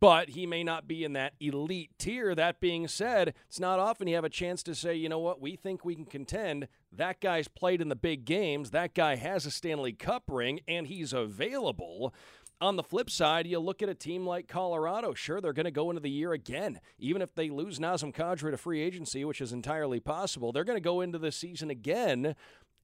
but 0.00 0.30
he 0.30 0.46
may 0.46 0.64
not 0.64 0.88
be 0.88 1.04
in 1.04 1.12
that 1.12 1.34
elite 1.40 1.90
tier. 1.98 2.34
That 2.34 2.60
being 2.60 2.88
said, 2.88 3.34
it's 3.46 3.60
not 3.60 3.78
often 3.78 4.08
you 4.08 4.16
have 4.16 4.24
a 4.24 4.28
chance 4.28 4.62
to 4.64 4.74
say, 4.74 4.94
you 4.96 5.08
know 5.08 5.20
what, 5.20 5.40
we 5.40 5.54
think 5.54 5.84
we 5.84 5.94
can 5.94 6.04
contend. 6.04 6.66
That 6.92 7.20
guy's 7.20 7.46
played 7.46 7.80
in 7.80 7.88
the 7.88 7.96
big 7.96 8.24
games. 8.24 8.72
That 8.72 8.94
guy 8.94 9.14
has 9.14 9.46
a 9.46 9.50
Stanley 9.52 9.92
Cup 9.92 10.24
ring, 10.28 10.60
and 10.66 10.88
he's 10.88 11.12
available. 11.12 12.12
On 12.60 12.74
the 12.74 12.82
flip 12.82 13.08
side, 13.08 13.46
you 13.46 13.60
look 13.60 13.82
at 13.82 13.88
a 13.88 13.94
team 13.94 14.26
like 14.26 14.48
Colorado. 14.48 15.14
Sure, 15.14 15.40
they're 15.40 15.52
going 15.52 15.64
to 15.64 15.70
go 15.70 15.90
into 15.90 16.00
the 16.00 16.10
year 16.10 16.32
again. 16.32 16.80
Even 16.98 17.22
if 17.22 17.32
they 17.34 17.50
lose 17.50 17.78
Nazem 17.78 18.12
Kadri 18.12 18.50
to 18.50 18.56
free 18.56 18.82
agency, 18.82 19.24
which 19.24 19.40
is 19.40 19.52
entirely 19.52 20.00
possible, 20.00 20.50
they're 20.50 20.64
going 20.64 20.76
to 20.76 20.80
go 20.80 21.00
into 21.00 21.18
the 21.18 21.30
season 21.30 21.70
again 21.70 22.34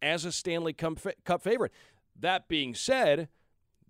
as 0.00 0.24
a 0.24 0.30
Stanley 0.30 0.72
Cup 0.72 1.42
favorite. 1.42 1.72
That 2.18 2.46
being 2.46 2.74
said, 2.76 3.28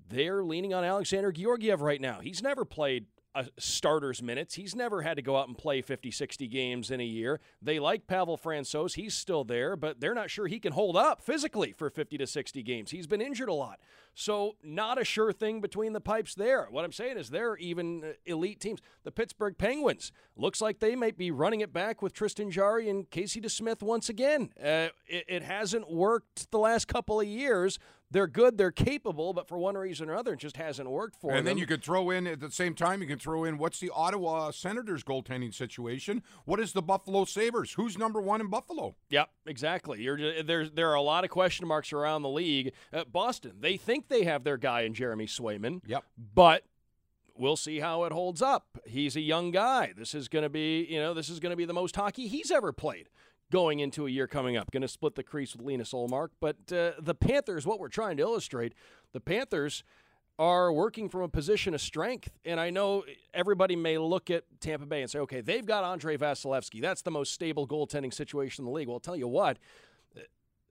they're 0.09 0.43
leaning 0.43 0.73
on 0.73 0.85
Alexander 0.85 1.33
Georgiev 1.33 1.83
right 1.83 2.01
now. 2.01 2.21
He's 2.21 2.43
never 2.43 2.65
played 2.65 3.07
a 3.35 3.47
starter's 3.59 4.23
minutes. 4.23 4.55
He's 4.55 4.77
never 4.77 5.03
had 5.03 5.17
to 5.17 5.23
go 5.23 5.37
out 5.37 5.49
and 5.49 5.59
play 5.59 5.83
50, 5.83 6.11
60 6.13 6.47
games 6.47 6.91
in 6.91 7.01
a 7.01 7.05
year. 7.05 7.41
They 7.61 7.81
like 7.81 8.07
Pavel 8.07 8.39
Francouz. 8.39 8.95
He's 8.95 9.15
still 9.15 9.43
there, 9.43 9.77
but 9.77 10.01
they're 10.01 10.15
not 10.15 10.31
sure 10.31 10.47
he 10.47 10.61
can 10.61 10.73
hold 10.73 10.97
up 10.97 11.21
physically 11.21 11.73
for 11.73 11.91
50 11.91 12.17
to 12.19 12.27
60 12.27 12.63
games. 12.63 12.93
He's 12.93 13.09
been 13.09 13.21
injured 13.21 13.49
a 13.49 13.55
lot. 13.55 13.81
So, 14.15 14.57
not 14.63 15.01
a 15.01 15.05
sure 15.05 15.33
thing 15.33 15.61
between 15.61 15.93
the 15.93 16.01
pipes 16.01 16.35
there. 16.35 16.69
What 16.71 16.85
I'm 16.85 16.93
saying 16.93 17.19
is 17.19 17.31
they're 17.31 17.57
even 17.57 18.05
uh, 18.05 18.13
elite 18.25 18.61
teams. 18.61 18.81
The 19.03 19.11
Pittsburgh 19.11 19.59
Penguins 19.59 20.13
looks 20.37 20.61
like 20.61 20.79
they 20.79 20.95
might 20.95 21.19
be 21.19 21.31
running 21.31 21.61
it 21.61 21.73
back 21.73 22.01
with 22.01 22.13
Tristan 22.13 22.51
Jarry 22.51 22.89
and 22.89 23.11
Casey 23.11 23.41
DeSmith 23.41 23.83
once 23.83 24.09
again. 24.09 24.51
Uh, 24.59 24.89
it, 25.07 25.25
it 25.29 25.43
hasn't 25.43 25.91
worked 25.91 26.51
the 26.53 26.59
last 26.59 26.87
couple 26.87 27.21
of 27.21 27.27
years. 27.27 27.79
They're 28.15 28.29
good, 28.29 28.59
they're 28.59 28.71
capable, 28.71 29.33
but 29.33 29.49
for 29.49 29.59
one 29.59 29.77
reason 29.77 30.09
or 30.09 30.13
another, 30.13 30.35
it 30.35 30.39
just 30.39 30.57
hasn't 30.57 30.89
worked 30.89 31.17
for 31.17 31.31
and 31.31 31.39
them. 31.39 31.39
And 31.39 31.47
then 31.49 31.59
you 31.59 31.67
could 31.67 31.83
throw 31.83 32.11
in 32.11 32.29
at 32.29 32.39
the 32.39 32.51
same 32.51 32.75
time, 32.75 33.01
you 33.01 33.09
can 33.09 33.19
throw 33.19 33.43
in 33.43 33.59
what's 33.59 33.81
the 33.81 33.91
Ottawa 33.93 34.53
Senators 34.53 35.03
goaltending 35.03 35.53
situation? 35.53 36.23
What 36.45 36.61
is 36.61 36.73
the 36.73 36.83
Buffalo 36.83 37.25
Sabres? 37.25 37.73
Who's 37.73 37.99
number 37.99 38.21
one 38.21 38.41
in 38.41 38.49
Buffalo? 38.49 38.95
Yep, 39.09 39.31
exactly. 39.47 40.01
You're 40.01 40.45
there's 40.45 40.71
there 40.71 40.91
are 40.91 40.95
a 40.95 41.03
lot 41.03 41.25
of 41.25 41.31
question 41.31 41.67
marks 41.67 41.93
around 41.93 42.23
the 42.23 42.29
league. 42.29 42.73
Uh, 42.93 43.03
Boston, 43.05 43.55
they 43.59 43.77
think 43.77 44.04
they 44.09 44.25
have 44.25 44.45
their 44.45 44.57
guy 44.57 44.83
in 44.83 44.95
Jeremy 44.95 45.27
Swayman. 45.27 45.81
Yep. 45.87 46.05
but 46.35 46.65
we'll 47.37 47.57
see 47.57 47.81
how 47.81 48.05
it 48.05 48.13
holds 48.13 48.43
up. 48.43 48.79
He's 48.87 49.17
a 49.17 49.21
young 49.21 49.51
guy. 49.51 49.93
This 49.97 50.15
is 50.15 50.29
going 50.29 50.45
to 50.45 50.49
be, 50.49 50.87
you 50.89 51.01
know, 51.01 51.15
this 51.15 51.29
is 51.29 51.41
going 51.41 51.51
to 51.51 51.57
be 51.57 51.65
the 51.65 51.75
most 51.75 51.97
hockey 51.97 52.29
he's 52.29 52.51
ever 52.51 52.73
played 52.73 53.09
going 53.51 53.81
into 53.81 54.07
a 54.07 54.11
year 54.11 54.27
coming 54.27 54.57
up. 54.57 54.71
Going 54.71 54.83
to 54.83 54.89
split 54.89 55.15
the 55.15 55.23
crease 55.23 55.55
with 55.55 55.65
Linus 55.65 55.93
Ullmark, 55.93 56.29
but 56.41 56.57
uh, 56.73 56.93
the 57.01 57.15
Panthers, 57.15 57.67
what 57.67 57.79
we're 57.79 57.89
trying 57.89 58.17
to 58.19 58.23
illustrate, 58.23 58.75
the 59.13 59.21
Panthers 59.21 59.85
are 60.39 60.73
working 60.73 61.09
from 61.09 61.23
a 61.23 61.29
position 61.29 61.75
of 61.75 61.81
strength. 61.81 62.31
And 62.45 62.59
I 62.59 62.71
know 62.71 63.05
everybody 63.33 63.77
may 63.77 63.99
look 63.99 64.31
at 64.31 64.45
Tampa 64.61 64.87
Bay 64.87 65.03
and 65.03 65.11
say, 65.11 65.21
okay, 65.21 65.41
they've 65.41 65.65
got 65.65 65.85
Andrei 65.85 66.17
Vasilevskiy. 66.17 66.81
That's 66.81 67.03
the 67.03 67.11
most 67.11 67.33
stable 67.33 67.69
goaltending 67.69 68.13
situation 68.13 68.63
in 68.63 68.67
the 68.67 68.73
league. 68.73 68.89
Well, 68.89 68.97
I'll 68.97 69.01
tell 69.01 69.17
you 69.17 69.29
what, 69.29 69.59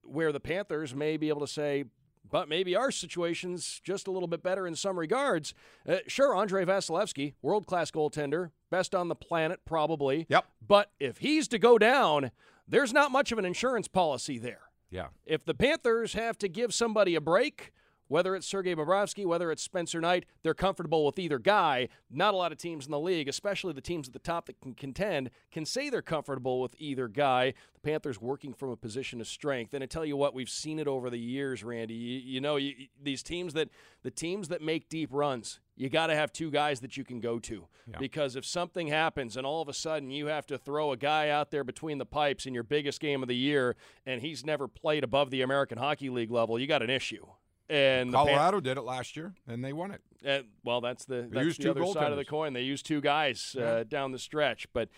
where 0.03 0.33
the 0.33 0.41
Panthers 0.41 0.93
may 0.93 1.15
be 1.15 1.29
able 1.29 1.41
to 1.41 1.47
say, 1.47 1.85
but 2.29 2.49
maybe 2.49 2.75
our 2.75 2.91
situation's 2.91 3.79
just 3.83 4.07
a 4.07 4.11
little 4.11 4.27
bit 4.27 4.43
better 4.43 4.65
in 4.67 4.75
some 4.75 4.97
regards. 4.97 5.53
Uh, 5.87 5.97
sure, 6.07 6.35
Andrei 6.35 6.65
Vasilevskiy, 6.65 7.33
world 7.41 7.67
class 7.67 7.91
goaltender, 7.91 8.51
best 8.69 8.95
on 8.95 9.07
the 9.07 9.15
planet, 9.15 9.59
probably. 9.65 10.25
Yep. 10.29 10.45
But 10.65 10.91
if 10.99 11.17
he's 11.19 11.47
to 11.49 11.59
go 11.59 11.77
down, 11.77 12.31
there's 12.67 12.93
not 12.93 13.11
much 13.11 13.31
of 13.31 13.37
an 13.37 13.45
insurance 13.45 13.87
policy 13.87 14.37
there. 14.37 14.61
Yeah. 14.89 15.07
If 15.25 15.43
the 15.43 15.53
Panthers 15.53 16.13
have 16.13 16.37
to 16.39 16.47
give 16.47 16.73
somebody 16.73 17.15
a 17.15 17.21
break, 17.21 17.73
Whether 18.07 18.35
it's 18.35 18.47
Sergei 18.47 18.75
Bobrovsky, 18.75 19.25
whether 19.25 19.51
it's 19.51 19.63
Spencer 19.63 20.01
Knight, 20.01 20.25
they're 20.43 20.53
comfortable 20.53 21.05
with 21.05 21.17
either 21.17 21.39
guy. 21.39 21.89
Not 22.11 22.33
a 22.33 22.37
lot 22.37 22.51
of 22.51 22.57
teams 22.57 22.85
in 22.85 22.91
the 22.91 22.99
league, 22.99 23.27
especially 23.27 23.73
the 23.73 23.81
teams 23.81 24.07
at 24.07 24.13
the 24.13 24.19
top 24.19 24.45
that 24.47 24.59
can 24.61 24.73
contend, 24.73 25.29
can 25.51 25.65
say 25.65 25.89
they're 25.89 26.01
comfortable 26.01 26.61
with 26.61 26.75
either 26.77 27.07
guy. 27.07 27.53
The 27.73 27.79
Panthers 27.79 28.21
working 28.21 28.53
from 28.53 28.69
a 28.69 28.77
position 28.77 29.21
of 29.21 29.27
strength. 29.27 29.73
And 29.73 29.83
I 29.83 29.87
tell 29.87 30.05
you 30.05 30.17
what, 30.17 30.33
we've 30.33 30.49
seen 30.49 30.79
it 30.79 30.87
over 30.87 31.09
the 31.09 31.19
years, 31.19 31.63
Randy. 31.63 31.93
You, 31.93 32.19
you 32.19 32.41
know, 32.41 32.57
you, 32.57 32.73
these 33.01 33.23
teams 33.23 33.53
that 33.53 33.69
the 34.03 34.11
teams 34.11 34.49
that 34.49 34.61
make 34.61 34.89
deep 34.89 35.09
runs, 35.11 35.59
you 35.75 35.89
got 35.89 36.07
to 36.07 36.15
have 36.15 36.31
two 36.31 36.51
guys 36.51 36.81
that 36.81 36.97
you 36.97 37.03
can 37.03 37.19
go 37.19 37.39
to 37.39 37.67
yeah. 37.87 37.97
because 37.97 38.35
if 38.35 38.45
something 38.45 38.87
happens 38.87 39.37
and 39.37 39.45
all 39.45 39.61
of 39.61 39.69
a 39.69 39.73
sudden 39.73 40.11
you 40.11 40.27
have 40.27 40.45
to 40.47 40.57
throw 40.57 40.91
a 40.91 40.97
guy 40.97 41.29
out 41.29 41.51
there 41.51 41.63
between 41.63 41.97
the 41.97 42.05
pipes 42.05 42.45
in 42.45 42.53
your 42.53 42.63
biggest 42.63 42.99
game 42.99 43.21
of 43.21 43.27
the 43.27 43.35
year 43.35 43.75
and 44.05 44.21
he's 44.21 44.45
never 44.45 44.67
played 44.67 45.03
above 45.03 45.31
the 45.31 45.41
American 45.41 45.77
Hockey 45.77 46.09
League 46.09 46.31
level, 46.31 46.59
you 46.59 46.67
got 46.67 46.81
an 46.81 46.89
issue. 46.89 47.25
And 47.69 48.11
Colorado 48.11 48.57
Pan- 48.57 48.63
did 48.63 48.77
it 48.77 48.81
last 48.81 49.15
year, 49.15 49.33
and 49.47 49.63
they 49.63 49.73
won 49.73 49.91
it. 49.91 50.01
Uh, 50.25 50.43
well, 50.63 50.81
that's 50.81 51.05
the 51.05 51.27
that's 51.31 51.57
the 51.57 51.71
other 51.71 51.85
side 51.87 52.11
of 52.11 52.17
the 52.17 52.25
coin. 52.25 52.53
They 52.53 52.61
used 52.61 52.85
two 52.85 53.01
guys 53.01 53.55
uh, 53.59 53.83
down 53.87 54.11
the 54.11 54.19
stretch, 54.19 54.67
but 54.73 54.89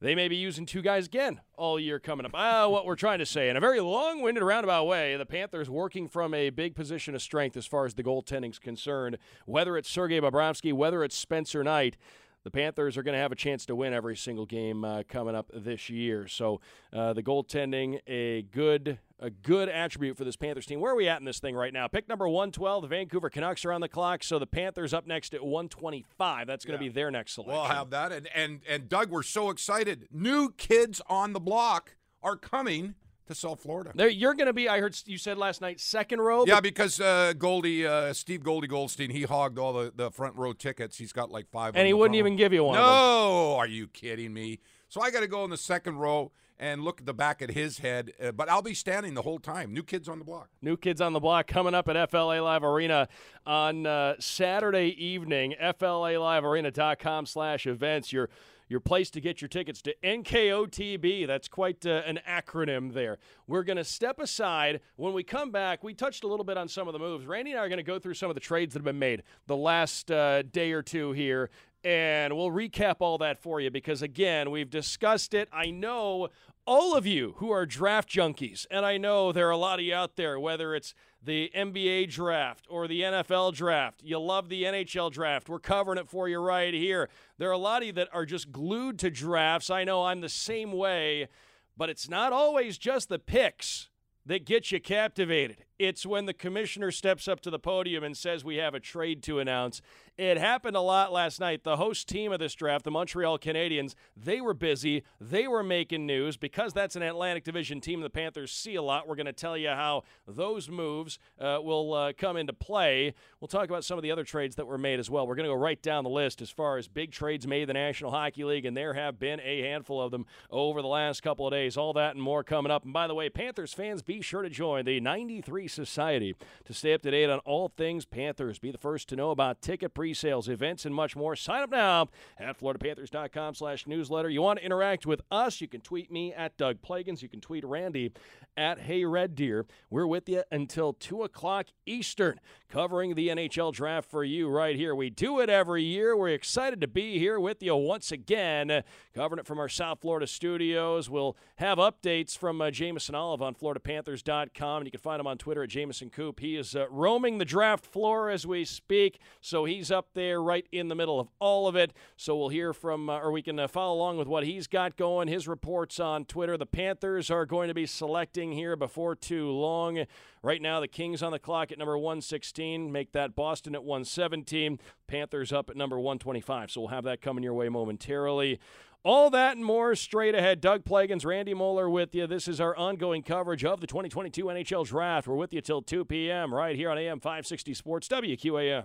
they 0.00 0.14
may 0.14 0.28
be 0.28 0.36
using 0.36 0.66
two 0.66 0.82
guys 0.82 1.06
again 1.06 1.40
all 1.56 1.78
year 1.78 1.98
coming 2.00 2.26
up. 2.26 2.32
Ah, 2.34 2.68
what 2.68 2.84
we're 2.86 2.96
trying 2.96 3.20
to 3.20 3.26
say 3.26 3.48
in 3.48 3.56
a 3.56 3.60
very 3.60 3.80
long-winded, 3.80 4.42
roundabout 4.42 4.84
way, 4.84 5.16
the 5.16 5.24
Panthers 5.24 5.70
working 5.70 6.08
from 6.08 6.34
a 6.34 6.50
big 6.50 6.74
position 6.74 7.14
of 7.14 7.22
strength 7.22 7.56
as 7.56 7.66
far 7.66 7.86
as 7.86 7.94
the 7.94 8.02
goaltending's 8.02 8.58
concerned. 8.58 9.16
Whether 9.46 9.76
it's 9.76 9.88
Sergei 9.88 10.20
Bobrovsky, 10.20 10.72
whether 10.72 11.04
it's 11.04 11.16
Spencer 11.16 11.62
Knight, 11.62 11.96
the 12.44 12.50
Panthers 12.50 12.96
are 12.96 13.02
going 13.02 13.14
to 13.14 13.20
have 13.20 13.32
a 13.32 13.36
chance 13.36 13.66
to 13.66 13.76
win 13.76 13.92
every 13.92 14.16
single 14.16 14.46
game 14.46 14.84
uh, 14.84 15.02
coming 15.08 15.34
up 15.34 15.50
this 15.54 15.88
year. 15.88 16.26
So 16.26 16.60
uh, 16.92 17.12
the 17.12 17.22
goaltending, 17.22 18.00
a 18.06 18.42
good 18.42 18.98
a 19.22 19.30
good 19.30 19.68
attribute 19.68 20.16
for 20.16 20.24
this 20.24 20.34
Panthers 20.34 20.66
team. 20.66 20.80
Where 20.80 20.92
are 20.92 20.96
we 20.96 21.08
at 21.08 21.20
in 21.20 21.24
this 21.24 21.38
thing 21.38 21.54
right 21.54 21.72
now? 21.72 21.86
Pick 21.86 22.08
number 22.08 22.28
112, 22.28 22.82
the 22.82 22.88
Vancouver 22.88 23.30
Canucks 23.30 23.64
are 23.64 23.72
on 23.72 23.80
the 23.80 23.88
clock, 23.88 24.24
so 24.24 24.40
the 24.40 24.48
Panthers 24.48 24.92
up 24.92 25.06
next 25.06 25.32
at 25.32 25.44
125. 25.44 26.46
That's 26.48 26.64
going 26.64 26.76
to 26.76 26.84
yeah. 26.84 26.90
be 26.90 26.92
their 26.92 27.10
next 27.12 27.34
selection. 27.34 27.54
We'll 27.54 27.64
have 27.64 27.90
that. 27.90 28.10
And, 28.10 28.28
and, 28.34 28.60
and 28.68 28.88
Doug, 28.88 29.10
we're 29.10 29.22
so 29.22 29.50
excited. 29.50 30.08
New 30.10 30.50
kids 30.50 31.00
on 31.08 31.34
the 31.34 31.40
block 31.40 31.94
are 32.20 32.36
coming 32.36 32.96
to 33.26 33.34
South 33.34 33.60
Florida. 33.62 33.92
There, 33.94 34.08
you're 34.08 34.34
going 34.34 34.46
to 34.46 34.52
be. 34.52 34.68
I 34.68 34.80
heard 34.80 34.96
you 35.06 35.18
said 35.18 35.38
last 35.38 35.60
night 35.60 35.80
second 35.80 36.20
row. 36.20 36.44
Yeah, 36.46 36.60
because 36.60 37.00
uh, 37.00 37.32
Goldie, 37.38 37.86
uh, 37.86 38.12
Steve 38.12 38.42
Goldie 38.42 38.68
Goldstein, 38.68 39.10
he 39.10 39.22
hogged 39.22 39.58
all 39.58 39.72
the, 39.72 39.92
the 39.94 40.10
front 40.10 40.36
row 40.36 40.52
tickets. 40.52 40.98
He's 40.98 41.12
got 41.12 41.30
like 41.30 41.48
five, 41.50 41.76
and 41.76 41.86
he 41.86 41.92
wouldn't 41.92 42.16
even 42.16 42.36
give 42.36 42.52
you 42.52 42.64
one. 42.64 42.76
No, 42.76 43.56
are 43.56 43.66
you 43.66 43.88
kidding 43.88 44.32
me? 44.32 44.60
So 44.88 45.00
I 45.00 45.10
got 45.10 45.20
to 45.20 45.28
go 45.28 45.44
in 45.44 45.50
the 45.50 45.56
second 45.56 45.96
row 45.96 46.32
and 46.62 46.84
look 46.84 47.00
at 47.00 47.06
the 47.06 47.14
back 47.14 47.42
of 47.42 47.50
his 47.50 47.78
head. 47.78 48.12
Uh, 48.22 48.30
but 48.30 48.48
I'll 48.48 48.62
be 48.62 48.72
standing 48.72 49.14
the 49.14 49.22
whole 49.22 49.40
time. 49.40 49.72
New 49.72 49.82
kids 49.82 50.08
on 50.08 50.20
the 50.20 50.24
block. 50.24 50.48
New 50.62 50.76
kids 50.76 51.00
on 51.00 51.12
the 51.12 51.18
block 51.18 51.48
coming 51.48 51.74
up 51.74 51.88
at 51.88 52.10
FLA 52.10 52.40
Live 52.40 52.62
Arena 52.62 53.08
on 53.44 53.84
uh, 53.84 54.14
Saturday 54.20 54.94
evening. 55.04 55.54
FLA 55.58 56.12
FLALiveArena.com 56.12 57.26
slash 57.26 57.66
events. 57.66 58.12
Your 58.12 58.30
your 58.72 58.80
place 58.80 59.10
to 59.10 59.20
get 59.20 59.40
your 59.40 59.48
tickets 59.48 59.80
to 59.82 59.94
NKOTB. 60.02 61.26
That's 61.28 61.46
quite 61.46 61.86
uh, 61.86 62.02
an 62.06 62.18
acronym 62.28 62.92
there. 62.92 63.18
We're 63.46 63.62
going 63.62 63.76
to 63.76 63.84
step 63.84 64.18
aside. 64.18 64.80
When 64.96 65.12
we 65.12 65.22
come 65.22 65.52
back, 65.52 65.84
we 65.84 65.94
touched 65.94 66.24
a 66.24 66.26
little 66.26 66.44
bit 66.44 66.56
on 66.56 66.66
some 66.66 66.88
of 66.88 66.92
the 66.92 66.98
moves. 66.98 67.26
Randy 67.26 67.52
and 67.52 67.60
I 67.60 67.64
are 67.64 67.68
going 67.68 67.76
to 67.76 67.84
go 67.84 68.00
through 68.00 68.14
some 68.14 68.30
of 68.30 68.34
the 68.34 68.40
trades 68.40 68.72
that 68.72 68.80
have 68.80 68.84
been 68.84 68.98
made 68.98 69.22
the 69.46 69.56
last 69.56 70.10
uh, 70.10 70.42
day 70.42 70.72
or 70.72 70.82
two 70.82 71.12
here 71.12 71.50
and 71.84 72.36
we'll 72.36 72.50
recap 72.50 72.96
all 73.00 73.18
that 73.18 73.42
for 73.42 73.60
you 73.60 73.70
because, 73.70 74.02
again, 74.02 74.50
we've 74.50 74.70
discussed 74.70 75.34
it. 75.34 75.48
I 75.52 75.70
know 75.70 76.28
all 76.66 76.94
of 76.96 77.06
you 77.06 77.34
who 77.38 77.50
are 77.50 77.66
draft 77.66 78.08
junkies, 78.08 78.66
and 78.70 78.86
I 78.86 78.98
know 78.98 79.32
there 79.32 79.48
are 79.48 79.52
a 79.52 79.56
lot 79.56 79.80
of 79.80 79.84
you 79.84 79.94
out 79.94 80.16
there, 80.16 80.38
whether 80.38 80.74
it's 80.74 80.94
the 81.24 81.50
NBA 81.54 82.10
draft 82.10 82.66
or 82.68 82.88
the 82.88 83.02
NFL 83.02 83.54
draft, 83.54 84.02
you 84.02 84.18
love 84.18 84.48
the 84.48 84.64
NHL 84.64 85.12
draft. 85.12 85.48
We're 85.48 85.60
covering 85.60 85.98
it 85.98 86.08
for 86.08 86.28
you 86.28 86.38
right 86.38 86.74
here. 86.74 87.08
There 87.38 87.48
are 87.48 87.52
a 87.52 87.58
lot 87.58 87.82
of 87.82 87.86
you 87.86 87.92
that 87.92 88.08
are 88.12 88.26
just 88.26 88.50
glued 88.50 88.98
to 89.00 89.10
drafts. 89.10 89.70
I 89.70 89.84
know 89.84 90.04
I'm 90.04 90.20
the 90.20 90.28
same 90.28 90.72
way, 90.72 91.28
but 91.76 91.90
it's 91.90 92.08
not 92.08 92.32
always 92.32 92.78
just 92.78 93.08
the 93.08 93.18
picks 93.18 93.88
that 94.26 94.44
get 94.44 94.70
you 94.72 94.80
captivated. 94.80 95.64
It's 95.82 96.06
when 96.06 96.26
the 96.26 96.32
commissioner 96.32 96.92
steps 96.92 97.26
up 97.26 97.40
to 97.40 97.50
the 97.50 97.58
podium 97.58 98.04
and 98.04 98.16
says 98.16 98.44
we 98.44 98.54
have 98.58 98.72
a 98.72 98.78
trade 98.78 99.20
to 99.24 99.40
announce. 99.40 99.82
It 100.16 100.38
happened 100.38 100.76
a 100.76 100.80
lot 100.80 101.12
last 101.12 101.40
night. 101.40 101.64
The 101.64 101.76
host 101.76 102.06
team 102.06 102.30
of 102.30 102.38
this 102.38 102.54
draft, 102.54 102.84
the 102.84 102.92
Montreal 102.92 103.36
Canadiens, 103.40 103.96
they 104.16 104.40
were 104.40 104.54
busy. 104.54 105.02
They 105.20 105.48
were 105.48 105.64
making 105.64 106.06
news 106.06 106.36
because 106.36 106.72
that's 106.72 106.94
an 106.94 107.02
Atlantic 107.02 107.42
Division 107.42 107.80
team 107.80 108.00
the 108.00 108.10
Panthers 108.10 108.52
see 108.52 108.76
a 108.76 108.82
lot. 108.82 109.08
We're 109.08 109.16
going 109.16 109.26
to 109.26 109.32
tell 109.32 109.56
you 109.56 109.70
how 109.70 110.04
those 110.24 110.68
moves 110.68 111.18
uh, 111.40 111.58
will 111.60 111.94
uh, 111.94 112.12
come 112.16 112.36
into 112.36 112.52
play. 112.52 113.12
We'll 113.40 113.48
talk 113.48 113.64
about 113.64 113.84
some 113.84 113.98
of 113.98 114.04
the 114.04 114.12
other 114.12 114.22
trades 114.22 114.54
that 114.56 114.66
were 114.68 114.78
made 114.78 115.00
as 115.00 115.10
well. 115.10 115.26
We're 115.26 115.34
going 115.34 115.48
to 115.48 115.52
go 115.52 115.58
right 115.58 115.82
down 115.82 116.04
the 116.04 116.10
list 116.10 116.40
as 116.42 116.50
far 116.50 116.76
as 116.76 116.86
big 116.86 117.10
trades 117.10 117.44
made 117.44 117.62
in 117.62 117.68
the 117.68 117.74
National 117.74 118.12
Hockey 118.12 118.44
League, 118.44 118.66
and 118.66 118.76
there 118.76 118.94
have 118.94 119.18
been 119.18 119.40
a 119.40 119.62
handful 119.62 120.00
of 120.00 120.12
them 120.12 120.26
over 120.48 120.80
the 120.80 120.88
last 120.88 121.24
couple 121.24 121.44
of 121.44 121.52
days. 121.52 121.76
All 121.76 121.92
that 121.94 122.14
and 122.14 122.22
more 122.22 122.44
coming 122.44 122.70
up. 122.70 122.84
And 122.84 122.92
by 122.92 123.08
the 123.08 123.14
way, 123.16 123.30
Panthers 123.30 123.72
fans, 123.72 124.02
be 124.02 124.20
sure 124.20 124.42
to 124.42 124.50
join 124.50 124.84
the 124.84 125.00
93 125.00 125.68
Society 125.72 126.34
to 126.64 126.74
stay 126.74 126.94
up 126.94 127.02
to 127.02 127.10
date 127.10 127.30
on 127.30 127.38
all 127.40 127.68
things 127.68 128.04
Panthers. 128.04 128.58
Be 128.58 128.70
the 128.70 128.78
first 128.78 129.08
to 129.08 129.16
know 129.16 129.30
about 129.30 129.62
ticket 129.62 129.94
pre-sales, 129.94 130.48
events, 130.48 130.84
and 130.84 130.94
much 130.94 131.16
more. 131.16 131.34
Sign 131.34 131.62
up 131.62 131.70
now 131.70 132.08
at 132.38 132.58
floridapanthers.com 132.58 133.54
slash 133.54 133.86
newsletter. 133.86 134.28
You 134.28 134.42
want 134.42 134.58
to 134.58 134.64
interact 134.64 135.06
with 135.06 135.22
us, 135.30 135.60
you 135.60 135.68
can 135.68 135.80
tweet 135.80 136.10
me 136.10 136.32
at 136.32 136.56
Doug 136.56 136.82
Plagens. 136.82 137.22
You 137.22 137.28
can 137.28 137.40
tweet 137.40 137.64
Randy 137.64 138.12
at 138.56 138.80
Hey 138.80 139.04
Red 139.04 139.34
Deer. 139.34 139.66
We're 139.90 140.06
with 140.06 140.28
you 140.28 140.42
until 140.50 140.92
2 140.92 141.22
o'clock 141.22 141.66
Eastern, 141.86 142.38
covering 142.68 143.14
the 143.14 143.28
NHL 143.28 143.72
draft 143.72 144.10
for 144.10 144.24
you 144.24 144.48
right 144.48 144.76
here. 144.76 144.94
We 144.94 145.10
do 145.10 145.40
it 145.40 145.48
every 145.48 145.82
year. 145.82 146.16
We're 146.16 146.28
excited 146.28 146.80
to 146.82 146.88
be 146.88 147.18
here 147.18 147.40
with 147.40 147.62
you 147.62 147.74
once 147.76 148.12
again, 148.12 148.82
covering 149.14 149.38
it 149.38 149.46
from 149.46 149.58
our 149.58 149.68
South 149.68 150.00
Florida 150.00 150.26
studios. 150.26 151.08
We'll 151.08 151.36
have 151.56 151.78
updates 151.78 152.36
from 152.36 152.60
uh, 152.60 152.70
Jameson 152.70 153.14
Olive 153.14 153.42
on 153.42 153.54
FloridaPanthers.com, 153.54 154.76
and 154.78 154.86
you 154.86 154.90
can 154.90 155.00
find 155.00 155.20
him 155.20 155.26
on 155.26 155.38
Twitter 155.38 155.61
at 155.62 155.68
Jameson 155.68 156.10
Coop. 156.10 156.40
He 156.40 156.56
is 156.56 156.74
uh, 156.74 156.86
roaming 156.90 157.38
the 157.38 157.44
draft 157.44 157.84
floor 157.84 158.30
as 158.30 158.46
we 158.46 158.64
speak, 158.64 159.18
so 159.40 159.64
he's 159.64 159.90
up 159.90 160.08
there 160.14 160.42
right 160.42 160.66
in 160.72 160.88
the 160.88 160.94
middle 160.94 161.20
of 161.20 161.28
all 161.38 161.66
of 161.66 161.76
it. 161.76 161.92
So 162.16 162.36
we'll 162.36 162.48
hear 162.48 162.72
from, 162.72 163.08
uh, 163.08 163.18
or 163.18 163.32
we 163.32 163.42
can 163.42 163.58
uh, 163.58 163.68
follow 163.68 163.94
along 163.94 164.18
with 164.18 164.28
what 164.28 164.44
he's 164.44 164.66
got 164.66 164.96
going, 164.96 165.28
his 165.28 165.48
reports 165.48 166.00
on 166.00 166.24
Twitter. 166.24 166.56
The 166.56 166.66
Panthers 166.66 167.30
are 167.30 167.46
going 167.46 167.68
to 167.68 167.74
be 167.74 167.86
selecting 167.86 168.52
here 168.52 168.76
before 168.76 169.14
too 169.14 169.50
long. 169.50 170.04
Right 170.42 170.60
now, 170.60 170.80
the 170.80 170.88
Kings 170.88 171.22
on 171.22 171.30
the 171.30 171.38
clock 171.38 171.70
at 171.70 171.78
number 171.78 171.96
116, 171.96 172.90
make 172.90 173.12
that 173.12 173.36
Boston 173.36 173.74
at 173.74 173.84
117, 173.84 174.80
Panthers 175.06 175.52
up 175.52 175.70
at 175.70 175.76
number 175.76 176.00
125. 176.00 176.70
So 176.72 176.80
we'll 176.80 176.88
have 176.88 177.04
that 177.04 177.20
coming 177.20 177.44
your 177.44 177.54
way 177.54 177.68
momentarily. 177.68 178.58
All 179.04 179.30
that 179.30 179.56
and 179.56 179.64
more 179.64 179.96
straight 179.96 180.36
ahead. 180.36 180.60
Doug 180.60 180.84
Plagens, 180.84 181.26
Randy 181.26 181.54
Moller 181.54 181.90
with 181.90 182.14
you. 182.14 182.28
This 182.28 182.46
is 182.46 182.60
our 182.60 182.76
ongoing 182.76 183.24
coverage 183.24 183.64
of 183.64 183.80
the 183.80 183.86
2022 183.88 184.44
NHL 184.44 184.86
Draft. 184.86 185.26
We're 185.26 185.34
with 185.34 185.52
you 185.52 185.60
till 185.60 185.82
2 185.82 186.04
p.m. 186.04 186.54
right 186.54 186.76
here 186.76 186.88
on 186.88 186.98
AM 186.98 187.18
560 187.18 187.74
Sports 187.74 188.06
WQAM. 188.06 188.84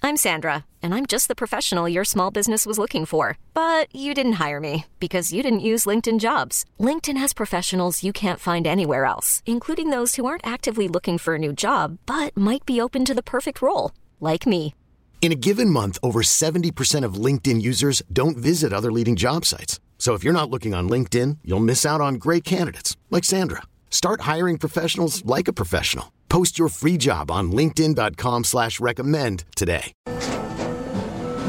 I'm 0.00 0.16
Sandra, 0.16 0.64
and 0.80 0.94
I'm 0.94 1.06
just 1.06 1.26
the 1.26 1.34
professional 1.34 1.88
your 1.88 2.04
small 2.04 2.30
business 2.30 2.66
was 2.66 2.78
looking 2.78 3.04
for. 3.04 3.36
But 3.52 3.92
you 3.92 4.14
didn't 4.14 4.34
hire 4.34 4.60
me 4.60 4.86
because 5.00 5.32
you 5.32 5.42
didn't 5.42 5.66
use 5.72 5.84
LinkedIn 5.84 6.20
jobs. 6.20 6.64
LinkedIn 6.78 7.16
has 7.16 7.34
professionals 7.34 8.04
you 8.04 8.12
can't 8.12 8.38
find 8.38 8.64
anywhere 8.64 9.06
else, 9.06 9.42
including 9.44 9.90
those 9.90 10.14
who 10.14 10.24
aren't 10.24 10.46
actively 10.46 10.86
looking 10.86 11.18
for 11.18 11.34
a 11.34 11.38
new 11.40 11.52
job 11.52 11.98
but 12.06 12.36
might 12.36 12.64
be 12.64 12.80
open 12.80 13.04
to 13.06 13.14
the 13.14 13.24
perfect 13.24 13.60
role, 13.60 13.90
like 14.20 14.46
me. 14.46 14.72
In 15.20 15.32
a 15.32 15.34
given 15.34 15.70
month, 15.70 15.98
over 16.04 16.22
70% 16.22 17.04
of 17.04 17.14
LinkedIn 17.14 17.60
users 17.60 18.00
don't 18.12 18.36
visit 18.36 18.72
other 18.72 18.92
leading 18.92 19.16
job 19.16 19.44
sites. 19.44 19.80
So 19.98 20.14
if 20.14 20.22
you're 20.22 20.32
not 20.32 20.50
looking 20.50 20.72
on 20.72 20.88
LinkedIn, 20.88 21.38
you'll 21.42 21.58
miss 21.58 21.84
out 21.84 22.00
on 22.00 22.14
great 22.14 22.44
candidates 22.44 22.96
like 23.10 23.24
Sandra. 23.24 23.62
Start 23.90 24.20
hiring 24.20 24.56
professionals 24.56 25.24
like 25.24 25.48
a 25.48 25.52
professional. 25.52 26.12
Post 26.28 26.58
your 26.58 26.68
free 26.68 26.96
job 26.96 27.30
on 27.30 27.50
LinkedIn.com 27.50 28.44
slash 28.44 28.78
recommend 28.78 29.44
today. 29.56 29.92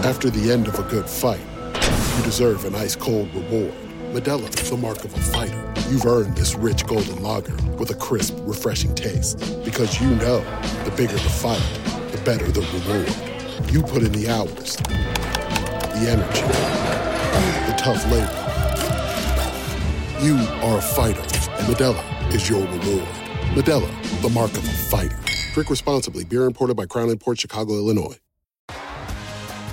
After 0.03 0.29
the 0.29 0.51
end 0.51 0.67
of 0.67 0.79
a 0.79 0.83
good 0.83 1.09
fight, 1.09 1.41
you 1.75 2.23
deserve 2.23 2.63
an 2.65 2.73
ice 2.75 2.95
cold 2.95 3.33
reward. 3.35 3.73
Modelo 4.13 4.47
is 4.61 4.69
the 4.69 4.77
mark 4.77 5.03
of 5.03 5.13
a 5.13 5.19
fighter. 5.19 5.73
You've 5.89 6.05
earned 6.05 6.37
this 6.37 6.55
rich 6.55 6.85
golden 6.85 7.21
lager 7.21 7.55
with 7.73 7.89
a 7.89 7.95
crisp, 7.95 8.37
refreshing 8.41 8.95
taste. 8.95 9.39
Because 9.65 9.99
you 9.99 10.07
know 10.15 10.39
the 10.85 10.93
bigger 10.95 11.13
the 11.13 11.19
fight, 11.19 11.61
the 12.11 12.21
better 12.23 12.49
the 12.49 12.61
reward. 12.61 13.26
You 13.65 13.81
put 13.81 14.03
in 14.03 14.11
the 14.13 14.29
hours, 14.29 14.77
the 14.77 16.07
energy, 16.07 16.41
the 17.65 17.75
tough 17.77 18.03
labor. 18.11 18.43
You 20.23 20.37
are 20.63 20.77
a 20.77 20.81
fighter, 20.81 21.21
and 21.21 21.67
Modelo 21.67 22.33
is 22.33 22.49
your 22.49 22.61
reward. 22.61 23.07
Modelo, 23.55 24.21
the 24.21 24.29
mark 24.29 24.51
of 24.51 24.63
a 24.63 24.71
fighter. 24.71 25.19
Drink 25.53 25.69
responsibly. 25.69 26.23
Beer 26.23 26.45
imported 26.45 26.77
by 26.77 26.85
Crown 26.85 27.17
Port 27.17 27.39
Chicago, 27.39 27.73
Illinois. 27.73 28.17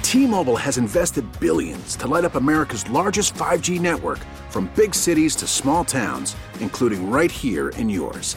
T-Mobile 0.02 0.56
has 0.56 0.78
invested 0.78 1.24
billions 1.38 1.96
to 1.96 2.06
light 2.06 2.24
up 2.24 2.36
America's 2.36 2.88
largest 2.88 3.34
5G 3.34 3.80
network 3.80 4.18
from 4.48 4.70
big 4.74 4.94
cities 4.94 5.36
to 5.36 5.46
small 5.46 5.84
towns, 5.84 6.36
including 6.60 7.10
right 7.10 7.30
here 7.30 7.68
in 7.70 7.90
yours. 7.90 8.36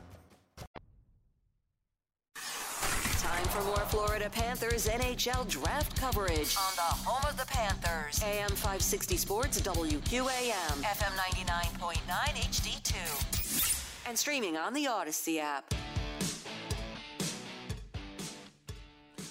NHL 5.21 5.47
draft 5.47 5.95
coverage 5.95 6.57
on 6.57 6.75
the 6.75 6.81
home 6.81 7.23
of 7.29 7.37
the 7.37 7.45
Panthers. 7.45 8.23
AM 8.23 8.49
560 8.49 9.17
Sports 9.17 9.61
WQAM, 9.61 10.81
FM 10.81 11.15
99.9 11.15 12.01
HD2. 12.07 14.07
And 14.07 14.17
streaming 14.17 14.57
on 14.57 14.73
the 14.73 14.85
Audacy 14.85 15.37
app. 15.37 15.71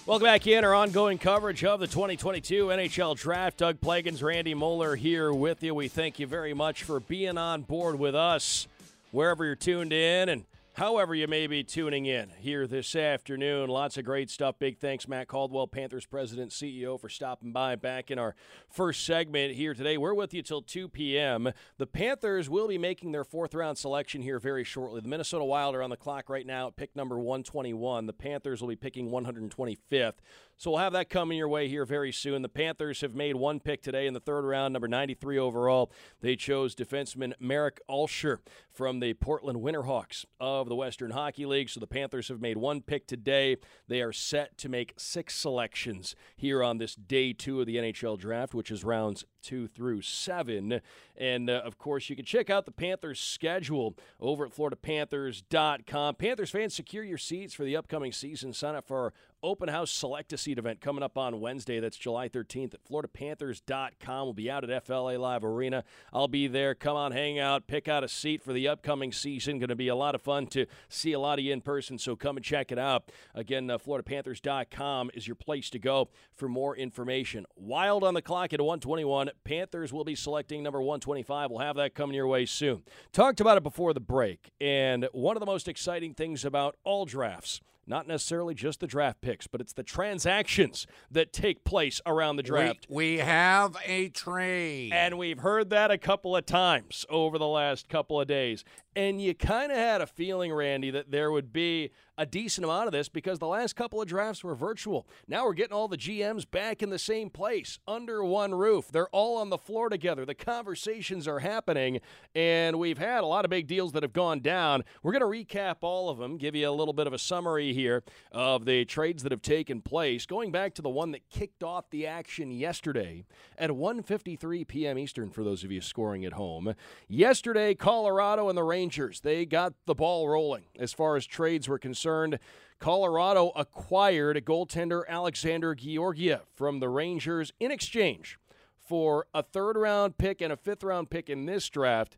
Welcome 0.07 0.26
back 0.26 0.47
in 0.47 0.64
our 0.64 0.74
ongoing 0.74 1.18
coverage 1.18 1.64
of 1.64 1.80
the 1.80 1.88
2022 1.88 2.66
NHL 2.66 3.16
Draft. 3.16 3.57
Doug 3.57 3.80
Plagens, 3.80 4.22
Randy 4.22 4.55
Moller 4.55 4.95
here 4.95 5.32
with 5.32 5.61
you. 5.61 5.74
We 5.74 5.88
thank 5.88 6.20
you 6.20 6.28
very 6.28 6.55
much 6.55 6.84
for 6.84 7.01
being 7.01 7.36
on 7.36 7.62
board 7.62 7.99
with 7.99 8.14
us 8.14 8.68
wherever 9.11 9.45
you're 9.45 9.57
tuned 9.57 9.93
in 9.93 10.28
and 10.28 10.45
however 10.81 11.14
you 11.14 11.28
may 11.28 11.47
be 11.47 11.62
tuning 11.62 12.07
in 12.07 12.31
here 12.39 12.66
this 12.66 12.97
afternoon. 12.97 13.68
Lots 13.68 13.99
of 13.99 14.05
great 14.07 14.31
stuff. 14.31 14.59
Big 14.59 14.78
thanks, 14.78 15.07
Matt 15.07 15.28
Caldwell, 15.28 15.66
Panthers 15.66 16.07
president, 16.07 16.53
CEO, 16.53 16.99
for 16.99 17.11
stopping 17.11 17.53
by 17.53 17.76
back 17.76 18.11
in 18.11 18.18
our 18.18 18.35
first 18.70 19.05
segment 19.05 19.55
here 19.55 19.74
today. 19.74 19.99
We're 19.99 20.14
with 20.14 20.33
you 20.33 20.41
till 20.41 20.62
2 20.62 20.89
p.m. 20.89 21.53
The 21.76 21.87
Panthers 21.87 22.49
will 22.49 22.66
be 22.66 22.78
making 22.78 23.12
their 23.12 23.24
fourth 23.24 23.55
round 23.55 23.76
selection 23.76 24.22
here 24.22 24.39
very 24.39 24.64
shortly. 24.64 25.03
The 25.03 25.09
Minnesota 25.09 25.45
Wild 25.45 25.74
are 25.74 25.83
on 25.83 25.91
the 25.91 25.99
clock 25.99 26.31
right 26.31 26.47
now 26.47 26.68
at 26.68 26.76
pick 26.76 26.97
number 26.97 27.18
121. 27.18 28.07
The 28.07 28.14
Panthers 28.14 28.62
will 28.62 28.68
be 28.68 28.76
picking 28.76 29.11
125th. 29.11 30.14
So 30.61 30.72
we'll 30.72 30.80
have 30.80 30.92
that 30.92 31.08
coming 31.08 31.38
your 31.38 31.48
way 31.48 31.68
here 31.68 31.86
very 31.86 32.12
soon. 32.12 32.42
The 32.42 32.48
Panthers 32.50 33.00
have 33.00 33.14
made 33.14 33.34
one 33.34 33.61
pick 33.61 33.80
today 33.80 34.06
in 34.06 34.12
the 34.12 34.20
third 34.20 34.44
round, 34.44 34.74
number 34.74 34.88
93 34.88 35.38
overall. 35.38 35.90
They 36.20 36.36
chose 36.36 36.74
defenseman 36.74 37.32
Marek 37.40 37.80
Alscher 37.88 38.40
from 38.70 39.00
the 39.00 39.14
Portland 39.14 39.62
Winterhawks 39.62 40.26
of 40.38 40.68
the 40.68 40.74
Western 40.74 41.12
Hockey 41.12 41.46
League. 41.46 41.70
So 41.70 41.80
the 41.80 41.86
Panthers 41.86 42.28
have 42.28 42.42
made 42.42 42.58
one 42.58 42.82
pick 42.82 43.06
today. 43.06 43.56
They 43.88 44.02
are 44.02 44.12
set 44.12 44.58
to 44.58 44.68
make 44.68 44.92
six 44.98 45.34
selections 45.34 46.14
here 46.36 46.62
on 46.62 46.76
this 46.76 46.94
day 46.94 47.32
two 47.32 47.61
of 47.61 47.66
the 47.66 47.76
NHL 47.76 48.18
draft, 48.18 48.52
which 48.52 48.70
is 48.70 48.84
rounds 48.84 49.24
two 49.43 49.66
through 49.66 50.03
seven. 50.03 50.80
And 51.16 51.51
uh, 51.51 51.62
of 51.64 51.78
course, 51.78 52.09
you 52.09 52.16
can 52.16 52.24
check 52.24 52.51
out 52.51 52.64
the 52.64 52.72
Panthers 52.72 53.20
schedule 53.20 53.97
over 54.20 54.47
at 54.47 54.55
FloridaPanthers.com. 54.55 56.14
Panthers 56.16 56.51
fans, 56.51 56.74
secure 56.74 57.05
your 57.05 57.18
seats 57.18 57.55
for 57.55 57.64
the 57.64 57.76
upcoming 57.76 58.12
season. 58.12 58.53
Sign 58.53 58.74
up 58.74 58.86
for 58.86 58.97
our 58.97 59.12
open 59.43 59.68
house 59.68 59.91
select 59.91 60.32
a 60.32 60.38
seat 60.38 60.59
event 60.59 60.80
coming 60.80 61.03
up 61.03 61.16
on 61.16 61.41
Wednesday. 61.41 61.80
That's 61.80 61.97
July 61.97 62.28
13th 62.28 62.74
at 62.74 62.84
FloridaPanthers.com. 62.84 64.26
We'll 64.26 64.32
be 64.32 64.51
out 64.51 64.68
at 64.68 64.86
FLA 64.86 65.16
Live 65.18 65.45
Arena. 65.45 65.84
I'll 66.12 66.28
be 66.28 66.47
there. 66.47 66.74
Come 66.74 66.97
on, 66.97 67.12
hang 67.12 67.38
out, 67.38 67.66
pick 67.66 67.88
out 67.88 68.05
a 68.05 68.09
seat 68.09 68.43
for 68.43 68.53
the 68.53 68.68
upcoming 68.68 69.12
season. 69.12 69.59
Going 69.59 69.68
to 69.68 69.76
be 69.76 69.88
a 69.88 69.95
lot 69.95 70.14
of 70.14 70.22
fun 70.22 70.47
to 70.49 70.66
see 70.88 71.12
a 71.12 71.20
lot 71.20 71.38
of 71.38 71.45
you 71.45 71.53
in 71.53 71.61
person, 71.61 71.99
so 71.99 72.16
come 72.16 72.36
and 72.36 72.45
check 72.45 72.70
it 72.70 72.78
out. 72.78 73.11
Again, 73.34 73.70
uh, 73.70 73.78
FloridaPanthers.com 73.78 75.11
is 75.14 75.26
your 75.26 75.36
place 75.36 75.70
to 75.70 75.78
go 75.78 76.09
for 76.34 76.49
more 76.49 76.76
information. 76.76 77.47
Wild 77.57 78.05
on 78.05 78.14
the 78.14 78.22
clock 78.22 78.53
at 78.53 78.61
121. 78.61 79.30
Panthers 79.45 79.93
will 79.93 80.05
be 80.05 80.14
selecting 80.14 80.62
number 80.62 80.81
125. 80.81 81.51
We'll 81.51 81.61
have 81.61 81.76
that 81.76 81.95
coming 81.95 82.14
your 82.14 82.26
way 82.26 82.47
soon. 82.47 82.83
Talked 83.12 83.41
about 83.41 83.57
it 83.57 83.62
before 83.62 83.93
the 83.93 84.01
break, 84.01 84.51
and 84.61 85.09
one 85.12 85.37
of 85.37 85.41
the 85.41 85.47
most 85.47 85.68
exciting 85.68 86.14
things 86.14 86.45
about 86.45 86.76
all 86.85 87.05
drafts 87.05 87.61
not 87.87 88.07
necessarily 88.07 88.55
just 88.55 88.81
the 88.81 88.87
draft 88.87 89.20
picks, 89.20 89.47
but 89.47 89.61
it's 89.61 89.72
the 89.72 89.83
transactions 89.83 90.87
that 91.11 91.33
take 91.33 91.64
place 91.64 92.01
around 92.07 92.37
the 92.37 92.43
draft. 92.43 92.87
We, 92.89 93.14
we 93.14 93.18
have 93.18 93.76
a 93.85 94.09
trade. 94.09 94.93
And 94.93 95.18
we've 95.18 95.41
heard 95.41 95.70
that 95.70 95.91
a 95.91 95.99
couple 95.99 96.37
of 96.37 96.47
times 96.47 97.05
over 97.09 97.39
the 97.39 97.47
last 97.47 97.89
couple 97.89 98.20
of 98.20 98.26
days. 98.28 98.64
And 98.97 99.22
you 99.22 99.35
kind 99.35 99.70
of 99.70 99.78
had 99.78 100.01
a 100.01 100.07
feeling, 100.07 100.53
Randy, 100.53 100.91
that 100.91 101.11
there 101.11 101.31
would 101.31 101.53
be 101.53 101.91
a 102.18 102.26
decent 102.26 102.64
amount 102.64 102.87
of 102.87 102.93
this 102.93 103.09
because 103.09 103.39
the 103.39 103.47
last 103.47 103.76
couple 103.76 104.03
of 104.03 104.07
drafts 104.07 104.45
were 104.45 104.55
virtual. 104.55 105.07
Now 105.26 105.47
we're 105.47 105.55
getting 105.55 105.72
all 105.72 105.89
the 105.89 105.97
GMs 105.97 106.49
back 106.49 106.83
in 106.83 106.91
the 106.91 106.99
same 106.99 107.31
place 107.31 107.78
under 107.89 108.22
one 108.22 108.53
roof. 108.53 108.93
They're 108.93 109.09
all 109.09 109.39
on 109.39 109.49
the 109.49 109.57
floor 109.57 109.89
together. 109.89 110.26
The 110.26 110.35
conversations 110.35 111.26
are 111.26 111.39
happening, 111.39 112.01
and 112.35 112.78
we've 112.78 112.99
had 112.99 113.24
a 113.24 113.26
lot 113.26 113.47
of 113.47 113.51
big 113.51 113.66
deals 113.66 113.93
that 113.93 114.03
have 114.03 114.12
gone 114.12 114.41
down. 114.41 114.85
We're 115.03 115.18
going 115.18 115.47
to 115.47 115.55
recap 115.55 115.76
all 115.81 116.11
of 116.11 116.18
them, 116.18 116.37
give 116.37 116.55
you 116.55 116.68
a 116.68 116.72
little 116.72 116.93
bit 116.93 117.07
of 117.07 117.14
a 117.14 117.18
summary 117.18 117.72
here 117.81 118.03
of 118.33 118.64
the 118.64 118.85
trades 118.85 119.22
that 119.22 119.33
have 119.33 119.43
taken 119.43 119.81
place. 119.81 120.26
Going 120.26 120.53
back 120.53 120.74
to 120.74 120.83
the 120.83 120.89
one 120.89 121.12
that 121.12 121.28
kicked 121.31 121.62
off 121.62 121.91
the 121.91 122.07
action 122.07 122.51
yesterday 122.51 123.24
at 123.59 123.70
1:53 123.70 124.66
p.m. 124.66 124.99
Eastern 124.99 125.31
for 125.31 125.43
those 125.43 125.64
of 125.64 125.72
you 125.72 125.81
scoring 125.81 126.24
at 126.24 126.35
home. 126.35 126.74
Yesterday, 127.09 127.74
Colorado 127.74 128.49
and 128.49 128.57
the 128.57 128.62
Rangers, 128.62 129.20
they 129.20 129.47
got 129.47 129.74
the 129.87 129.95
ball 129.95 130.28
rolling 130.28 130.64
as 130.78 130.93
far 130.93 131.16
as 131.16 131.26
trades 131.26 131.68
were 131.68 131.78
concerned. 131.78 132.39
Colorado 132.78 133.53
acquired 133.57 134.43
goaltender 134.45 135.03
Alexander 135.09 135.74
Georgiev 135.74 136.43
from 136.55 136.81
the 136.81 136.89
Rangers 136.89 137.53
in 137.61 137.70
exchange 137.70 138.39
for 138.78 139.26
a 139.33 139.43
third 139.43 139.76
round 139.76 140.18
pick 140.18 140.41
and 140.41 140.53
a 140.53 140.57
fifth 140.57 140.83
round 140.83 141.11
pick 141.11 141.31
in 141.31 141.47
this 141.47 141.68
draft 141.68 142.16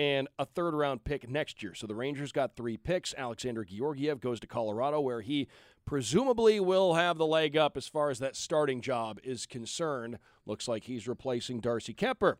and 0.00 0.28
a 0.38 0.46
third 0.46 0.72
round 0.72 1.04
pick 1.04 1.28
next 1.28 1.62
year. 1.62 1.74
So 1.74 1.86
the 1.86 1.94
Rangers 1.94 2.32
got 2.32 2.56
three 2.56 2.78
picks. 2.78 3.14
Alexander 3.18 3.66
Georgiev 3.66 4.18
goes 4.18 4.40
to 4.40 4.46
Colorado, 4.46 4.98
where 4.98 5.20
he 5.20 5.46
presumably 5.84 6.58
will 6.58 6.94
have 6.94 7.18
the 7.18 7.26
leg 7.26 7.54
up 7.54 7.76
as 7.76 7.86
far 7.86 8.08
as 8.08 8.18
that 8.20 8.34
starting 8.34 8.80
job 8.80 9.20
is 9.22 9.44
concerned. 9.44 10.18
Looks 10.46 10.66
like 10.66 10.84
he's 10.84 11.06
replacing 11.06 11.60
Darcy 11.60 11.92
Kuemper. 11.92 12.36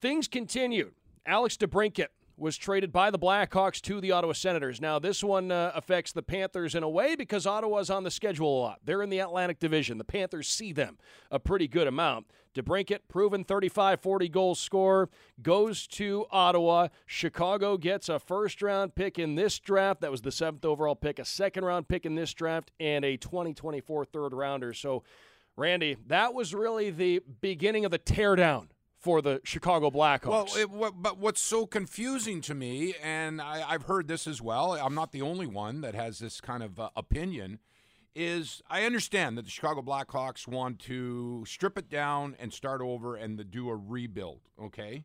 Things 0.00 0.28
continued. 0.28 0.92
Alex 1.26 1.56
DeBrincat 1.56 2.10
was 2.38 2.56
traded 2.56 2.92
by 2.92 3.10
the 3.10 3.18
Blackhawks 3.18 3.80
to 3.82 4.00
the 4.00 4.12
Ottawa 4.12 4.32
Senators. 4.32 4.80
Now, 4.80 4.98
this 4.98 5.24
one 5.24 5.50
uh, 5.50 5.72
affects 5.74 6.12
the 6.12 6.22
Panthers 6.22 6.74
in 6.74 6.82
a 6.82 6.88
way 6.88 7.16
because 7.16 7.46
Ottawa's 7.46 7.90
on 7.90 8.04
the 8.04 8.10
schedule 8.10 8.58
a 8.58 8.60
lot. 8.60 8.80
They're 8.84 9.02
in 9.02 9.10
the 9.10 9.18
Atlantic 9.18 9.58
Division. 9.58 9.98
The 9.98 10.04
Panthers 10.04 10.48
see 10.48 10.72
them 10.72 10.98
a 11.30 11.40
pretty 11.40 11.66
good 11.66 11.88
amount. 11.88 12.26
DeBrincat, 12.54 13.00
proven 13.08 13.44
35 13.44 14.00
40 14.00 14.28
goal 14.28 14.54
scorer, 14.54 15.10
goes 15.42 15.86
to 15.88 16.26
Ottawa. 16.30 16.88
Chicago 17.06 17.76
gets 17.76 18.08
a 18.08 18.18
first 18.18 18.62
round 18.62 18.94
pick 18.94 19.18
in 19.18 19.34
this 19.34 19.58
draft. 19.58 20.00
That 20.00 20.10
was 20.10 20.22
the 20.22 20.32
seventh 20.32 20.64
overall 20.64 20.96
pick, 20.96 21.18
a 21.18 21.24
second 21.24 21.64
round 21.64 21.88
pick 21.88 22.06
in 22.06 22.14
this 22.14 22.32
draft, 22.32 22.70
and 22.78 23.04
a 23.04 23.16
2024 23.16 24.04
third 24.04 24.32
rounder. 24.32 24.72
So, 24.72 25.02
Randy, 25.56 25.96
that 26.06 26.34
was 26.34 26.54
really 26.54 26.90
the 26.90 27.20
beginning 27.40 27.84
of 27.84 27.90
the 27.90 27.98
teardown 27.98 28.68
for 28.98 29.22
the 29.22 29.40
Chicago 29.44 29.90
Blackhawks. 29.90 30.56
Well, 30.56 30.90
it, 30.90 30.92
but 30.96 31.18
what's 31.18 31.40
so 31.40 31.66
confusing 31.66 32.40
to 32.42 32.54
me, 32.54 32.94
and 33.02 33.40
I, 33.40 33.70
have 33.70 33.84
heard 33.84 34.08
this 34.08 34.26
as 34.26 34.42
well, 34.42 34.72
I'm 34.72 34.94
not 34.94 35.12
the 35.12 35.22
only 35.22 35.46
one 35.46 35.80
that 35.82 35.94
has 35.94 36.18
this 36.18 36.40
kind 36.40 36.62
of 36.62 36.80
uh, 36.80 36.90
opinion, 36.96 37.60
is 38.14 38.60
I 38.68 38.84
understand 38.84 39.38
that 39.38 39.44
the 39.44 39.50
Chicago 39.50 39.82
Blackhawks 39.82 40.48
want 40.48 40.80
to 40.80 41.44
strip 41.46 41.78
it 41.78 41.88
down 41.88 42.34
and 42.40 42.52
start 42.52 42.80
over 42.80 43.14
and 43.14 43.38
the, 43.38 43.44
do 43.44 43.68
a 43.70 43.76
rebuild, 43.76 44.40
okay? 44.60 45.04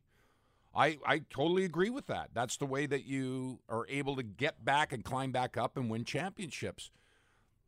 I, 0.76 0.98
I 1.06 1.20
totally 1.30 1.64
agree 1.64 1.92
with 1.92 2.08
that. 2.08 2.32
That's 2.34 2.58
the 2.58 2.66
way 2.66 2.88
that 2.88 3.06
you 3.06 3.60
are 3.70 3.86
able 3.88 4.16
to 4.16 4.24
get 4.24 4.66
back 4.66 4.92
and 4.92 5.04
climb 5.04 5.32
back 5.32 5.56
up 5.56 5.78
and 5.78 5.88
win 5.90 6.04
championships. 6.04 6.90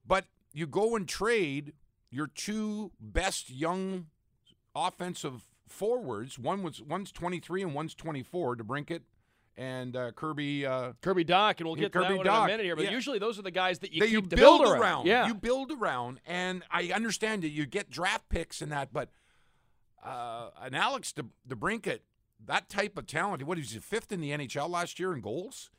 But 0.08 0.26
you 0.54 0.66
go 0.66 0.96
and 0.96 1.08
trade 1.08 1.74
your 2.10 2.26
two 2.26 2.92
best 3.00 3.52
young 3.52 4.08
offensive 4.76 5.44
forwards. 5.68 6.38
One 6.40 6.64
was 6.64 6.82
one's 6.82 7.12
23 7.12 7.64
and 7.64 7.74
one's 7.74 7.96
24. 7.96 8.58
DeBrincat 8.58 9.02
and 9.58 9.96
uh, 9.96 10.12
Kirby 10.12 10.66
uh, 10.66 10.94
Kirby 11.02 11.24
Dach, 11.26 11.58
and 11.60 11.66
we'll 11.68 11.76
get 11.76 11.92
Kirby 11.94 12.18
to 12.18 12.24
that 12.24 12.30
one 12.32 12.38
in 12.40 12.44
a 12.44 12.48
minute 12.48 12.64
here. 12.66 12.76
But 12.76 12.86
Yeah. 12.86 12.92
usually 12.92 13.20
those 13.20 13.40
are 13.40 13.42
the 13.42 13.52
guys 13.52 13.80
that 13.80 13.94
you 13.94 14.02
that 14.02 14.08
keep 14.08 14.14
you 14.14 14.22
to 14.22 14.36
build, 14.36 14.62
build 14.64 14.78
around. 14.78 15.06
Yeah, 15.08 15.28
You 15.28 15.34
build 15.34 15.72
around, 15.72 16.20
and 16.26 16.64
I 16.70 16.92
understand 16.92 17.44
that 17.44 17.50
you 17.50 17.66
get 17.66 17.90
draft 17.90 18.28
picks 18.30 18.62
and 18.62 18.72
that, 18.72 18.92
but 18.92 19.10
uh, 20.04 20.50
an 20.62 20.76
Alex 20.76 21.12
De, 21.14 21.24
DeBrincat, 21.48 22.00
that 22.46 22.70
type 22.70 22.98
of 22.98 23.08
talent. 23.08 23.44
What 23.44 23.58
is 23.58 23.72
he 23.72 23.80
fifth 23.80 24.12
in 24.12 24.22
the 24.22 24.32
NHL 24.32 24.70
last 24.70 25.00
year 25.00 25.14
in 25.14 25.22
goals? 25.22 25.70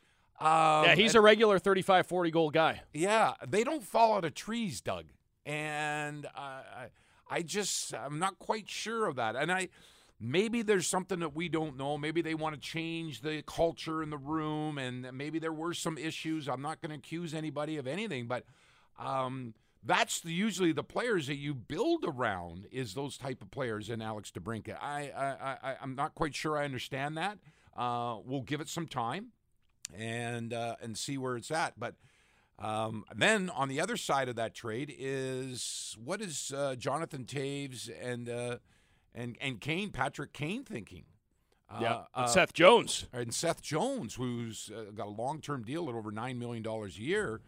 Um, 0.41 0.49
yeah, 0.85 0.95
he's 0.95 1.15
and- 1.15 1.19
a 1.19 1.23
regular 1.23 1.59
35, 1.59 2.07
40 2.07 2.31
goal 2.31 2.51
guy. 2.51 2.83
yeah, 2.93 3.35
they 3.47 3.63
don't 3.65 3.83
fall 3.85 4.15
out 4.17 4.25
of 4.25 4.35
trees, 4.35 4.81
Doug. 4.81 5.07
And 5.45 6.27
uh, 6.27 6.31
I, 6.39 6.87
I 7.29 7.43
just, 7.43 7.95
I'm 7.95 8.19
not 8.19 8.39
quite 8.39 8.69
sure 8.69 9.07
of 9.07 9.17
that. 9.17 9.37
And 9.37 9.51
I, 9.51 9.69
maybe 10.21 10.63
there's 10.63 10.87
something 10.87 11.19
that 11.21 11.35
we 11.35 11.49
don't 11.49 11.77
know. 11.77 11.99
Maybe 11.99 12.23
they 12.23 12.35
want 12.35 12.55
to 12.55 12.61
change 12.61 13.21
the 13.21 13.43
culture 13.47 14.03
in 14.03 14.11
the 14.11 14.19
room, 14.19 14.79
and 14.79 15.13
maybe 15.13 15.39
there 15.39 15.53
were 15.53 15.75
some 15.75 15.99
issues. 15.99 16.49
I'm 16.49 16.63
not 16.63 16.81
going 16.81 16.91
to 16.91 16.97
accuse 16.97 17.35
anybody 17.35 17.77
of 17.77 17.87
anything, 17.87 18.27
but 18.27 18.45
um, 18.99 19.55
that's 19.85 20.21
the, 20.21 20.33
usually 20.33 20.73
the 20.73 20.85
players 20.85 21.27
that 21.27 21.37
you 21.37 21.55
build 21.55 22.05
around 22.07 22.67
is 22.73 22.95
those 22.95 23.17
type 23.17 23.43
of 23.43 23.51
players 23.51 23.91
in 23.91 24.03
Alex 24.03 24.31
DeBrincat. 24.31 24.79
I, 24.83 25.11
I, 25.17 25.71
I 25.71 25.77
I'm 25.81 25.95
not 25.95 26.15
quite 26.15 26.35
sure 26.35 26.57
I 26.57 26.65
understand 26.65 27.17
that. 27.17 27.39
Uh, 27.77 28.17
we'll 28.25 28.43
give 28.43 28.61
it 28.61 28.69
some 28.69 28.87
time 28.89 29.29
and 29.97 30.53
uh, 30.53 30.77
and 30.83 30.97
see 30.97 31.19
where 31.19 31.37
it's 31.37 31.51
at. 31.51 31.79
But 31.79 31.95
um, 32.59 33.05
then 33.15 33.51
on 33.51 33.69
the 33.69 33.81
other 33.81 33.97
side 33.97 34.29
of 34.29 34.37
that 34.37 34.55
trade 34.55 34.95
is 34.97 35.97
what 36.03 36.21
is 36.21 36.53
uh, 36.57 36.75
Jonathan 36.77 37.25
Toews 37.25 37.91
and 38.03 38.29
uh, 38.29 38.59
and 39.15 39.37
and 39.41 39.61
Kane, 39.61 39.91
Patrick 39.91 40.33
Kane 40.33 40.65
thinking? 40.65 41.05
Yeah, 41.81 42.05
and 42.15 42.31
Seth 42.31 42.53
Jones 42.53 43.07
and 43.13 43.35
Seth 43.35 43.61
Jones, 43.61 44.15
who's 44.15 44.71
uh, 44.75 44.93
got 44.95 45.09
a 45.09 45.11
long-term 45.11 45.65
deal 45.65 45.89
at 45.89 45.95
over 45.95 46.13
nine 46.13 46.39
million 46.39 46.63
dollars 46.63 46.97
a 46.97 47.03
year. 47.03 47.41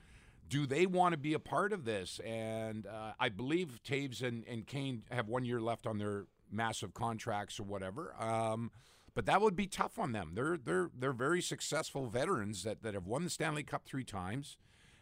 Do 0.49 0.67
they 0.67 0.87
want 0.87 1.13
to 1.13 1.19
be 1.19 1.35
a 1.35 1.39
part 1.39 1.73
of 1.73 1.85
this? 1.85 2.21
And 2.25 2.87
uh, 2.87 3.13
I 3.21 3.29
believe 3.29 3.81
Toews 3.87 4.23
and, 4.23 4.45
and 4.49 4.67
Kane 4.67 5.03
have 5.11 5.29
one 5.29 5.45
year 5.45 5.61
left 5.61 5.87
on 5.87 5.99
their 5.99 6.25
massive 6.51 6.95
contracts 6.95 7.61
or 7.61 7.65
whatever. 7.65 8.15
Um, 8.19 8.71
but 9.15 9.27
that 9.27 9.41
would 9.41 9.57
be 9.57 9.67
tough 9.67 9.99
on 9.99 10.13
them. 10.13 10.33
They're 10.35 10.57
they're 10.57 10.91
they're 10.99 11.13
very 11.13 11.43
successful 11.43 12.09
veterans 12.09 12.63
that, 12.65 12.83
that 12.83 12.95
have 12.95 13.07
won 13.07 13.25
the 13.25 13.31
Stanley 13.31 13.63
Cup 13.63 13.85
three 13.85 14.05
times, 14.05 14.57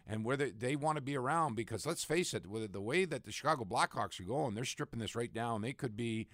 and 0.06 0.24
whether 0.24 0.50
they 0.50 0.76
want 0.76 0.96
to 0.96 1.02
be 1.02 1.16
around 1.16 1.56
because 1.56 1.84
let's 1.84 2.04
face 2.04 2.32
it, 2.32 2.46
with 2.46 2.72
the 2.72 2.80
way 2.80 3.04
that 3.04 3.24
the 3.24 3.32
Chicago 3.32 3.64
Blackhawks 3.64 4.20
are 4.20 4.24
going, 4.24 4.54
they're 4.54 4.64
stripping 4.64 5.00
this 5.00 5.16
right 5.16 5.32
down. 5.32 5.62
They 5.62 5.72
could 5.72 5.96
be, 5.96 6.28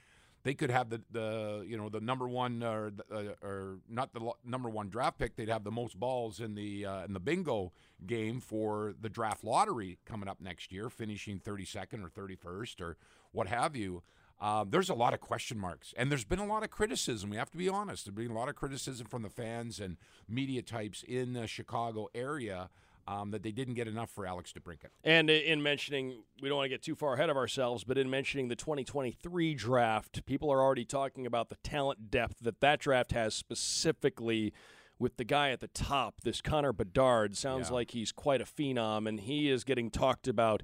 they 0.44 0.54
could 0.54 0.70
have 0.70 0.90
the 0.90 1.00
the 1.10 1.64
you 1.66 1.76
know 1.76 1.88
the 1.88 2.00
number 2.00 2.28
one 2.28 2.62
or 2.62 2.92
uh, 3.10 3.22
or 3.42 3.78
not 3.88 4.12
the 4.12 4.32
number 4.44 4.68
one 4.68 4.88
draft 4.88 5.18
pick. 5.18 5.36
They'd 5.36 5.48
have 5.48 5.64
the 5.64 5.70
most 5.70 5.98
balls 5.98 6.40
in 6.40 6.54
the 6.54 6.84
uh, 6.84 7.04
in 7.04 7.12
the 7.12 7.20
bingo 7.20 7.72
game 8.06 8.40
for 8.40 8.94
the 9.00 9.08
draft 9.08 9.44
lottery 9.44 9.98
coming 10.04 10.28
up 10.28 10.40
next 10.40 10.72
year, 10.72 10.90
finishing 10.90 11.38
thirty 11.38 11.64
second 11.64 12.02
or 12.02 12.08
thirty 12.08 12.34
first 12.34 12.80
or 12.80 12.96
what 13.30 13.46
have 13.46 13.74
you. 13.76 14.02
Uh, 14.40 14.64
there's 14.68 14.90
a 14.90 14.94
lot 14.94 15.14
of 15.14 15.20
question 15.20 15.56
marks, 15.56 15.94
and 15.96 16.10
there's 16.10 16.24
been 16.24 16.40
a 16.40 16.44
lot 16.44 16.64
of 16.64 16.70
criticism. 16.70 17.30
We 17.30 17.36
have 17.36 17.52
to 17.52 17.56
be 17.56 17.68
honest. 17.68 18.04
There's 18.04 18.26
been 18.26 18.34
a 18.34 18.38
lot 18.38 18.48
of 18.48 18.56
criticism 18.56 19.06
from 19.06 19.22
the 19.22 19.30
fans 19.30 19.78
and 19.78 19.96
media 20.28 20.62
types 20.62 21.04
in 21.06 21.34
the 21.34 21.46
Chicago 21.46 22.08
area 22.12 22.68
um, 23.06 23.30
that 23.32 23.42
they 23.42 23.52
didn't 23.52 23.74
get 23.74 23.88
enough 23.88 24.10
for 24.10 24.26
Alex 24.26 24.52
DeBrincat. 24.52 24.88
And 25.04 25.28
in 25.30 25.62
mentioning, 25.62 26.22
we 26.40 26.48
don't 26.48 26.56
want 26.58 26.66
to 26.66 26.70
get 26.70 26.82
too 26.82 26.94
far 26.94 27.14
ahead 27.14 27.30
of 27.30 27.36
ourselves, 27.36 27.84
but 27.84 27.98
in 27.98 28.08
mentioning 28.10 28.48
the 28.48 28.56
2023 28.56 29.54
draft, 29.54 30.24
people 30.26 30.50
are 30.50 30.60
already 30.62 30.84
talking 30.84 31.26
about 31.26 31.48
the 31.48 31.56
talent 31.62 32.10
depth 32.10 32.40
that 32.40 32.60
that 32.60 32.80
draft 32.80 33.12
has 33.12 33.34
specifically 33.34 34.52
with 34.98 35.16
the 35.16 35.24
guy 35.24 35.50
at 35.50 35.60
the 35.60 35.68
top. 35.68 36.20
This 36.22 36.40
Connor 36.40 36.72
Bedard 36.72 37.36
sounds 37.36 37.68
Yeah. 37.68 37.74
like 37.74 37.90
he's 37.90 38.12
quite 38.12 38.40
a 38.40 38.44
phenom, 38.44 39.08
and 39.08 39.18
he 39.20 39.48
is 39.50 39.64
getting 39.64 39.90
talked 39.90 40.28
about. 40.28 40.62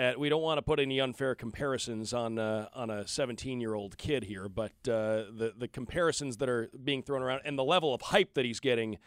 At, 0.00 0.18
we 0.20 0.28
don't 0.28 0.42
want 0.42 0.58
to 0.58 0.62
put 0.62 0.78
any 0.78 1.00
unfair 1.00 1.34
comparisons 1.34 2.12
on 2.14 2.38
uh, 2.38 2.68
on 2.72 2.88
a 2.88 3.06
17 3.06 3.60
year 3.60 3.74
old 3.74 3.98
kid 3.98 4.22
here, 4.24 4.48
but 4.48 4.70
uh, 4.86 5.26
the 5.36 5.52
the 5.58 5.66
comparisons 5.68 6.36
that 6.36 6.48
are 6.48 6.70
being 6.84 7.02
thrown 7.02 7.20
around 7.20 7.40
and 7.44 7.58
the 7.58 7.64
level 7.64 7.92
of 7.92 8.00
hype 8.02 8.34
that 8.34 8.44
he's 8.44 8.60
getting 8.60 8.98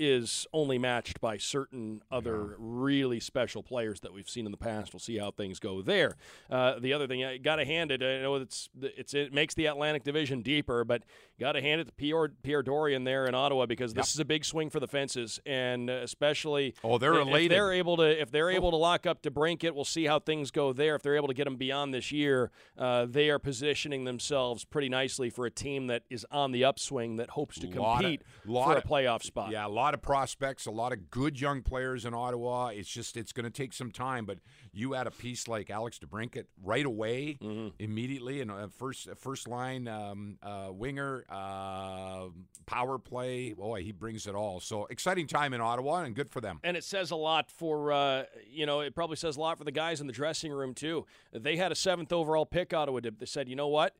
is 0.00 0.46
only 0.54 0.78
matched 0.78 1.20
by 1.20 1.36
certain 1.36 2.02
other 2.10 2.56
really 2.58 3.20
special 3.20 3.62
players 3.62 4.00
that 4.00 4.14
we've 4.14 4.30
seen 4.30 4.46
in 4.46 4.50
the 4.50 4.56
past. 4.56 4.94
We'll 4.94 5.00
see 5.00 5.18
how 5.18 5.30
things 5.30 5.60
go 5.60 5.82
there. 5.82 6.16
Uh, 6.50 6.78
the 6.78 6.94
other 6.94 7.06
thing, 7.06 7.22
I 7.22 7.36
got 7.36 7.56
to 7.56 7.66
hand 7.66 7.92
it. 7.92 8.02
I 8.02 8.22
know 8.22 8.36
it's 8.36 8.70
it's 8.80 9.12
it 9.12 9.34
makes 9.34 9.52
the 9.52 9.66
Atlantic 9.66 10.02
Division 10.02 10.40
deeper, 10.40 10.84
but 10.84 11.02
got 11.40 11.52
to 11.52 11.60
hand 11.62 11.80
it 11.80 11.84
to 11.86 11.92
Pierre, 11.92 12.28
Pierre 12.42 12.62
Dorion 12.62 13.04
there 13.04 13.26
in 13.26 13.34
Ottawa 13.34 13.66
because 13.66 13.94
this 13.94 14.12
is 14.14 14.20
a 14.20 14.24
big 14.24 14.44
swing 14.44 14.70
for 14.70 14.78
the 14.78 14.86
fences, 14.86 15.40
and 15.46 15.88
uh, 15.90 15.94
especially 15.94 16.74
Oh, 16.84 16.98
they're 16.98 17.14
if- 17.20 17.26
if 17.28 17.48
they're 17.48 17.72
able 17.72 17.96
to 17.96 18.20
if 18.20 18.30
they're 18.30 18.50
able 18.50 18.70
to 18.70 18.76
lock 18.76 19.06
up 19.06 19.22
DeBrincat, 19.22 19.72
we'll 19.72 19.84
see 19.84 20.04
how 20.04 20.18
things 20.18 20.50
go 20.50 20.72
there. 20.72 20.94
If 20.94 21.02
they're 21.02 21.16
able 21.16 21.28
to 21.28 21.34
get 21.34 21.46
him 21.46 21.56
beyond 21.56 21.94
this 21.94 22.12
year, 22.12 22.50
uh, 22.78 23.06
they 23.08 23.30
are 23.30 23.38
positioning 23.38 24.04
themselves 24.04 24.64
pretty 24.64 24.88
nicely 24.90 25.30
for 25.30 25.46
a 25.46 25.50
team 25.50 25.86
that 25.86 26.02
is 26.10 26.26
on 26.30 26.52
the 26.52 26.64
upswing 26.64 27.16
that 27.16 27.30
hopes 27.30 27.58
to 27.60 27.66
Lot 27.68 27.96
of- 27.96 28.00
compete 28.02 28.22
lot 28.46 28.66
for 28.66 28.72
a 28.74 28.76
of- 28.78 28.84
playoff 28.84 29.22
spot. 29.22 29.50
Yeah, 29.50 29.66
a 29.66 29.68
lot 29.68 29.94
of 29.94 30.02
prospects, 30.02 30.66
a 30.66 30.70
lot 30.70 30.92
of 30.92 31.10
good 31.10 31.40
young 31.40 31.62
players 31.62 32.04
in 32.04 32.12
Ottawa. 32.14 32.68
It's 32.68 32.88
just 32.90 33.16
it's 33.16 33.32
going 33.32 33.44
to 33.44 33.50
take 33.50 33.72
some 33.72 33.90
time, 33.90 34.26
but 34.26 34.38
you 34.72 34.94
add 34.94 35.06
a 35.06 35.10
piece 35.10 35.48
like 35.48 35.70
Alex 35.70 35.98
DeBrincat 35.98 36.44
right 36.62 36.84
away, 36.84 37.38
immediately, 37.78 38.40
and 38.40 38.50
a 38.50 38.68
first 38.68 39.06
a 39.08 39.14
first 39.14 39.48
line 39.48 39.88
um, 39.88 40.38
uh, 40.42 40.68
winger, 40.70 41.24
uh, 41.30 42.26
power 42.66 42.98
play. 42.98 43.52
Boy, 43.52 43.82
he 43.82 43.92
brings 43.92 44.26
it 44.26 44.34
all. 44.34 44.60
So 44.60 44.86
exciting 44.86 45.26
time 45.26 45.54
in 45.54 45.60
Ottawa, 45.60 46.02
and 46.02 46.14
good 46.14 46.30
for 46.30 46.40
them. 46.40 46.60
And 46.64 46.76
it 46.76 46.84
says 46.84 47.10
a 47.10 47.16
lot 47.16 47.50
for, 47.50 47.92
uh, 47.92 48.24
you 48.50 48.66
know, 48.66 48.80
it 48.80 48.94
probably 48.94 49.16
says 49.16 49.36
a 49.36 49.40
lot 49.40 49.58
for 49.58 49.64
the 49.64 49.72
guys 49.72 50.00
in 50.00 50.06
the 50.06 50.12
dressing 50.12 50.52
room, 50.52 50.74
too. 50.74 51.06
They 51.32 51.56
had 51.56 51.72
a 51.72 51.76
seventh 51.76 52.12
overall 52.12 52.46
pick, 52.46 52.74
Ottawa 52.74 53.00
did. 53.00 53.20
They 53.20 53.26
said, 53.26 53.48
you 53.48 53.56
know 53.56 53.68
what? 53.68 53.94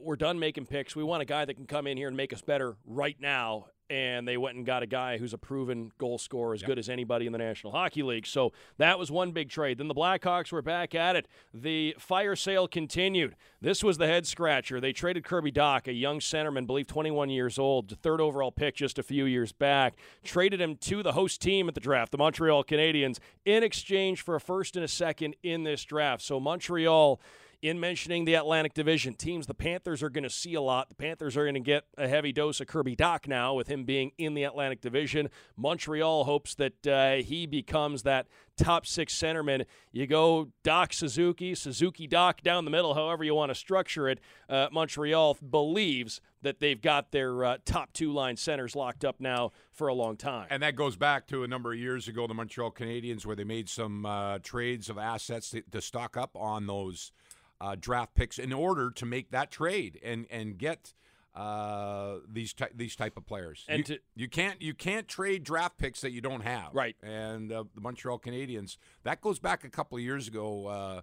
We're 0.00 0.16
done 0.16 0.38
making 0.38 0.66
picks. 0.66 0.96
We 0.96 1.04
want 1.04 1.22
a 1.22 1.26
guy 1.26 1.44
that 1.44 1.54
can 1.54 1.66
come 1.66 1.86
in 1.86 1.96
here 1.96 2.08
and 2.08 2.16
make 2.16 2.32
us 2.32 2.42
better 2.42 2.76
right 2.84 3.16
now. 3.20 3.66
And 3.88 4.26
they 4.26 4.36
went 4.36 4.56
and 4.56 4.66
got 4.66 4.82
a 4.82 4.86
guy 4.86 5.16
who's 5.16 5.32
a 5.32 5.38
proven 5.38 5.92
goal 5.96 6.18
scorer, 6.18 6.54
as 6.54 6.62
good 6.62 6.78
as 6.78 6.88
anybody 6.88 7.26
in 7.26 7.32
the 7.32 7.38
National 7.38 7.72
Hockey 7.72 8.02
League. 8.02 8.26
So 8.26 8.52
that 8.78 8.98
was 8.98 9.12
one 9.12 9.30
big 9.30 9.48
trade. 9.48 9.78
Then 9.78 9.86
the 9.86 9.94
Blackhawks 9.94 10.50
were 10.50 10.60
back 10.62 10.94
at 10.94 11.14
it. 11.14 11.28
The 11.54 11.94
fire 11.98 12.34
sale 12.34 12.66
continued. 12.66 13.36
This 13.60 13.84
was 13.84 13.96
the 13.98 14.08
head 14.08 14.26
scratcher. 14.26 14.80
They 14.80 14.92
traded 14.92 15.24
Kirby 15.24 15.52
Dach, 15.52 15.86
a 15.86 15.92
young 15.92 16.18
centerman, 16.18 16.66
believe 16.66 16.88
21 16.88 17.30
years 17.30 17.58
old, 17.60 17.88
the 17.88 17.96
third 17.96 18.20
overall 18.20 18.50
pick 18.50 18.74
just 18.74 18.98
a 18.98 19.04
few 19.04 19.24
years 19.24 19.52
back. 19.52 19.94
Traded 20.24 20.60
him 20.60 20.76
to 20.78 21.04
the 21.04 21.12
host 21.12 21.40
team 21.40 21.68
at 21.68 21.74
the 21.74 21.80
draft, 21.80 22.10
the 22.10 22.18
Montreal 22.18 22.64
Canadiens, 22.64 23.18
in 23.44 23.62
exchange 23.62 24.20
for 24.20 24.34
a 24.34 24.40
first 24.40 24.74
and 24.74 24.84
a 24.84 24.88
second 24.88 25.36
in 25.44 25.62
this 25.62 25.84
draft. 25.84 26.22
So 26.22 26.40
Montreal 26.40 27.20
in 27.62 27.80
mentioning 27.80 28.24
the 28.24 28.34
Atlantic 28.34 28.74
Division 28.74 29.14
teams, 29.14 29.46
the 29.46 29.54
Panthers 29.54 30.02
are 30.02 30.10
going 30.10 30.24
to 30.24 30.30
see 30.30 30.54
a 30.54 30.60
lot. 30.60 30.88
The 30.88 30.94
Panthers 30.94 31.36
are 31.36 31.44
going 31.44 31.54
to 31.54 31.60
get 31.60 31.84
a 31.96 32.08
heavy 32.08 32.32
dose 32.32 32.60
of 32.60 32.66
Kirby 32.66 32.96
Dach 32.96 33.26
now 33.26 33.54
with 33.54 33.68
him 33.68 33.84
being 33.84 34.12
in 34.18 34.34
the 34.34 34.44
Atlantic 34.44 34.80
Division. 34.80 35.30
Montreal 35.56 36.24
hopes 36.24 36.54
that 36.54 36.86
uh, 36.86 37.14
he 37.16 37.46
becomes 37.46 38.02
that 38.02 38.26
top 38.56 38.86
six 38.86 39.14
centerman. 39.14 39.64
You 39.92 40.06
go 40.06 40.48
Dach 40.64 40.92
Suzuki, 40.92 41.54
Suzuki 41.54 42.08
Dach 42.08 42.40
down 42.42 42.64
the 42.64 42.70
middle, 42.70 42.94
however 42.94 43.24
you 43.24 43.34
want 43.34 43.50
to 43.50 43.54
structure 43.54 44.08
it. 44.08 44.20
Uh, 44.48 44.68
Montreal 44.72 45.36
believes 45.48 46.20
that 46.42 46.60
they've 46.60 46.80
got 46.80 47.10
their 47.10 47.44
uh, 47.44 47.56
top 47.64 47.92
two 47.92 48.12
line 48.12 48.36
centers 48.36 48.76
locked 48.76 49.04
up 49.04 49.20
now 49.20 49.52
for 49.72 49.88
a 49.88 49.94
long 49.94 50.16
time. 50.16 50.46
And 50.50 50.62
that 50.62 50.76
goes 50.76 50.96
back 50.96 51.26
to 51.28 51.42
a 51.42 51.48
number 51.48 51.72
of 51.72 51.78
years 51.78 52.08
ago, 52.08 52.26
the 52.26 52.34
Montreal 52.34 52.70
Canadiens, 52.70 53.26
where 53.26 53.36
they 53.36 53.44
made 53.44 53.68
some 53.68 54.06
uh, 54.06 54.38
trades 54.42 54.88
of 54.88 54.98
assets 54.98 55.50
to, 55.50 55.62
to 55.72 55.80
stock 55.80 56.16
up 56.16 56.36
on 56.36 56.66
those 56.66 57.12
uh, 57.60 57.76
draft 57.78 58.14
picks 58.14 58.38
in 58.38 58.52
order 58.52 58.90
to 58.90 59.06
make 59.06 59.30
that 59.30 59.50
trade 59.50 59.98
and 60.02 60.26
and 60.30 60.58
get 60.58 60.94
uh, 61.34 62.16
these 62.30 62.52
ty- 62.54 62.70
these 62.74 62.96
type 62.96 63.16
of 63.16 63.26
players. 63.26 63.64
And 63.68 63.78
you, 63.78 63.96
to- 63.96 64.00
you 64.14 64.28
can't 64.28 64.60
you 64.62 64.74
can't 64.74 65.06
trade 65.06 65.44
draft 65.44 65.76
picks 65.78 66.00
that 66.00 66.12
you 66.12 66.20
don't 66.20 66.40
have. 66.42 66.70
Right. 66.74 66.96
And 67.02 67.52
uh, 67.52 67.64
the 67.74 67.80
Montreal 67.80 68.18
Canadiens 68.18 68.78
that 69.04 69.20
goes 69.20 69.38
back 69.38 69.64
a 69.64 69.68
couple 69.70 69.98
of 69.98 70.02
years 70.04 70.28
ago. 70.28 71.02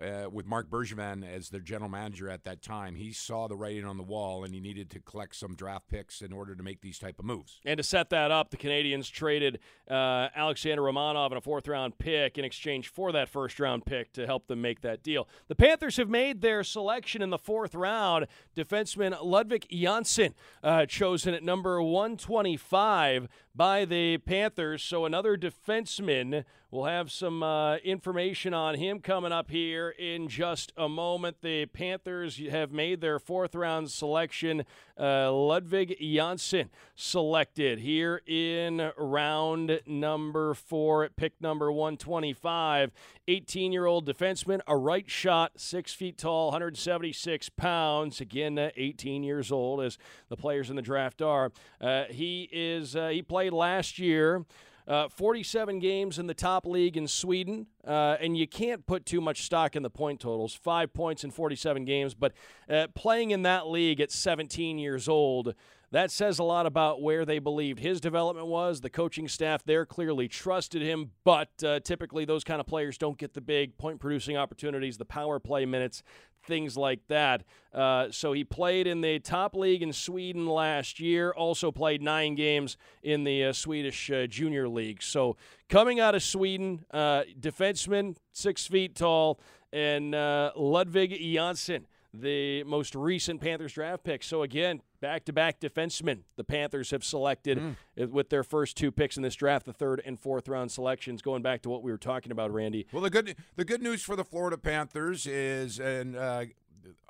Uh, 0.00 0.28
with 0.28 0.44
Marc 0.44 0.68
Bergevin 0.68 1.24
as 1.24 1.50
their 1.50 1.60
general 1.60 1.90
manager 1.90 2.28
at 2.28 2.42
that 2.44 2.62
time, 2.62 2.96
he 2.96 3.12
saw 3.12 3.46
the 3.46 3.56
writing 3.56 3.84
on 3.84 3.96
the 3.96 4.02
wall, 4.02 4.42
and 4.42 4.52
he 4.52 4.60
needed 4.60 4.90
to 4.90 5.00
collect 5.00 5.36
some 5.36 5.54
draft 5.54 5.88
picks 5.88 6.20
in 6.20 6.32
order 6.32 6.56
to 6.56 6.62
make 6.62 6.80
these 6.80 6.98
type 6.98 7.18
of 7.18 7.24
moves. 7.24 7.60
And 7.64 7.78
to 7.78 7.84
set 7.84 8.10
that 8.10 8.30
up, 8.30 8.50
the 8.50 8.56
Canadiens 8.56 9.10
traded 9.10 9.60
uh, 9.88 10.28
Alexander 10.34 10.82
Romanov 10.82 11.26
and 11.26 11.36
a 11.36 11.40
fourth 11.40 11.68
round 11.68 11.98
pick 11.98 12.38
in 12.38 12.44
exchange 12.44 12.88
for 12.88 13.12
that 13.12 13.28
first 13.28 13.60
round 13.60 13.86
pick 13.86 14.12
to 14.14 14.26
help 14.26 14.48
them 14.48 14.60
make 14.60 14.80
that 14.80 15.02
deal. 15.02 15.28
The 15.48 15.54
Panthers 15.54 15.96
have 15.96 16.08
made 16.08 16.40
their 16.40 16.64
selection 16.64 17.22
in 17.22 17.30
the 17.30 17.38
fourth 17.38 17.74
round. 17.74 18.26
Defenseman 18.56 19.16
Ludvig 19.22 19.66
Jansson 19.70 20.34
uh, 20.62 20.86
chosen 20.86 21.34
at 21.34 21.42
number 21.42 21.80
125 21.80 23.28
by 23.54 23.84
the 23.84 24.18
Panthers. 24.18 24.82
So 24.82 25.04
another 25.04 25.36
defenseman. 25.36 26.44
We'll 26.70 26.86
have 26.86 27.12
some 27.12 27.44
uh, 27.44 27.76
information 27.76 28.52
on 28.52 28.74
him 28.74 28.98
coming 28.98 29.30
up 29.30 29.48
here 29.48 29.83
in 29.90 30.28
just 30.28 30.72
a 30.76 30.88
moment. 30.88 31.38
The 31.42 31.66
Panthers 31.66 32.40
have 32.50 32.72
made 32.72 33.00
their 33.00 33.18
fourth 33.18 33.54
round 33.54 33.90
selection. 33.90 34.64
Uh, 34.98 35.32
Ludvig 35.32 35.96
Jansson 36.00 36.68
selected 36.94 37.80
here 37.80 38.22
in 38.26 38.92
round 38.96 39.80
number 39.86 40.54
four 40.54 41.04
at 41.04 41.16
pick 41.16 41.40
number 41.40 41.70
125. 41.72 42.92
18 43.26 43.72
year 43.72 43.86
old 43.86 44.06
defenseman, 44.06 44.60
a 44.66 44.76
right 44.76 45.10
shot, 45.10 45.52
six 45.56 45.92
feet 45.92 46.18
tall, 46.18 46.48
176 46.48 47.48
pounds. 47.50 48.20
Again, 48.20 48.58
uh, 48.58 48.70
18 48.76 49.24
years 49.24 49.50
old, 49.50 49.80
as 49.80 49.98
the 50.28 50.36
players 50.36 50.70
in 50.70 50.76
the 50.76 50.82
draft 50.82 51.22
are. 51.22 51.52
Uh, 51.80 52.04
he 52.10 52.48
is. 52.52 52.94
Uh, 52.94 53.08
he 53.08 53.22
played 53.22 53.52
last 53.52 53.98
year. 53.98 54.44
Uh, 54.86 55.08
47 55.08 55.78
games 55.78 56.18
in 56.18 56.26
the 56.26 56.34
top 56.34 56.66
league 56.66 56.98
in 56.98 57.08
Sweden, 57.08 57.66
uh, 57.86 58.16
and 58.20 58.36
you 58.36 58.46
can't 58.46 58.86
put 58.86 59.06
too 59.06 59.20
much 59.20 59.44
stock 59.44 59.76
in 59.76 59.82
the 59.82 59.88
point 59.88 60.20
totals. 60.20 60.54
Five 60.54 60.92
points 60.92 61.24
in 61.24 61.30
47 61.30 61.86
games, 61.86 62.12
but 62.12 62.32
uh, 62.68 62.88
playing 62.94 63.30
in 63.30 63.42
that 63.42 63.66
league 63.66 63.98
at 64.02 64.12
17 64.12 64.76
years 64.76 65.08
old, 65.08 65.54
that 65.94 66.10
says 66.10 66.40
a 66.40 66.42
lot 66.42 66.66
about 66.66 67.00
where 67.00 67.24
they 67.24 67.38
believed 67.38 67.78
his 67.78 68.00
development 68.00 68.48
was. 68.48 68.80
The 68.80 68.90
coaching 68.90 69.28
staff 69.28 69.62
there 69.62 69.86
clearly 69.86 70.26
trusted 70.26 70.82
him, 70.82 71.12
but 71.22 71.50
uh, 71.64 71.78
typically 71.78 72.24
those 72.24 72.42
kind 72.42 72.58
of 72.58 72.66
players 72.66 72.98
don't 72.98 73.16
get 73.16 73.32
the 73.32 73.40
big 73.40 73.78
point 73.78 74.00
producing 74.00 74.36
opportunities, 74.36 74.98
the 74.98 75.04
power 75.04 75.38
play 75.38 75.64
minutes, 75.66 76.02
things 76.42 76.76
like 76.76 77.06
that. 77.06 77.44
Uh, 77.72 78.08
so 78.10 78.32
he 78.32 78.42
played 78.42 78.88
in 78.88 79.02
the 79.02 79.20
top 79.20 79.54
league 79.54 79.82
in 79.82 79.92
Sweden 79.92 80.48
last 80.48 80.98
year, 80.98 81.30
also 81.30 81.70
played 81.70 82.02
nine 82.02 82.34
games 82.34 82.76
in 83.04 83.22
the 83.22 83.44
uh, 83.44 83.52
Swedish 83.52 84.10
uh, 84.10 84.26
junior 84.26 84.68
league. 84.68 85.00
So 85.00 85.36
coming 85.68 86.00
out 86.00 86.16
of 86.16 86.24
Sweden, 86.24 86.84
uh, 86.90 87.22
defenseman, 87.38 88.16
six 88.32 88.66
feet 88.66 88.96
tall, 88.96 89.38
and 89.72 90.12
uh, 90.12 90.50
Ludvig 90.56 91.12
Jansson 91.12 91.84
the 92.20 92.62
most 92.64 92.94
recent 92.94 93.40
Panthers 93.40 93.72
draft 93.72 94.04
pick. 94.04 94.22
So 94.22 94.42
again, 94.42 94.80
back-to-back 95.00 95.60
defensemen 95.60 96.20
the 96.36 96.44
Panthers 96.44 96.90
have 96.92 97.02
selected 97.02 97.58
mm. 97.58 98.10
with 98.10 98.30
their 98.30 98.44
first 98.44 98.76
two 98.76 98.92
picks 98.92 99.16
in 99.16 99.22
this 99.22 99.34
draft, 99.34 99.66
the 99.66 99.72
third 99.72 100.00
and 100.06 100.18
fourth 100.18 100.48
round 100.48 100.70
selections. 100.70 101.22
Going 101.22 101.42
back 101.42 101.62
to 101.62 101.70
what 101.70 101.82
we 101.82 101.90
were 101.90 101.98
talking 101.98 102.30
about, 102.30 102.52
Randy. 102.52 102.86
Well, 102.92 103.02
the 103.02 103.10
good 103.10 103.36
the 103.56 103.64
good 103.64 103.82
news 103.82 104.02
for 104.02 104.14
the 104.16 104.24
Florida 104.24 104.56
Panthers 104.56 105.26
is, 105.26 105.80
and 105.80 106.16
uh, 106.16 106.44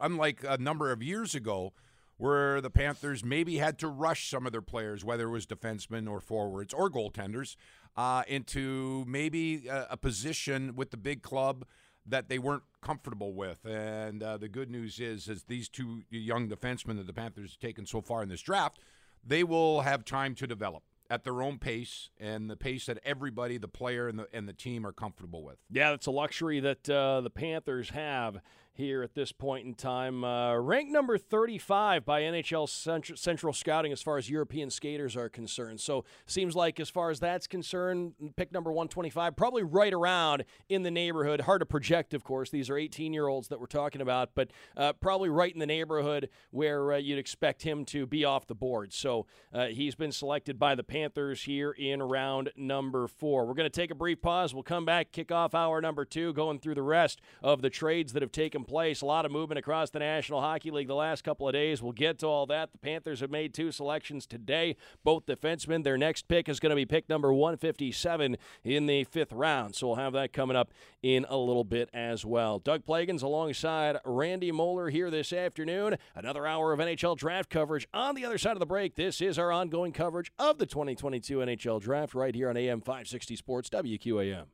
unlike 0.00 0.44
a 0.48 0.58
number 0.58 0.90
of 0.90 1.02
years 1.02 1.34
ago. 1.34 1.72
Where 2.16 2.60
the 2.60 2.70
Panthers 2.70 3.24
maybe 3.24 3.56
had 3.56 3.76
to 3.80 3.88
rush 3.88 4.30
some 4.30 4.46
of 4.46 4.52
their 4.52 4.62
players, 4.62 5.04
whether 5.04 5.26
it 5.26 5.30
was 5.30 5.46
defensemen 5.46 6.08
or 6.08 6.20
forwards 6.20 6.72
or 6.72 6.88
goaltenders, 6.88 7.56
uh, 7.96 8.22
into 8.28 9.04
maybe 9.08 9.66
a, 9.66 9.88
a 9.90 9.96
position 9.96 10.76
with 10.76 10.92
the 10.92 10.96
big 10.96 11.22
club 11.22 11.64
that 12.06 12.28
they 12.28 12.38
weren't 12.38 12.64
comfortable 12.82 13.32
with. 13.34 13.64
And 13.64 14.22
uh, 14.22 14.36
the 14.36 14.48
good 14.48 14.70
news 14.70 15.00
is, 15.00 15.28
as 15.28 15.44
these 15.44 15.68
two 15.68 16.02
young 16.10 16.48
defensemen 16.48 16.96
that 16.96 17.06
the 17.06 17.12
Panthers 17.12 17.52
have 17.52 17.60
taken 17.60 17.86
so 17.86 18.00
far 18.00 18.22
in 18.22 18.28
this 18.28 18.42
draft, 18.42 18.78
they 19.26 19.42
will 19.42 19.82
have 19.82 20.04
time 20.04 20.34
to 20.36 20.46
develop 20.46 20.82
at 21.10 21.24
their 21.24 21.42
own 21.42 21.58
pace 21.58 22.10
and 22.18 22.50
the 22.50 22.56
pace 22.56 22.86
that 22.86 22.98
everybody, 23.04 23.58
the 23.58 23.68
player 23.68 24.08
and 24.08 24.18
the 24.18 24.26
and 24.32 24.48
the 24.48 24.52
team, 24.52 24.86
are 24.86 24.92
comfortable 24.92 25.42
with. 25.42 25.56
Yeah, 25.70 25.90
that's 25.90 26.06
a 26.06 26.10
luxury 26.10 26.60
that 26.60 26.88
uh, 26.88 27.20
the 27.20 27.30
Panthers 27.30 27.90
have 27.90 28.40
here 28.74 29.02
at 29.02 29.14
this 29.14 29.30
point 29.32 29.66
in 29.66 29.74
time. 29.74 30.24
Uh, 30.24 30.56
ranked 30.56 30.90
number 30.90 31.16
35 31.16 32.04
by 32.04 32.22
NHL 32.22 32.68
Central, 32.68 33.16
Central 33.16 33.52
Scouting 33.52 33.92
as 33.92 34.02
far 34.02 34.18
as 34.18 34.28
European 34.28 34.68
skaters 34.68 35.16
are 35.16 35.28
concerned. 35.28 35.80
So 35.80 36.04
seems 36.26 36.56
like 36.56 36.80
as 36.80 36.90
far 36.90 37.10
as 37.10 37.20
that's 37.20 37.46
concerned, 37.46 38.14
pick 38.36 38.52
number 38.52 38.72
125, 38.72 39.36
probably 39.36 39.62
right 39.62 39.92
around 39.92 40.44
in 40.68 40.82
the 40.82 40.90
neighborhood. 40.90 41.42
Hard 41.42 41.60
to 41.60 41.66
project, 41.66 42.14
of 42.14 42.24
course. 42.24 42.50
These 42.50 42.68
are 42.68 42.76
18 42.76 43.12
year 43.12 43.28
olds 43.28 43.48
that 43.48 43.60
we're 43.60 43.66
talking 43.66 44.00
about, 44.00 44.30
but 44.34 44.50
uh, 44.76 44.92
probably 44.94 45.28
right 45.28 45.52
in 45.52 45.60
the 45.60 45.66
neighborhood 45.66 46.28
where 46.50 46.94
uh, 46.94 46.96
you'd 46.96 47.18
expect 47.18 47.62
him 47.62 47.84
to 47.86 48.06
be 48.06 48.24
off 48.24 48.46
the 48.46 48.54
board. 48.54 48.92
So 48.92 49.26
uh, 49.52 49.66
he's 49.66 49.94
been 49.94 50.12
selected 50.12 50.58
by 50.58 50.74
the 50.74 50.82
Panthers 50.82 51.42
here 51.42 51.70
in 51.70 52.02
round 52.02 52.50
number 52.56 53.06
four. 53.06 53.46
We're 53.46 53.54
going 53.54 53.70
to 53.70 53.80
take 53.80 53.92
a 53.92 53.94
brief 53.94 54.20
pause. 54.20 54.52
We'll 54.52 54.64
come 54.64 54.84
back, 54.84 55.12
kick 55.12 55.30
off 55.30 55.54
hour 55.54 55.80
number 55.80 56.04
two, 56.04 56.32
going 56.32 56.58
through 56.58 56.74
the 56.74 56.82
rest 56.82 57.20
of 57.42 57.62
the 57.62 57.70
trades 57.70 58.12
that 58.14 58.22
have 58.22 58.32
taken 58.32 58.63
place. 58.64 59.02
A 59.02 59.06
lot 59.06 59.24
of 59.24 59.32
movement 59.32 59.58
across 59.58 59.90
the 59.90 59.98
National 59.98 60.40
Hockey 60.40 60.70
League 60.70 60.88
the 60.88 60.94
last 60.94 61.24
couple 61.24 61.46
of 61.46 61.52
days. 61.52 61.82
We'll 61.82 61.92
get 61.92 62.18
to 62.20 62.26
all 62.26 62.46
that. 62.46 62.72
The 62.72 62.78
Panthers 62.78 63.20
have 63.20 63.30
made 63.30 63.54
two 63.54 63.70
selections 63.70 64.26
today, 64.26 64.76
both 65.02 65.26
defensemen. 65.26 65.84
Their 65.84 65.98
next 65.98 66.28
pick 66.28 66.48
is 66.48 66.60
going 66.60 66.70
to 66.70 66.76
be 66.76 66.86
pick 66.86 67.08
number 67.08 67.32
157 67.32 68.36
in 68.64 68.86
the 68.86 69.04
fifth 69.04 69.32
round. 69.32 69.74
So 69.74 69.88
we'll 69.88 69.96
have 69.96 70.12
that 70.14 70.32
coming 70.32 70.56
up 70.56 70.72
in 71.02 71.26
a 71.28 71.36
little 71.36 71.64
bit 71.64 71.90
as 71.92 72.24
well. 72.24 72.58
Doug 72.58 72.84
Plagens 72.86 73.22
alongside 73.22 73.98
Randy 74.04 74.50
Moller 74.52 74.88
here 74.88 75.10
this 75.10 75.32
afternoon. 75.32 75.96
Another 76.14 76.46
hour 76.46 76.72
of 76.72 76.80
NHL 76.80 77.16
draft 77.16 77.50
coverage. 77.50 77.86
On 77.92 78.14
the 78.14 78.24
other 78.24 78.38
side 78.38 78.52
of 78.52 78.60
the 78.60 78.66
break, 78.66 78.94
this 78.94 79.20
is 79.20 79.38
our 79.38 79.52
ongoing 79.52 79.92
coverage 79.92 80.32
of 80.38 80.58
the 80.58 80.66
2022 80.66 81.38
NHL 81.38 81.80
draft 81.80 82.14
right 82.14 82.34
here 82.34 82.48
on 82.48 82.56
AM 82.56 82.80
560 82.80 83.36
Sports 83.36 83.68
WQAM. 83.70 84.44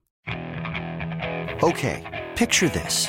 Okay, 1.62 2.30
picture 2.36 2.68
this. 2.68 3.08